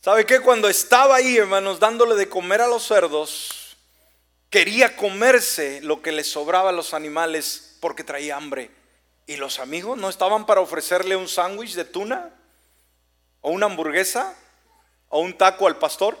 ¿Sabe 0.00 0.26
qué? 0.26 0.40
Cuando 0.40 0.68
estaba 0.68 1.16
ahí, 1.16 1.36
hermanos, 1.36 1.78
dándole 1.78 2.14
de 2.16 2.28
comer 2.28 2.60
a 2.60 2.66
los 2.66 2.86
cerdos, 2.86 3.76
quería 4.48 4.96
comerse 4.96 5.80
lo 5.82 6.02
que 6.02 6.12
le 6.12 6.24
sobraba 6.24 6.70
a 6.70 6.72
los 6.72 6.94
animales 6.94 7.76
porque 7.80 8.02
traía 8.02 8.36
hambre. 8.36 8.70
¿Y 9.26 9.36
los 9.36 9.60
amigos 9.60 9.96
no 9.96 10.08
estaban 10.08 10.46
para 10.46 10.60
ofrecerle 10.60 11.14
un 11.14 11.28
sándwich 11.28 11.74
de 11.74 11.84
tuna? 11.84 12.30
¿O 13.40 13.50
una 13.50 13.66
hamburguesa? 13.66 14.36
¿O 15.08 15.20
un 15.20 15.38
taco 15.38 15.68
al 15.68 15.78
pastor? 15.78 16.18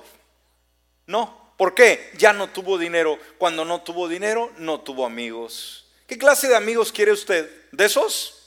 No. 1.06 1.54
¿Por 1.56 1.74
qué? 1.74 2.12
Ya 2.16 2.32
no 2.32 2.48
tuvo 2.48 2.78
dinero. 2.78 3.18
Cuando 3.38 3.64
no 3.64 3.82
tuvo 3.82 4.08
dinero, 4.08 4.52
no 4.56 4.80
tuvo 4.80 5.04
amigos. 5.04 5.86
¿Qué 6.06 6.16
clase 6.16 6.48
de 6.48 6.56
amigos 6.56 6.92
quiere 6.92 7.12
usted? 7.12 7.50
¿De 7.72 7.84
esos? 7.86 8.39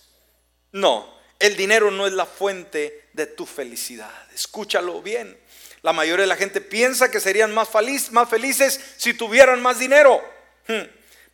No, 0.73 1.17
el 1.39 1.55
dinero 1.55 1.91
no 1.91 2.05
es 2.05 2.13
la 2.13 2.25
fuente 2.25 3.09
de 3.13 3.27
tu 3.27 3.45
felicidad. 3.45 4.11
Escúchalo 4.33 5.01
bien. 5.01 5.39
La 5.81 5.93
mayoría 5.93 6.23
de 6.23 6.27
la 6.27 6.35
gente 6.35 6.61
piensa 6.61 7.11
que 7.11 7.19
serían 7.19 7.53
más, 7.53 7.69
felices 8.29 8.79
si 8.97 9.13
tuvieran 9.13 9.61
más 9.61 9.79
dinero. 9.79 10.21
Hmm. 10.67 10.83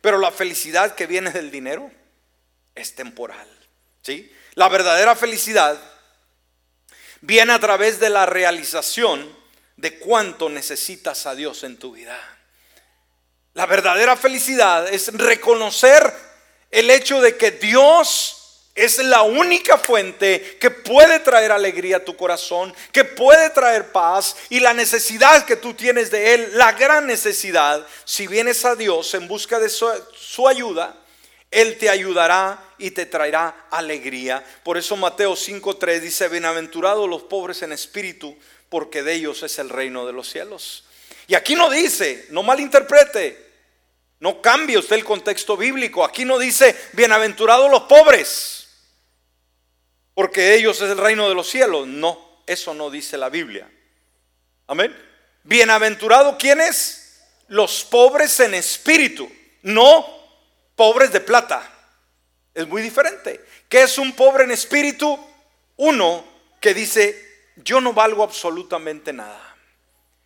Pero 0.00 0.18
la 0.18 0.30
felicidad 0.30 0.94
que 0.94 1.06
viene 1.06 1.30
del 1.30 1.50
dinero 1.50 1.90
es 2.74 2.94
temporal. 2.94 3.48
¿sí? 4.02 4.32
La 4.54 4.68
verdadera 4.68 5.16
felicidad 5.16 5.78
viene 7.20 7.52
a 7.52 7.60
través 7.60 8.00
de 8.00 8.10
la 8.10 8.26
realización 8.26 9.36
de 9.76 9.98
cuánto 9.98 10.50
necesitas 10.50 11.26
a 11.26 11.34
Dios 11.34 11.64
en 11.64 11.78
tu 11.78 11.92
vida. 11.92 12.18
La 13.54 13.66
verdadera 13.66 14.16
felicidad 14.16 14.92
es 14.92 15.12
reconocer 15.14 16.12
el 16.70 16.90
hecho 16.90 17.20
de 17.20 17.36
que 17.36 17.52
Dios 17.52 18.39
es 18.74 18.98
la 18.98 19.22
única 19.22 19.78
fuente 19.78 20.56
que 20.60 20.70
puede 20.70 21.20
traer 21.20 21.52
alegría 21.52 21.98
a 21.98 22.04
tu 22.04 22.16
corazón, 22.16 22.72
que 22.92 23.04
puede 23.04 23.50
traer 23.50 23.90
paz 23.92 24.36
y 24.48 24.60
la 24.60 24.72
necesidad 24.72 25.44
que 25.44 25.56
tú 25.56 25.74
tienes 25.74 26.10
de 26.10 26.34
Él, 26.34 26.50
la 26.54 26.72
gran 26.72 27.06
necesidad. 27.06 27.84
Si 28.04 28.26
vienes 28.26 28.64
a 28.64 28.76
Dios 28.76 29.12
en 29.14 29.26
busca 29.26 29.58
de 29.58 29.68
su, 29.68 30.48
ayuda, 30.48 30.96
Él 31.50 31.78
te 31.78 31.90
ayudará 31.90 32.62
y 32.78 32.92
te 32.92 33.06
traerá 33.06 33.66
alegría. 33.70 34.44
Por 34.62 34.78
eso 34.78 34.96
Mateo 34.96 35.34
5.3 35.34 36.00
dice, 36.00 36.28
bienaventurados 36.28 37.08
los 37.08 37.24
pobres 37.24 37.62
en 37.62 37.72
espíritu, 37.72 38.36
porque 38.68 39.02
de 39.02 39.14
ellos 39.14 39.42
es 39.42 39.58
el 39.58 39.68
reino 39.68 40.06
de 40.06 40.12
los 40.12 40.30
cielos. 40.30 40.84
Y 41.26 41.34
aquí 41.34 41.54
no 41.54 41.68
dice, 41.70 42.26
no 42.30 42.42
malinterprete, 42.42 43.50
no 44.20 44.40
cambie 44.40 44.78
usted 44.78 44.96
el 44.96 45.04
contexto 45.04 45.56
bíblico. 45.56 46.04
Aquí 46.04 46.24
no 46.24 46.38
dice, 46.38 46.76
bienaventurados 46.92 47.70
los 47.70 47.82
pobres, 47.82 48.59
porque 50.20 50.54
ellos 50.54 50.82
es 50.82 50.90
el 50.90 50.98
reino 50.98 51.30
de 51.30 51.34
los 51.34 51.48
cielos. 51.48 51.86
No, 51.86 52.42
eso 52.46 52.74
no 52.74 52.90
dice 52.90 53.16
la 53.16 53.30
Biblia. 53.30 53.66
Amén. 54.66 54.94
Bienaventurado, 55.44 56.36
¿quiénes? 56.36 57.22
Los 57.48 57.84
pobres 57.84 58.38
en 58.40 58.52
espíritu, 58.52 59.32
no 59.62 60.06
pobres 60.76 61.10
de 61.10 61.20
plata. 61.20 61.66
Es 62.52 62.68
muy 62.68 62.82
diferente. 62.82 63.42
¿Qué 63.66 63.80
es 63.84 63.96
un 63.96 64.12
pobre 64.12 64.44
en 64.44 64.50
espíritu? 64.50 65.18
Uno 65.78 66.22
que 66.60 66.74
dice, 66.74 67.48
yo 67.56 67.80
no 67.80 67.94
valgo 67.94 68.22
absolutamente 68.22 69.14
nada. 69.14 69.49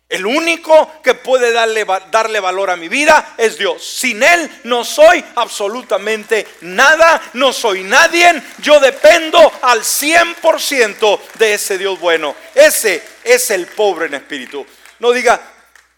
El 0.07 0.25
único 0.25 1.01
que 1.01 1.15
puede 1.15 1.51
darle, 1.51 1.85
darle, 2.11 2.39
valor 2.39 2.69
a 2.69 2.75
mi 2.75 2.87
vida 2.87 3.33
es 3.37 3.57
Dios. 3.57 3.83
Sin 3.83 4.21
Él 4.21 4.61
no 4.63 4.85
soy 4.85 5.23
absolutamente 5.35 6.45
nada, 6.61 7.21
no 7.33 7.51
soy 7.51 7.83
nadie. 7.83 8.41
Yo 8.59 8.79
dependo 8.79 9.39
al 9.63 9.81
100% 9.81 11.19
de 11.39 11.53
ese 11.55 11.77
Dios 11.79 11.99
bueno. 11.99 12.35
Ese 12.53 13.01
es 13.23 13.49
el 13.49 13.65
pobre 13.65 14.05
en 14.05 14.13
espíritu. 14.13 14.65
No 14.99 15.11
diga, 15.11 15.41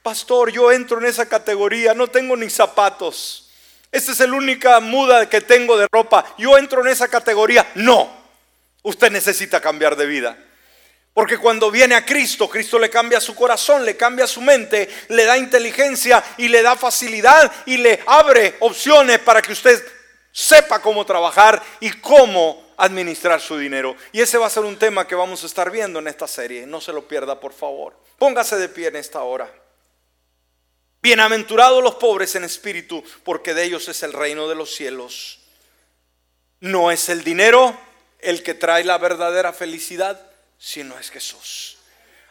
pastor, 0.01 0.51
yo 0.51 0.71
entro 0.71 0.99
en 0.99 1.05
esa 1.05 1.27
categoría, 1.27 1.93
no 1.93 2.07
tengo 2.07 2.37
ni 2.37 2.49
zapatos. 2.49 3.51
Esta 3.91 4.13
es 4.13 4.19
la 4.19 4.35
única 4.35 4.79
muda 4.79 5.29
que 5.29 5.41
tengo 5.41 5.77
de 5.77 5.87
ropa. 5.91 6.25
Yo 6.37 6.57
entro 6.57 6.81
en 6.81 6.87
esa 6.87 7.09
categoría. 7.09 7.67
No, 7.75 8.09
usted 8.83 9.11
necesita 9.11 9.59
cambiar 9.59 9.97
de 9.97 10.05
vida. 10.05 10.37
Porque 11.18 11.39
cuando 11.39 11.72
viene 11.72 11.95
a 11.95 12.05
Cristo, 12.05 12.47
Cristo 12.47 12.78
le 12.78 12.91
cambia 12.91 13.20
su 13.20 13.34
corazón, 13.34 13.84
le 13.84 13.97
cambia 13.97 14.28
su 14.28 14.39
mente, 14.39 14.88
le 15.07 15.26
da 15.26 15.36
inteligencia 15.36 16.24
y 16.38 16.47
le 16.47 16.61
da 16.61 16.76
facilidad 16.76 17.51
y 17.65 17.78
le 17.78 18.03
abre 18.05 18.55
opciones 18.59 19.18
para 19.18 19.41
que 19.41 19.51
usted 19.51 19.84
sepa 20.32 20.80
cómo 20.80 21.07
trabajar 21.07 21.59
y 21.80 21.89
cómo 21.89 22.72
administrar 22.78 23.41
su 23.41 23.57
dinero. 23.57 23.95
Y 24.11 24.22
ese 24.22 24.38
va 24.38 24.45
a 24.45 24.51
ser 24.51 24.63
un 24.63 24.78
tema 24.78 25.07
que 25.07 25.15
vamos 25.15 25.41
a 25.41 25.47
estar 25.47 25.72
viendo 25.72 25.97
en 25.97 26.07
esta 26.07 26.28
serie. 26.28 26.68
No 26.68 26.80
se 26.80 26.93
lo 26.93 27.07
pierda, 27.07 27.39
por 27.39 27.51
favor. 27.51 27.99
Póngase 28.20 28.57
de 28.57 28.70
pie 28.70 28.89
en 28.89 28.97
esta 28.97 29.24
hora. 29.24 29.51
Bienaventurados 31.01 31.84
los 31.84 31.95
pobres 31.95 32.36
en 32.36 32.43
espíritu, 32.43 33.03
porque 33.24 33.55
de 33.55 33.63
ellos 33.63 33.88
es 33.88 34.03
el 34.03 34.13
reino 34.13 34.47
de 34.47 34.53
los 34.53 34.76
cielos. 34.76 35.39
No 36.59 36.91
es 36.91 37.09
el 37.09 37.24
dinero 37.24 37.76
el 38.20 38.43
que 38.43 38.53
trae 38.53 38.84
la 38.84 38.99
verdadera 38.99 39.51
felicidad 39.51 40.26
si 40.57 40.83
no 40.83 40.97
es 40.97 41.09
Jesús. 41.09 41.77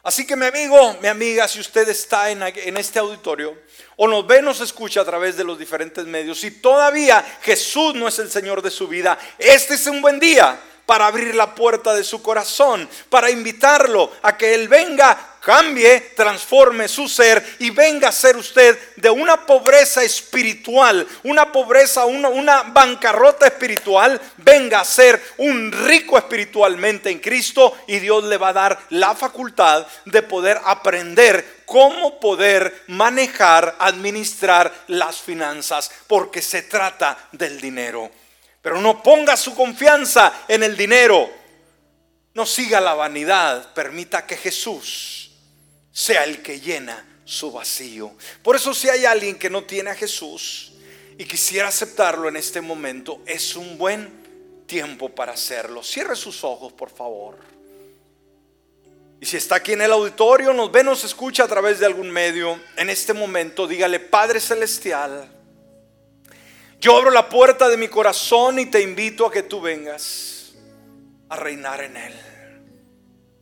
Así 0.03 0.25
que 0.25 0.37
mi 0.37 0.47
amigo, 0.47 0.97
mi 1.03 1.09
amiga, 1.09 1.49
si 1.49 1.59
usted 1.59 1.89
está 1.89 2.31
en, 2.31 2.41
en, 2.41 2.77
este 2.77 3.01
auditorio 3.01 3.59
o 3.97 4.07
nos 4.07 4.25
ve, 4.25 4.41
nos 4.41 4.61
escucha 4.61 5.01
a 5.01 5.05
través 5.05 5.37
de 5.37 5.43
los 5.43 5.59
diferentes 5.59 6.05
medios, 6.05 6.39
si 6.39 6.53
todavía 6.53 7.25
Jesús 7.43 7.95
no 7.97 8.07
es 8.07 8.19
el 8.21 8.31
Señor 8.31 8.63
de 8.63 8.71
su 8.71 8.87
vida, 8.87 9.19
este 9.37 9.75
es 9.75 9.87
un 9.89 10.01
buen 10.01 10.21
día 10.21 10.61
para 10.87 11.09
abrir 11.09 11.35
la 11.35 11.55
puerta 11.55 11.93
de 11.95 12.05
su 12.05 12.23
corazón, 12.23 12.89
para 13.11 13.29
invitarlo 13.29 14.13
a 14.23 14.37
que 14.37 14.55
Él 14.55 14.69
venga, 14.69 15.37
cambie, 15.47 16.01
transforme 16.17 16.89
su 16.89 17.09
ser 17.09 17.57
y 17.59 17.71
venga 17.71 18.09
a 18.09 18.13
ser 18.13 18.37
usted 18.37 18.79
de 18.97 19.11
una 19.11 19.47
pobreza 19.47 20.03
espiritual, 20.03 21.07
una 21.25 21.53
pobreza, 21.53 22.05
una, 22.05 22.63
bancarrota 22.65 23.47
espiritual, 23.47 24.21
venga 24.39 24.81
a 24.81 24.85
ser 24.85 25.21
un 25.39 25.71
rico 25.71 26.19
espiritualmente 26.19 27.11
en 27.11 27.19
Cristo 27.19 27.77
y 27.87 27.99
Dios 27.99 28.25
le 28.25 28.39
va 28.39 28.49
a 28.49 28.55
dar 28.55 28.79
la 28.91 29.15
facultad 29.15 29.87
de 30.05 30.23
poder 30.23 30.61
aprender 30.65 31.63
cómo 31.65 32.21
poder 32.21 32.85
manejar, 32.87 33.77
administrar 33.79 34.73
las 34.87 35.21
finanzas, 35.21 35.91
porque 36.07 36.43
se 36.43 36.63
trata 36.63 37.19
del 37.33 37.61
dinero. 37.61 38.11
Pero 38.67 38.81
no 38.81 39.01
ponga 39.01 39.37
su 39.37 39.55
confianza 39.55 40.43
en 40.49 40.65
el 40.65 40.77
dinero. 40.77 41.31
No 42.35 42.45
siga 42.45 42.81
la 42.81 42.95
vanidad. 42.95 43.73
Permita 43.75 44.27
que 44.27 44.37
Jesús 44.37 45.31
sea 45.93 46.25
el 46.25 46.43
que 46.43 46.59
llena 46.59 47.21
su 47.25 47.53
vacío. 47.53 48.17
Por 48.43 48.57
eso 48.57 48.75
si 48.75 48.89
hay 48.89 49.05
alguien 49.05 49.39
que 49.39 49.49
no 49.49 49.63
tiene 49.63 49.91
a 49.91 49.95
Jesús 49.95 50.73
y 51.17 51.27
quisiera 51.27 51.69
aceptarlo 51.69 52.29
en 52.29 52.35
este 52.35 52.61
momento, 52.61 53.21
es 53.25 53.55
un 53.55 53.79
buen 53.79 54.65
tiempo 54.67 55.11
para 55.11 55.35
hacerlo. 55.35 55.85
Cierre 55.85 56.17
sus 56.17 56.43
ojos, 56.43 56.73
por 56.73 56.91
favor. 56.91 57.39
Y 59.21 59.27
si 59.27 59.37
está 59.37 59.55
aquí 59.55 59.75
en 59.75 59.83
el 59.83 59.93
auditorio, 59.93 60.53
nos 60.53 60.73
ve, 60.73 60.83
nos 60.83 61.05
escucha 61.05 61.45
a 61.45 61.49
través 61.49 61.79
de 61.79 61.87
algún 61.87 62.11
medio, 62.11 62.61
en 62.77 62.91
este 62.91 63.13
momento 63.13 63.69
dígale, 63.69 64.01
Padre 64.01 64.41
Celestial, 64.41 65.36
yo 66.81 66.97
abro 66.97 67.11
la 67.11 67.29
puerta 67.29 67.69
de 67.69 67.77
mi 67.77 67.89
corazón 67.89 68.59
y 68.59 68.67
te 68.67 68.83
invito 68.83 69.27
a 69.27 69.33
que 69.33 69.43
tú 69.43 69.61
vengas 69.61 70.55
a 71.29 71.37
reinar 71.37 71.83
en 71.83 71.97
él. 71.97 72.15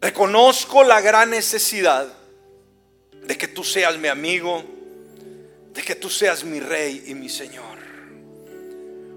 Reconozco 0.01 0.85
la 0.85 1.01
gran 1.01 1.31
necesidad 1.31 2.07
de 3.13 3.39
que 3.39 3.49
tú 3.49 3.65
seas 3.65 3.99
mi 3.99 4.09
amigo, 4.09 4.63
de 5.73 5.83
que 5.83 5.95
tú 5.95 6.09
seas 6.09 6.45
mi 6.45 6.61
rey 6.61 7.05
y 7.07 7.15
mi 7.15 7.29
Señor. 7.29 7.79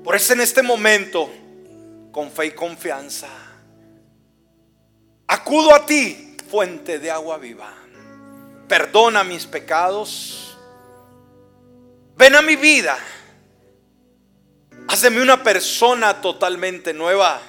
Por 0.03 0.15
eso 0.15 0.33
en 0.33 0.41
este 0.41 0.63
momento, 0.63 1.29
con 2.11 2.31
fe 2.31 2.47
y 2.47 2.51
confianza, 2.51 3.27
acudo 5.27 5.75
a 5.75 5.85
ti, 5.85 6.35
fuente 6.49 6.99
de 6.99 7.11
agua 7.11 7.37
viva. 7.37 7.73
Perdona 8.67 9.23
mis 9.23 9.45
pecados. 9.45 10.57
Ven 12.15 12.35
a 12.35 12.41
mi 12.41 12.55
vida 12.55 12.97
Hazme 14.89 15.21
una 15.21 15.43
persona 15.43 16.21
totalmente 16.21 16.93
nueva. 16.93 17.41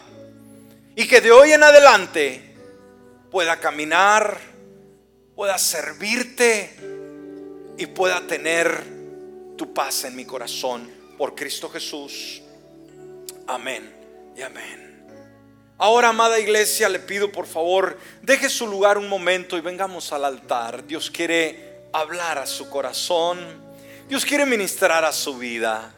Y 0.97 1.07
que 1.07 1.20
de 1.20 1.30
hoy 1.30 1.53
en 1.53 1.62
adelante 1.62 2.55
pueda 3.30 3.59
caminar, 3.61 4.39
pueda 5.36 5.57
servirte 5.57 6.76
y 7.76 7.86
pueda 7.86 8.20
tener 8.26 8.82
tu 9.57 9.72
paz 9.72 10.05
en 10.05 10.16
mi 10.16 10.24
corazón 10.24 10.91
por 11.16 11.36
Cristo 11.36 11.70
Jesús. 11.70 12.43
Amén 13.47 13.95
y 14.36 14.43
amén. 14.43 14.89
Ahora, 15.78 16.09
amada 16.09 16.41
iglesia, 16.41 16.89
le 16.89 16.99
pido 16.99 17.30
por 17.30 17.47
favor, 17.47 17.99
deje 18.20 18.49
su 18.49 18.66
lugar 18.66 18.99
un 18.99 19.09
momento 19.09 19.57
y 19.57 19.61
vengamos 19.61 20.12
al 20.12 20.24
altar. 20.24 20.84
Dios 20.84 21.09
quiere 21.09 21.86
hablar 21.93 22.39
a 22.39 22.47
su 22.47 22.68
corazón. 22.68 23.39
Dios 24.09 24.24
quiere 24.24 24.45
ministrar 24.45 25.05
a 25.05 25.12
su 25.12 25.39
vida. 25.39 25.95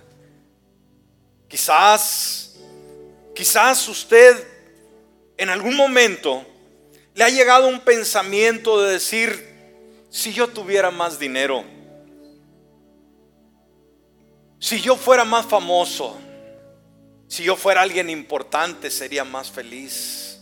Quizás, 1.51 2.55
quizás 3.35 3.89
usted 3.89 4.47
en 5.37 5.49
algún 5.49 5.75
momento 5.75 6.47
le 7.13 7.25
ha 7.25 7.29
llegado 7.29 7.67
un 7.67 7.81
pensamiento 7.81 8.81
de 8.81 8.93
decir, 8.93 9.51
si 10.11 10.33
yo 10.33 10.47
tuviera 10.47 10.93
más 10.93 11.19
dinero, 11.19 11.65
si 14.61 14.81
yo 14.81 14.95
fuera 14.95 15.25
más 15.25 15.45
famoso, 15.45 16.17
si 17.27 17.43
yo 17.43 17.57
fuera 17.57 17.83
alguien 17.83 18.11
importante, 18.11 18.89
sería 18.89 19.25
más 19.25 19.51
feliz. 19.51 20.39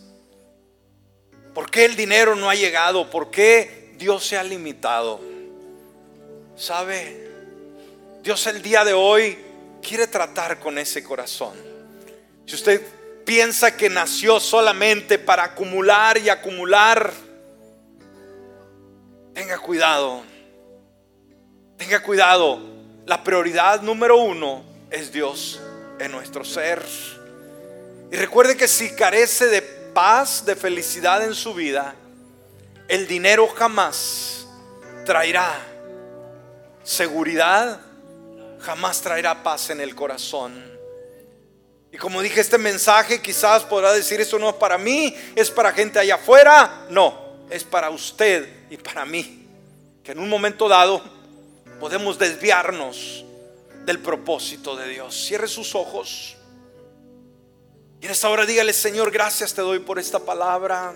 ¿Por 1.54 1.70
qué 1.70 1.86
el 1.86 1.96
dinero 1.96 2.36
no 2.36 2.50
ha 2.50 2.54
llegado? 2.54 3.08
¿Por 3.08 3.30
qué 3.30 3.94
Dios 3.96 4.26
se 4.26 4.36
ha 4.36 4.44
limitado? 4.44 5.20
¿Sabe? 6.54 7.30
Dios 8.22 8.46
el 8.46 8.60
día 8.60 8.84
de 8.84 8.92
hoy 8.92 9.47
quiere 9.82 10.06
tratar 10.06 10.58
con 10.58 10.78
ese 10.78 11.02
corazón. 11.02 11.56
Si 12.46 12.54
usted 12.54 12.82
piensa 13.24 13.76
que 13.76 13.90
nació 13.90 14.40
solamente 14.40 15.18
para 15.18 15.44
acumular 15.44 16.16
y 16.18 16.28
acumular, 16.28 17.12
tenga 19.34 19.58
cuidado. 19.58 20.22
Tenga 21.76 22.02
cuidado. 22.02 22.60
La 23.06 23.22
prioridad 23.22 23.82
número 23.82 24.16
uno 24.16 24.64
es 24.90 25.12
Dios 25.12 25.60
en 25.98 26.10
nuestro 26.12 26.44
ser. 26.44 26.84
Y 28.10 28.16
recuerde 28.16 28.56
que 28.56 28.66
si 28.66 28.90
carece 28.94 29.46
de 29.48 29.60
paz, 29.60 30.44
de 30.44 30.56
felicidad 30.56 31.22
en 31.22 31.34
su 31.34 31.54
vida, 31.54 31.94
el 32.88 33.06
dinero 33.06 33.46
jamás 33.48 34.46
traerá 35.04 35.54
seguridad 36.82 37.80
jamás 38.60 39.00
traerá 39.00 39.42
paz 39.42 39.70
en 39.70 39.80
el 39.80 39.94
corazón. 39.94 40.78
Y 41.90 41.96
como 41.96 42.20
dije, 42.20 42.40
este 42.40 42.58
mensaje 42.58 43.22
quizás 43.22 43.64
podrá 43.64 43.92
decir, 43.92 44.20
esto 44.20 44.38
no 44.38 44.50
es 44.50 44.56
para 44.56 44.76
mí, 44.76 45.14
es 45.34 45.50
para 45.50 45.72
gente 45.72 45.98
allá 45.98 46.16
afuera. 46.16 46.86
No, 46.90 47.46
es 47.50 47.64
para 47.64 47.90
usted 47.90 48.68
y 48.70 48.76
para 48.76 49.04
mí. 49.04 49.46
Que 50.02 50.12
en 50.12 50.18
un 50.18 50.28
momento 50.28 50.68
dado 50.68 51.02
podemos 51.80 52.18
desviarnos 52.18 53.24
del 53.84 54.00
propósito 54.00 54.76
de 54.76 54.88
Dios. 54.88 55.14
Cierre 55.14 55.48
sus 55.48 55.74
ojos. 55.74 56.36
Y 58.00 58.06
en 58.06 58.12
esta 58.12 58.28
hora 58.28 58.44
dígale, 58.44 58.72
Señor, 58.72 59.10
gracias 59.10 59.54
te 59.54 59.62
doy 59.62 59.78
por 59.78 59.98
esta 59.98 60.18
palabra. 60.18 60.94